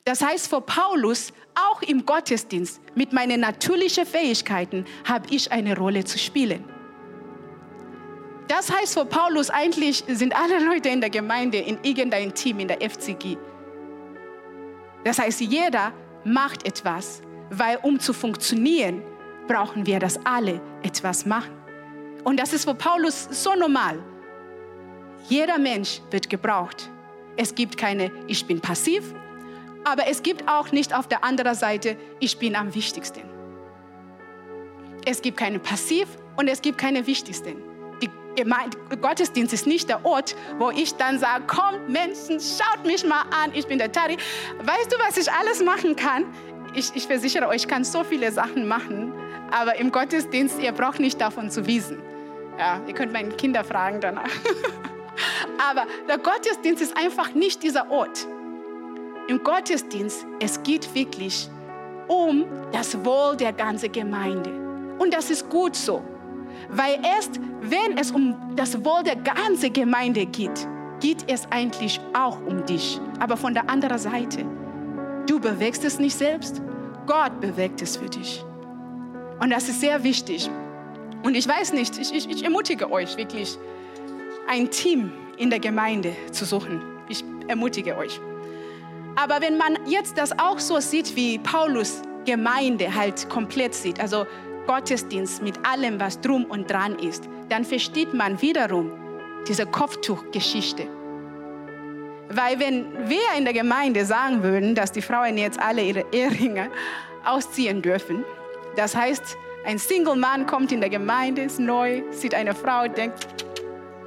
Das 0.05 0.23
heißt 0.23 0.49
für 0.49 0.61
Paulus, 0.61 1.33
auch 1.55 1.83
im 1.83 2.07
Gottesdienst 2.07 2.81
mit 2.95 3.13
meinen 3.13 3.41
natürlichen 3.41 4.07
Fähigkeiten 4.07 4.87
habe 5.05 5.27
ich 5.35 5.51
eine 5.53 5.77
Rolle 5.77 6.05
zu 6.05 6.19
spielen. 6.19 6.65
Das 8.49 8.73
heißt 8.73 8.95
für 8.95 9.05
Paulus 9.05 9.51
eigentlich 9.51 10.03
sind 10.09 10.35
alle 10.35 10.59
Leute 10.65 10.89
in 10.89 11.01
der 11.01 11.11
Gemeinde 11.11 11.59
in 11.59 11.79
irgendeinem 11.83 12.35
Team 12.35 12.61
in 12.61 12.69
der 12.69 12.79
FCG. 12.81 13.37
Das 15.05 15.19
heißt, 15.19 15.41
jeder 15.43 15.93
macht 16.25 16.67
etwas, 16.67 17.21
weil 17.51 17.79
um 17.83 18.01
zu 18.01 18.15
funktionieren, 18.15 19.03
brauchen 19.47 19.87
wir, 19.87 19.99
dass 19.99 20.19
alle 20.25 20.61
etwas 20.83 21.27
machen. 21.27 21.53
Und 22.25 22.41
das 22.41 22.53
ist 22.53 22.65
für 22.65 22.75
Paulus 22.75 23.29
so 23.31 23.55
normal. 23.55 24.03
Jeder 25.29 25.59
Mensch 25.59 26.01
wird 26.11 26.29
gebraucht. 26.29 26.91
Es 27.37 27.55
gibt 27.55 27.77
keine, 27.77 28.11
ich 28.27 28.47
bin 28.47 28.61
passiv, 28.61 29.15
aber 29.85 30.07
es 30.09 30.23
gibt 30.23 30.49
auch 30.49 30.73
nicht 30.73 30.95
auf 30.95 31.07
der 31.07 31.23
anderen 31.23 31.55
Seite, 31.55 31.97
ich 32.19 32.39
bin 32.39 32.57
am 32.57 32.75
wichtigsten. 32.75 33.23
Es 35.05 35.23
gibt 35.23 35.37
keine 35.37 35.59
passiv 35.59 36.09
und 36.37 36.49
es 36.49 36.61
gibt 36.61 36.79
keine 36.79 37.07
wichtigsten. 37.07 37.68
Gemeinde, 38.39 38.79
Gottesdienst 39.01 39.53
ist 39.53 39.67
nicht 39.67 39.89
der 39.89 40.05
Ort, 40.07 40.37
wo 40.59 40.71
ich 40.71 40.95
dann 40.95 41.19
sage, 41.19 41.43
komm 41.49 41.75
Menschen, 41.89 42.39
schaut 42.39 42.87
mich 42.87 43.05
mal 43.05 43.23
an, 43.43 43.51
ich 43.53 43.67
bin 43.67 43.79
der 43.79 43.91
Tari. 43.91 44.17
Weißt 44.63 44.93
du, 44.93 44.97
was 45.05 45.17
ich 45.17 45.29
alles 45.33 45.61
machen 45.61 45.97
kann? 45.97 46.25
Ich, 46.73 46.95
ich 46.95 47.09
versichere 47.09 47.49
euch, 47.49 47.63
ich 47.63 47.69
kann 47.69 47.83
so 47.83 48.05
viele 48.05 48.31
Sachen 48.31 48.69
machen, 48.69 49.13
aber 49.51 49.77
im 49.81 49.91
Gottesdienst, 49.91 50.61
ihr 50.61 50.71
braucht 50.71 51.01
nicht 51.01 51.21
davon 51.21 51.51
zu 51.51 51.67
wissen. 51.67 52.01
Ja, 52.57 52.81
ihr 52.87 52.95
könnt 52.95 53.13
meine 53.13 53.31
Kinder 53.31 53.65
fragen 53.65 54.01
danach. 54.01 54.31
aber 55.71 55.87
der 56.09 56.19
Gottesdienst 56.19 56.81
ist 56.81 56.97
einfach 56.97 57.35
nicht 57.35 57.65
dieser 57.65 57.91
Ort. 57.91 58.25
Im 59.27 59.43
Gottesdienst, 59.43 60.25
es 60.39 60.63
geht 60.63 60.95
wirklich 60.95 61.49
um 62.07 62.45
das 62.71 63.05
Wohl 63.05 63.37
der 63.37 63.53
ganzen 63.53 63.91
Gemeinde. 63.91 64.51
Und 64.99 65.13
das 65.13 65.29
ist 65.29 65.49
gut 65.49 65.75
so. 65.75 66.05
Weil 66.69 66.99
erst 67.05 67.41
wenn 67.61 67.99
es 67.99 68.11
um 68.11 68.35
das 68.57 68.85
Wohl 68.85 69.03
der 69.05 69.17
ganzen 69.17 69.73
Gemeinde 69.73 70.27
geht, 70.27 70.67
geht 71.01 71.25
es 71.31 71.47
eigentlich 71.51 72.01
auch 72.15 72.39
um 72.47 72.65
dich. 72.67 73.01
Aber 73.21 73.37
von 73.37 73.55
der 73.55 73.69
anderen 73.69 73.99
Seite, 73.99 74.45
du 75.27 75.41
bewegst 75.41 75.85
es 75.85 75.99
nicht 75.99 76.17
selbst, 76.17 76.63
Gott 77.07 77.41
bewegt 77.41 77.83
es 77.83 77.97
für 77.97 78.09
dich. 78.09 78.45
Und 79.41 79.51
das 79.51 79.69
ist 79.69 79.81
sehr 79.81 80.03
wichtig. 80.03 80.51
Und 81.23 81.35
ich 81.35 81.49
weiß 81.49 81.73
nicht, 81.73 81.99
ich, 81.99 82.13
ich, 82.13 82.29
ich 82.29 82.45
ermutige 82.45 82.91
euch 82.91 83.17
wirklich, 83.17 83.59
ein 84.49 84.71
Team 84.71 85.13
in 85.37 85.51
der 85.51 85.61
Gemeinde 85.61 86.15
zu 86.33 86.45
suchen. 86.45 86.81
Ich 87.09 87.25
ermutige 87.49 87.97
euch. 87.97 88.21
Aber 89.17 89.41
wenn 89.41 89.57
man 89.57 89.79
jetzt 89.87 90.17
das 90.17 90.39
auch 90.39 90.59
so 90.59 90.79
sieht, 90.81 91.17
wie 91.17 91.39
Paulus 91.39 92.03
Gemeinde 92.25 92.95
halt 92.95 93.29
komplett 93.29 93.75
sieht, 93.75 94.01
also 94.01 94.27
Gottesdienst 94.69 95.43
mit 95.43 95.59
allem, 95.67 95.99
was 95.99 96.21
drum 96.21 96.45
und 96.45 96.71
dran 96.71 96.97
ist, 96.99 97.29
dann 97.49 97.65
versteht 97.65 98.15
man 98.15 98.41
wiederum 98.41 98.93
diese 99.49 99.67
Kopftuchgeschichte. 99.67 100.87
Weil 102.29 102.61
wenn 102.61 103.09
wir 103.09 103.37
in 103.37 103.45
der 103.45 103.55
Gemeinde 103.55 104.05
sagen 104.05 104.43
würden, 104.43 104.75
dass 104.75 104.93
die 104.93 105.01
Frauen 105.01 105.39
jetzt 105.39 105.59
alle 105.59 105.83
ihre 105.83 106.05
Eheringe 106.13 106.71
ausziehen 107.25 107.81
dürfen, 107.81 108.25
das 108.77 108.95
heißt, 108.95 109.39
ein 109.65 109.79
Single-Mann 109.79 110.47
kommt 110.47 110.71
in 110.71 110.81
der 110.81 110.91
Gemeinde, 110.91 111.43
ist 111.43 111.59
neu, 111.59 112.03
sieht 112.11 112.35
eine 112.35 112.55
Frau, 112.55 112.87
denkt, 112.87 113.27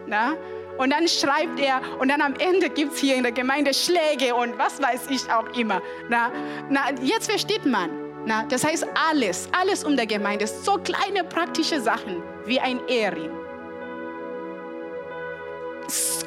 na, 0.07 0.35
und 0.77 0.91
dann 0.91 1.07
schreibt 1.07 1.59
er 1.59 1.81
und 1.99 2.09
dann 2.09 2.21
am 2.21 2.35
Ende 2.35 2.69
gibt 2.69 2.93
es 2.93 2.99
hier 2.99 3.15
in 3.15 3.23
der 3.23 3.31
Gemeinde 3.31 3.73
Schläge 3.73 4.33
und 4.35 4.57
was 4.57 4.81
weiß 4.81 5.07
ich 5.09 5.29
auch 5.31 5.47
immer. 5.57 5.81
Na, 6.09 6.31
na, 6.69 6.91
jetzt 7.01 7.29
versteht 7.29 7.65
man, 7.65 7.89
na, 8.25 8.43
das 8.43 8.63
heißt 8.63 8.85
alles, 9.09 9.49
alles 9.51 9.83
um 9.83 9.95
der 9.95 10.05
Gemeinde, 10.05 10.47
so 10.47 10.77
kleine 10.77 11.23
praktische 11.23 11.81
Sachen 11.81 12.21
wie 12.45 12.59
ein 12.59 12.79
Ehering. 12.87 13.31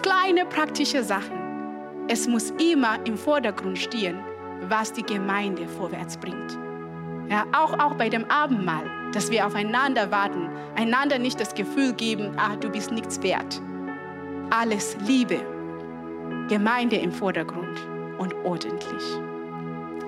Kleine 0.03 0.45
praktische 0.45 1.03
Sachen. 1.03 2.05
Es 2.09 2.26
muss 2.26 2.51
immer 2.51 2.99
im 3.07 3.16
Vordergrund 3.16 3.78
stehen, 3.78 4.18
was 4.68 4.92
die 4.92 5.03
Gemeinde 5.03 5.66
vorwärts 5.66 6.16
bringt. 6.16 6.59
Ja, 7.30 7.47
auch, 7.53 7.72
auch 7.78 7.95
bei 7.95 8.11
dem 8.11 8.30
Abendmahl, 8.30 8.84
dass 9.12 9.30
wir 9.30 9.47
aufeinander 9.47 10.11
warten, 10.11 10.51
einander 10.76 11.18
nicht 11.18 11.40
das 11.40 11.55
Gefühl 11.55 11.95
geben, 11.95 12.36
ah, 12.36 12.57
du 12.57 12.68
bist 12.68 12.90
nichts 12.92 13.22
wert. 13.22 13.62
Alles 14.51 14.97
Liebe, 15.07 15.40
Gemeinde 16.49 16.97
im 16.97 17.12
Vordergrund 17.12 17.80
und 18.18 18.34
ordentlich. 18.45 19.03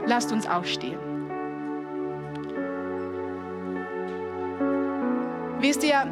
Lasst 0.05 0.31
uns 0.31 0.47
aufstehen. 0.47 1.06
Wisst 5.61 5.83
ihr, 5.85 6.07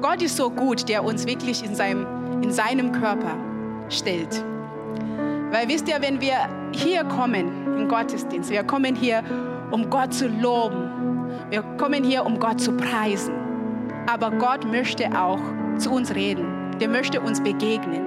Gott 0.00 0.22
ist 0.22 0.36
so 0.36 0.50
gut, 0.50 0.88
der 0.88 1.04
uns 1.04 1.26
wirklich 1.26 1.64
in 1.64 1.74
seinem, 1.74 2.06
in 2.42 2.50
seinem 2.50 2.92
Körper 2.92 3.36
stellt. 3.88 4.44
Weil 5.50 5.68
wisst 5.68 5.88
ihr, 5.88 6.00
wenn 6.00 6.20
wir 6.20 6.48
hier 6.72 7.04
kommen 7.04 7.78
in 7.78 7.88
Gottesdienst, 7.88 8.50
wir 8.50 8.62
kommen 8.62 8.94
hier, 8.94 9.22
um 9.70 9.90
Gott 9.90 10.14
zu 10.14 10.28
loben, 10.28 10.90
wir 11.50 11.62
kommen 11.76 12.04
hier, 12.04 12.24
um 12.24 12.38
Gott 12.38 12.60
zu 12.60 12.72
preisen. 12.72 13.34
Aber 14.06 14.30
Gott 14.30 14.64
möchte 14.64 15.06
auch 15.18 15.40
zu 15.78 15.90
uns 15.90 16.14
reden, 16.14 16.46
der 16.80 16.88
möchte 16.88 17.20
uns 17.20 17.40
begegnen. 17.40 18.06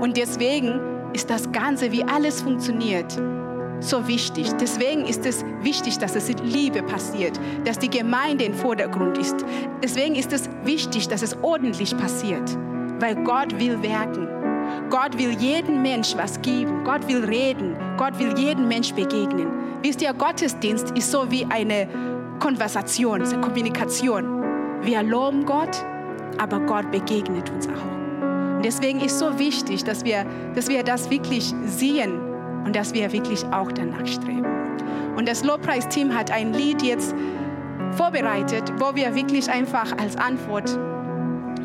Und 0.00 0.16
deswegen 0.16 0.80
ist 1.12 1.30
das 1.30 1.50
Ganze, 1.52 1.92
wie 1.92 2.04
alles 2.04 2.42
funktioniert, 2.42 3.20
so 3.80 4.06
wichtig. 4.06 4.50
Deswegen 4.60 5.04
ist 5.04 5.24
es 5.26 5.44
wichtig, 5.62 5.98
dass 5.98 6.16
es 6.16 6.28
in 6.28 6.38
Liebe 6.38 6.82
passiert, 6.82 7.38
dass 7.64 7.78
die 7.78 7.90
Gemeinde 7.90 8.44
im 8.44 8.54
Vordergrund 8.54 9.18
ist. 9.18 9.36
Deswegen 9.82 10.14
ist 10.14 10.32
es 10.32 10.48
wichtig, 10.64 11.08
dass 11.08 11.22
es 11.22 11.36
ordentlich 11.42 11.96
passiert, 11.96 12.56
weil 13.00 13.16
Gott 13.24 13.58
will 13.58 13.82
wirken. 13.82 14.28
Gott 14.90 15.16
will 15.18 15.32
jedem 15.38 15.82
Mensch 15.82 16.16
was 16.16 16.40
geben. 16.42 16.84
Gott 16.84 17.06
will 17.08 17.24
reden. 17.24 17.76
Gott 17.96 18.18
will 18.18 18.36
jedem 18.38 18.68
Mensch 18.68 18.92
begegnen. 18.92 19.48
Wisst 19.82 20.02
ihr, 20.02 20.12
Gottesdienst 20.12 20.90
ist 20.90 21.10
so 21.10 21.30
wie 21.30 21.46
eine 21.46 21.88
Konversation, 22.40 23.22
eine 23.22 23.40
Kommunikation. 23.40 24.42
Wir 24.82 25.02
loben 25.02 25.44
Gott, 25.44 25.84
aber 26.38 26.60
Gott 26.60 26.90
begegnet 26.90 27.50
uns 27.50 27.68
auch. 27.68 28.56
Und 28.56 28.64
deswegen 28.64 29.00
ist 29.00 29.18
so 29.18 29.38
wichtig, 29.38 29.84
dass 29.84 30.04
wir, 30.04 30.24
dass 30.54 30.68
wir 30.68 30.82
das 30.82 31.10
wirklich 31.10 31.54
sehen 31.64 32.27
und 32.68 32.76
dass 32.76 32.92
wir 32.92 33.10
wirklich 33.14 33.46
auch 33.46 33.72
danach 33.72 34.06
streben. 34.06 34.44
Und 35.16 35.26
das 35.26 35.42
Lobpreisteam 35.42 36.14
hat 36.14 36.30
ein 36.30 36.52
Lied 36.52 36.82
jetzt 36.82 37.14
vorbereitet, 37.92 38.70
wo 38.76 38.94
wir 38.94 39.14
wirklich 39.14 39.50
einfach 39.50 39.96
als 39.96 40.18
Antwort 40.18 40.78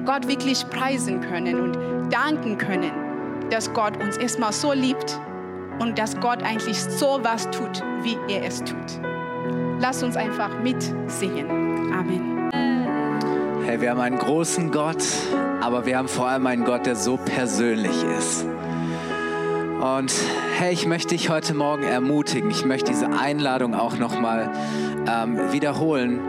Gott 0.06 0.30
wirklich 0.30 0.66
preisen 0.70 1.20
können 1.20 1.60
und 1.60 2.10
danken 2.10 2.58
können, 2.58 2.94
dass 3.50 3.74
Gott 3.74 4.02
uns 4.02 4.16
erstmal 4.16 4.54
so 4.54 4.72
liebt 4.72 5.20
und 5.80 6.00
dass 6.00 6.18
Gott 6.22 6.42
eigentlich 6.42 6.82
so 6.82 7.20
was 7.22 7.52
tut, 7.52 7.84
wie 8.04 8.18
er 8.30 8.46
es 8.46 8.64
tut. 8.64 9.02
Lass 9.82 10.04
uns 10.04 10.16
einfach 10.16 10.58
mitsingen. 10.62 11.50
Amen. 11.92 12.50
Hey, 13.66 13.82
wir 13.82 13.92
haben 13.92 14.00
einen 14.00 14.20
großen 14.20 14.72
Gott, 14.72 15.04
aber 15.60 15.86
wir 15.86 15.98
haben 15.98 16.08
vor 16.08 16.30
allem 16.30 16.48
einen 16.48 16.64
Gott, 16.64 16.86
der 16.86 16.96
so 16.96 17.18
persönlich 17.18 18.06
ist. 18.18 18.46
Und 19.84 20.14
hey, 20.60 20.72
ich 20.72 20.86
möchte 20.86 21.10
dich 21.10 21.30
heute 21.30 21.54
Morgen 21.54 21.84
ermutigen. 21.84 22.50
Ich 22.50 22.64
möchte 22.64 22.92
diese 22.92 23.10
Einladung 23.10 23.76
auch 23.76 23.98
nochmal 23.98 24.50
ähm, 25.06 25.52
wiederholen. 25.52 26.22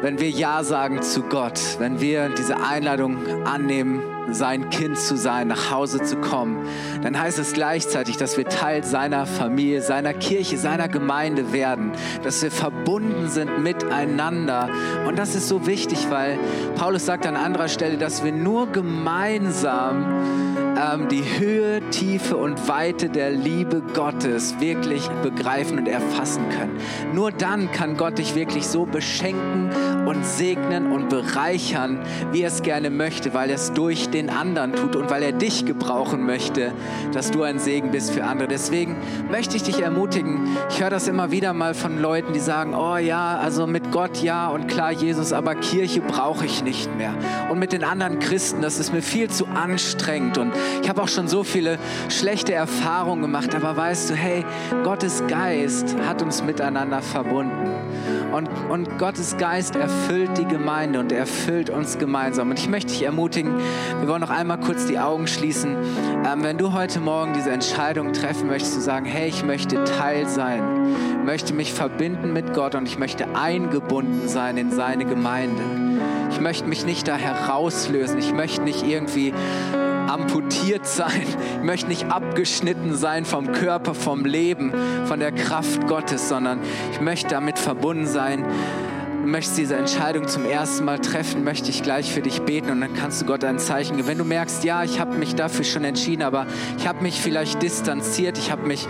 Wenn 0.00 0.20
wir 0.20 0.30
Ja 0.30 0.62
sagen 0.62 1.02
zu 1.02 1.22
Gott, 1.22 1.58
wenn 1.80 2.00
wir 2.00 2.28
diese 2.28 2.56
Einladung 2.56 3.16
annehmen, 3.44 4.00
sein 4.30 4.70
Kind 4.70 4.96
zu 4.96 5.16
sein, 5.16 5.48
nach 5.48 5.72
Hause 5.72 6.02
zu 6.02 6.18
kommen, 6.18 6.68
dann 7.02 7.18
heißt 7.18 7.40
es 7.40 7.52
gleichzeitig, 7.52 8.16
dass 8.16 8.36
wir 8.36 8.44
Teil 8.44 8.84
seiner 8.84 9.26
Familie, 9.26 9.82
seiner 9.82 10.14
Kirche, 10.14 10.56
seiner 10.56 10.86
Gemeinde 10.86 11.52
werden, 11.52 11.90
dass 12.22 12.44
wir 12.44 12.52
verbunden 12.52 13.28
sind 13.28 13.58
miteinander. 13.60 14.68
Und 15.08 15.18
das 15.18 15.34
ist 15.34 15.48
so 15.48 15.66
wichtig, 15.66 16.06
weil 16.10 16.38
Paulus 16.76 17.06
sagt 17.06 17.26
an 17.26 17.34
anderer 17.34 17.66
Stelle, 17.66 17.98
dass 17.98 18.22
wir 18.22 18.30
nur 18.30 18.68
gemeinsam 18.68 20.53
ähm, 20.76 21.08
die 21.08 21.24
Höhe, 21.38 21.80
Tiefe 21.90 22.36
und 22.36 22.68
Weite 22.68 23.08
der 23.08 23.30
Liebe 23.30 23.82
Gottes 23.94 24.60
wirklich 24.60 25.08
begreifen 25.22 25.78
und 25.78 25.88
erfassen 25.88 26.48
können. 26.50 26.76
Nur 27.12 27.30
dann 27.30 27.70
kann 27.72 27.96
Gott 27.96 28.18
dich 28.18 28.34
wirklich 28.34 28.66
so 28.66 28.86
beschenken 28.86 29.70
und 30.06 30.24
segnen 30.24 30.92
und 30.92 31.08
bereichern, 31.08 32.00
wie 32.32 32.42
er 32.42 32.48
es 32.48 32.62
gerne 32.62 32.90
möchte, 32.90 33.34
weil 33.34 33.50
er 33.50 33.56
es 33.56 33.72
durch 33.72 34.10
den 34.10 34.30
anderen 34.30 34.74
tut 34.74 34.96
und 34.96 35.10
weil 35.10 35.22
er 35.22 35.32
dich 35.32 35.64
gebrauchen 35.64 36.24
möchte, 36.26 36.72
dass 37.12 37.30
du 37.30 37.42
ein 37.42 37.58
Segen 37.58 37.90
bist 37.90 38.12
für 38.12 38.24
andere. 38.24 38.48
Deswegen 38.48 38.96
möchte 39.30 39.56
ich 39.56 39.62
dich 39.62 39.80
ermutigen. 39.80 40.56
Ich 40.70 40.80
höre 40.80 40.90
das 40.90 41.08
immer 41.08 41.30
wieder 41.30 41.52
mal 41.52 41.74
von 41.74 42.00
Leuten, 42.00 42.32
die 42.32 42.40
sagen, 42.40 42.74
oh 42.74 42.96
ja, 42.96 43.38
also 43.38 43.66
mit 43.66 43.90
Gott 43.90 44.22
ja 44.22 44.48
und 44.48 44.68
klar 44.68 44.92
Jesus, 44.92 45.32
aber 45.32 45.54
Kirche 45.54 46.00
brauche 46.00 46.44
ich 46.44 46.62
nicht 46.62 46.94
mehr. 46.96 47.14
Und 47.50 47.58
mit 47.58 47.72
den 47.72 47.84
anderen 47.84 48.18
Christen, 48.18 48.60
das 48.60 48.78
ist 48.78 48.92
mir 48.92 49.02
viel 49.02 49.30
zu 49.30 49.46
anstrengend 49.46 50.38
und 50.38 50.52
ich 50.82 50.88
habe 50.88 51.02
auch 51.02 51.08
schon 51.08 51.28
so 51.28 51.44
viele 51.44 51.78
schlechte 52.08 52.52
Erfahrungen 52.52 53.22
gemacht, 53.22 53.54
aber 53.54 53.76
weißt 53.76 54.10
du, 54.10 54.14
hey, 54.14 54.44
Gottes 54.82 55.22
Geist 55.26 55.96
hat 56.06 56.22
uns 56.22 56.42
miteinander 56.42 57.02
verbunden. 57.02 57.68
Und, 58.34 58.48
und 58.68 58.98
Gottes 58.98 59.36
Geist 59.36 59.76
erfüllt 59.76 60.36
die 60.36 60.44
Gemeinde 60.44 60.98
und 60.98 61.12
er 61.12 61.20
erfüllt 61.20 61.70
uns 61.70 61.98
gemeinsam. 61.98 62.50
Und 62.50 62.58
ich 62.58 62.68
möchte 62.68 62.92
dich 62.92 63.04
ermutigen, 63.04 63.54
wir 64.00 64.08
wollen 64.08 64.20
noch 64.20 64.30
einmal 64.30 64.58
kurz 64.58 64.86
die 64.86 64.98
Augen 64.98 65.28
schließen. 65.28 65.76
Ähm, 66.26 66.42
wenn 66.42 66.58
du 66.58 66.72
heute 66.72 66.98
Morgen 66.98 67.32
diese 67.32 67.50
Entscheidung 67.50 68.12
treffen 68.12 68.48
möchtest, 68.48 68.74
zu 68.74 68.80
sagen, 68.80 69.06
hey, 69.06 69.28
ich 69.28 69.44
möchte 69.44 69.84
Teil 69.84 70.28
sein, 70.28 71.24
möchte 71.24 71.54
mich 71.54 71.72
verbinden 71.72 72.32
mit 72.32 72.54
Gott 72.54 72.74
und 72.74 72.88
ich 72.88 72.98
möchte 72.98 73.36
eingebunden 73.36 74.28
sein 74.28 74.56
in 74.56 74.72
seine 74.72 75.04
Gemeinde. 75.04 75.62
Ich 76.30 76.40
möchte 76.40 76.66
mich 76.68 76.84
nicht 76.84 77.06
da 77.06 77.14
herauslösen. 77.14 78.18
Ich 78.18 78.32
möchte 78.32 78.62
nicht 78.62 78.84
irgendwie 78.84 79.32
amputiert 80.08 80.86
sein. 80.86 81.22
Ich 81.22 81.62
möchte 81.62 81.88
nicht 81.88 82.10
abgeschnitten 82.10 82.94
sein 82.94 83.24
vom 83.24 83.52
Körper, 83.52 83.94
vom 83.94 84.24
Leben, 84.24 84.72
von 85.06 85.20
der 85.20 85.32
Kraft 85.32 85.86
Gottes, 85.86 86.28
sondern 86.28 86.60
ich 86.92 87.00
möchte 87.00 87.28
damit 87.28 87.58
verbunden 87.58 88.06
sein 88.06 88.44
du 89.24 89.30
möchtest 89.30 89.56
diese 89.56 89.76
Entscheidung 89.76 90.28
zum 90.28 90.44
ersten 90.44 90.84
Mal 90.84 90.98
treffen, 90.98 91.44
möchte 91.44 91.70
ich 91.70 91.82
gleich 91.82 92.12
für 92.12 92.20
dich 92.20 92.42
beten 92.42 92.70
und 92.70 92.82
dann 92.82 92.92
kannst 92.92 93.22
du 93.22 93.26
Gott 93.26 93.42
ein 93.42 93.58
Zeichen 93.58 93.96
geben. 93.96 94.06
Wenn 94.06 94.18
du 94.18 94.24
merkst, 94.24 94.64
ja, 94.64 94.84
ich 94.84 95.00
habe 95.00 95.16
mich 95.16 95.34
dafür 95.34 95.64
schon 95.64 95.82
entschieden, 95.82 96.22
aber 96.22 96.46
ich 96.76 96.86
habe 96.86 97.02
mich 97.02 97.18
vielleicht 97.20 97.62
distanziert, 97.62 98.36
ich 98.36 98.52
habe 98.52 98.66
mich 98.66 98.86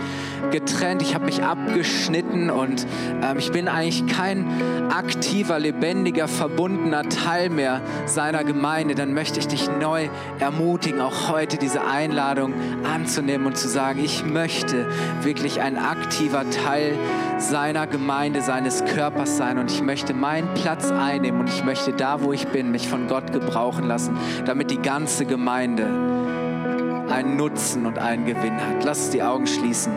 getrennt, 0.51 1.01
ich 1.01 1.15
habe 1.15 1.23
mich 1.23 1.41
abgeschnitten 1.41 2.49
und 2.49 2.85
ähm, 3.23 3.37
ich 3.37 3.53
bin 3.53 3.69
eigentlich 3.69 4.07
kein 4.07 4.45
aktiver, 4.91 5.57
lebendiger, 5.57 6.27
verbundener 6.27 7.03
Teil 7.03 7.49
mehr 7.49 7.81
seiner 8.05 8.43
Gemeinde, 8.43 8.93
dann 8.93 9.13
möchte 9.13 9.39
ich 9.39 9.47
dich 9.47 9.69
neu 9.79 10.09
ermutigen, 10.39 10.99
auch 10.99 11.29
heute 11.29 11.57
diese 11.57 11.85
Einladung 11.85 12.53
anzunehmen 12.83 13.47
und 13.47 13.57
zu 13.57 13.69
sagen, 13.69 14.03
ich 14.03 14.25
möchte 14.25 14.85
wirklich 15.21 15.61
ein 15.61 15.77
aktiver 15.77 16.49
Teil 16.49 16.97
seiner 17.37 17.87
Gemeinde, 17.87 18.41
seines 18.41 18.83
Körpers 18.85 19.37
sein 19.37 19.57
und 19.59 19.71
ich 19.71 19.81
möchte 19.81 20.13
meinen 20.25 20.55
Platz 20.55 20.89
einnehmen 20.89 21.41
und 21.41 21.49
ich 21.49 21.63
möchte 21.63 21.93
da, 21.93 22.19
wo 22.23 22.33
ich 22.33 22.47
bin, 22.47 22.71
mich 22.71 22.89
von 22.89 23.07
Gott 23.07 23.31
gebrauchen 23.31 23.87
lassen, 23.87 24.17
damit 24.47 24.71
die 24.71 24.81
ganze 24.81 25.27
Gemeinde 25.27 25.85
einen 25.85 27.37
Nutzen 27.37 27.85
und 27.85 27.99
einen 27.99 28.25
Gewinn 28.25 28.55
hat. 28.55 28.83
Lass 28.83 29.01
uns 29.01 29.09
die 29.11 29.21
Augen 29.21 29.45
schließen. 29.45 29.93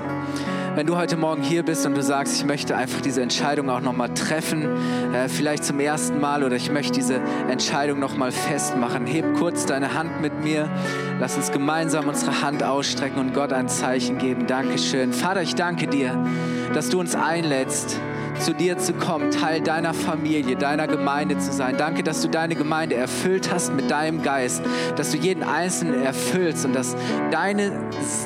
Wenn 0.75 0.87
du 0.87 0.99
heute 0.99 1.17
Morgen 1.17 1.43
hier 1.43 1.63
bist 1.63 1.87
und 1.87 1.97
du 1.97 2.03
sagst, 2.03 2.37
ich 2.37 2.45
möchte 2.45 2.77
einfach 2.77 3.01
diese 3.01 3.23
Entscheidung 3.23 3.71
auch 3.71 3.81
nochmal 3.81 4.13
treffen, 4.13 4.69
äh, 5.15 5.31
vielleicht 5.31 5.65
zum 5.65 5.81
ersten 5.81 6.21
Mal 6.21 6.45
oder 6.45 6.57
ich 6.57 6.71
möchte 6.71 6.93
diese 6.93 7.23
Entscheidung 7.49 7.99
nochmal 7.99 8.31
festmachen, 8.31 9.07
heb 9.07 9.35
kurz 9.39 9.65
deine 9.65 9.95
Hand 9.95 10.21
mit 10.21 10.45
mir. 10.45 10.69
Lass 11.21 11.39
uns 11.39 11.51
gemeinsam 11.53 12.07
unsere 12.07 12.43
Hand 12.43 12.63
ausstrecken 12.63 13.19
und 13.19 13.33
Gott 13.33 13.55
ein 13.55 13.71
Zeichen 13.71 14.19
geben. 14.19 14.47
Dankeschön. 14.47 15.15
Vater, 15.15 15.41
ich 15.41 15.55
danke 15.55 15.87
dir, 15.87 16.23
dass 16.75 16.91
du 16.91 17.01
uns 17.01 17.15
einlädst 17.15 17.99
zu 18.41 18.55
dir 18.55 18.79
zu 18.79 18.93
kommen, 18.93 19.31
Teil 19.31 19.61
deiner 19.61 19.95
Familie, 19.95 20.57
deiner 20.57 20.87
Gemeinde 20.87 21.39
zu 21.39 21.53
sein. 21.53 21.77
Danke, 21.77 22.03
dass 22.03 22.23
du 22.23 22.29
deine 22.29 22.55
Gemeinde 22.55 22.95
erfüllt 22.95 23.53
hast 23.53 23.75
mit 23.75 23.91
deinem 23.91 24.23
Geist, 24.23 24.63
dass 24.97 25.11
du 25.11 25.17
jeden 25.17 25.43
Einzelnen 25.43 26.03
erfüllst 26.03 26.65
und 26.65 26.75
dass 26.75 26.97
deine, 27.31 27.73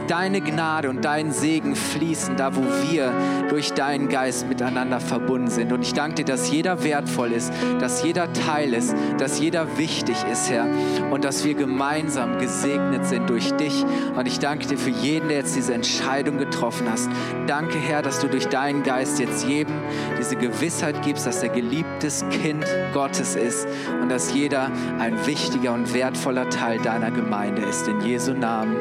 deine 0.08 0.40
Gnade 0.40 0.90
und 0.90 1.04
dein 1.04 1.32
Segen 1.32 1.74
fließen, 1.76 2.36
da 2.36 2.54
wo 2.56 2.62
wir 2.90 3.12
durch 3.48 3.72
deinen 3.72 4.08
Geist 4.08 4.48
miteinander 4.48 5.00
verbunden 5.00 5.50
sind. 5.50 5.72
Und 5.72 5.82
ich 5.82 5.92
danke 5.92 6.16
dir, 6.16 6.24
dass 6.24 6.50
jeder 6.50 6.84
wertvoll 6.84 7.32
ist, 7.32 7.52
dass 7.80 8.02
jeder 8.02 8.32
Teil 8.32 8.74
ist, 8.74 8.94
dass 9.18 9.38
jeder 9.38 9.78
wichtig 9.78 10.16
ist, 10.30 10.50
Herr, 10.50 10.66
und 11.10 11.24
dass 11.24 11.44
wir 11.44 11.54
gemeinsam 11.54 12.38
gesegnet 12.38 13.06
sind 13.06 13.28
durch 13.28 13.52
dich. 13.52 13.84
Und 14.16 14.26
ich 14.26 14.38
danke 14.38 14.66
dir 14.66 14.78
für 14.78 14.90
jeden, 14.90 15.28
der 15.28 15.38
jetzt 15.38 15.56
diese 15.56 15.74
Entscheidung 15.74 16.38
getroffen 16.38 16.86
hast. 16.90 17.10
Danke, 17.46 17.78
Herr, 17.78 18.02
dass 18.02 18.20
du 18.20 18.28
durch 18.28 18.48
deinen 18.48 18.82
Geist 18.82 19.18
jetzt 19.18 19.46
jedem 19.46 19.74
diese 20.18 20.36
Gewissheit 20.36 21.02
gibst, 21.02 21.26
dass 21.26 21.42
er 21.42 21.48
geliebtes 21.48 22.24
Kind 22.30 22.64
Gottes 22.92 23.34
ist 23.34 23.66
und 24.00 24.08
dass 24.08 24.32
jeder 24.32 24.70
ein 24.98 25.26
wichtiger 25.26 25.72
und 25.72 25.92
wertvoller 25.94 26.48
Teil 26.50 26.78
deiner 26.78 27.10
Gemeinde 27.10 27.62
ist. 27.62 27.88
In 27.88 28.00
Jesu 28.00 28.32
Namen. 28.32 28.76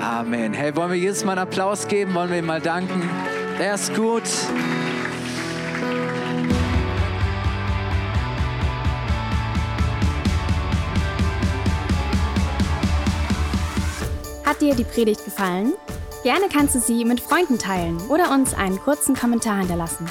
Amen. 0.00 0.52
Hey, 0.52 0.74
wollen 0.76 0.90
wir 0.90 0.98
Jesus 0.98 1.24
mal 1.24 1.32
einen 1.32 1.42
Applaus 1.42 1.88
geben? 1.88 2.14
Wollen 2.14 2.30
wir 2.30 2.38
ihm 2.38 2.46
mal 2.46 2.60
danken? 2.60 3.02
Er 3.58 3.74
ist 3.74 3.94
gut. 3.94 4.22
Hat 14.44 14.60
dir 14.60 14.74
die 14.74 14.84
Predigt 14.84 15.24
gefallen? 15.24 15.74
Gerne 16.22 16.46
kannst 16.52 16.74
du 16.74 16.80
sie 16.80 17.04
mit 17.04 17.20
Freunden 17.20 17.58
teilen 17.58 18.00
oder 18.08 18.32
uns 18.32 18.54
einen 18.54 18.78
kurzen 18.80 19.14
Kommentar 19.14 19.58
hinterlassen. 19.58 20.10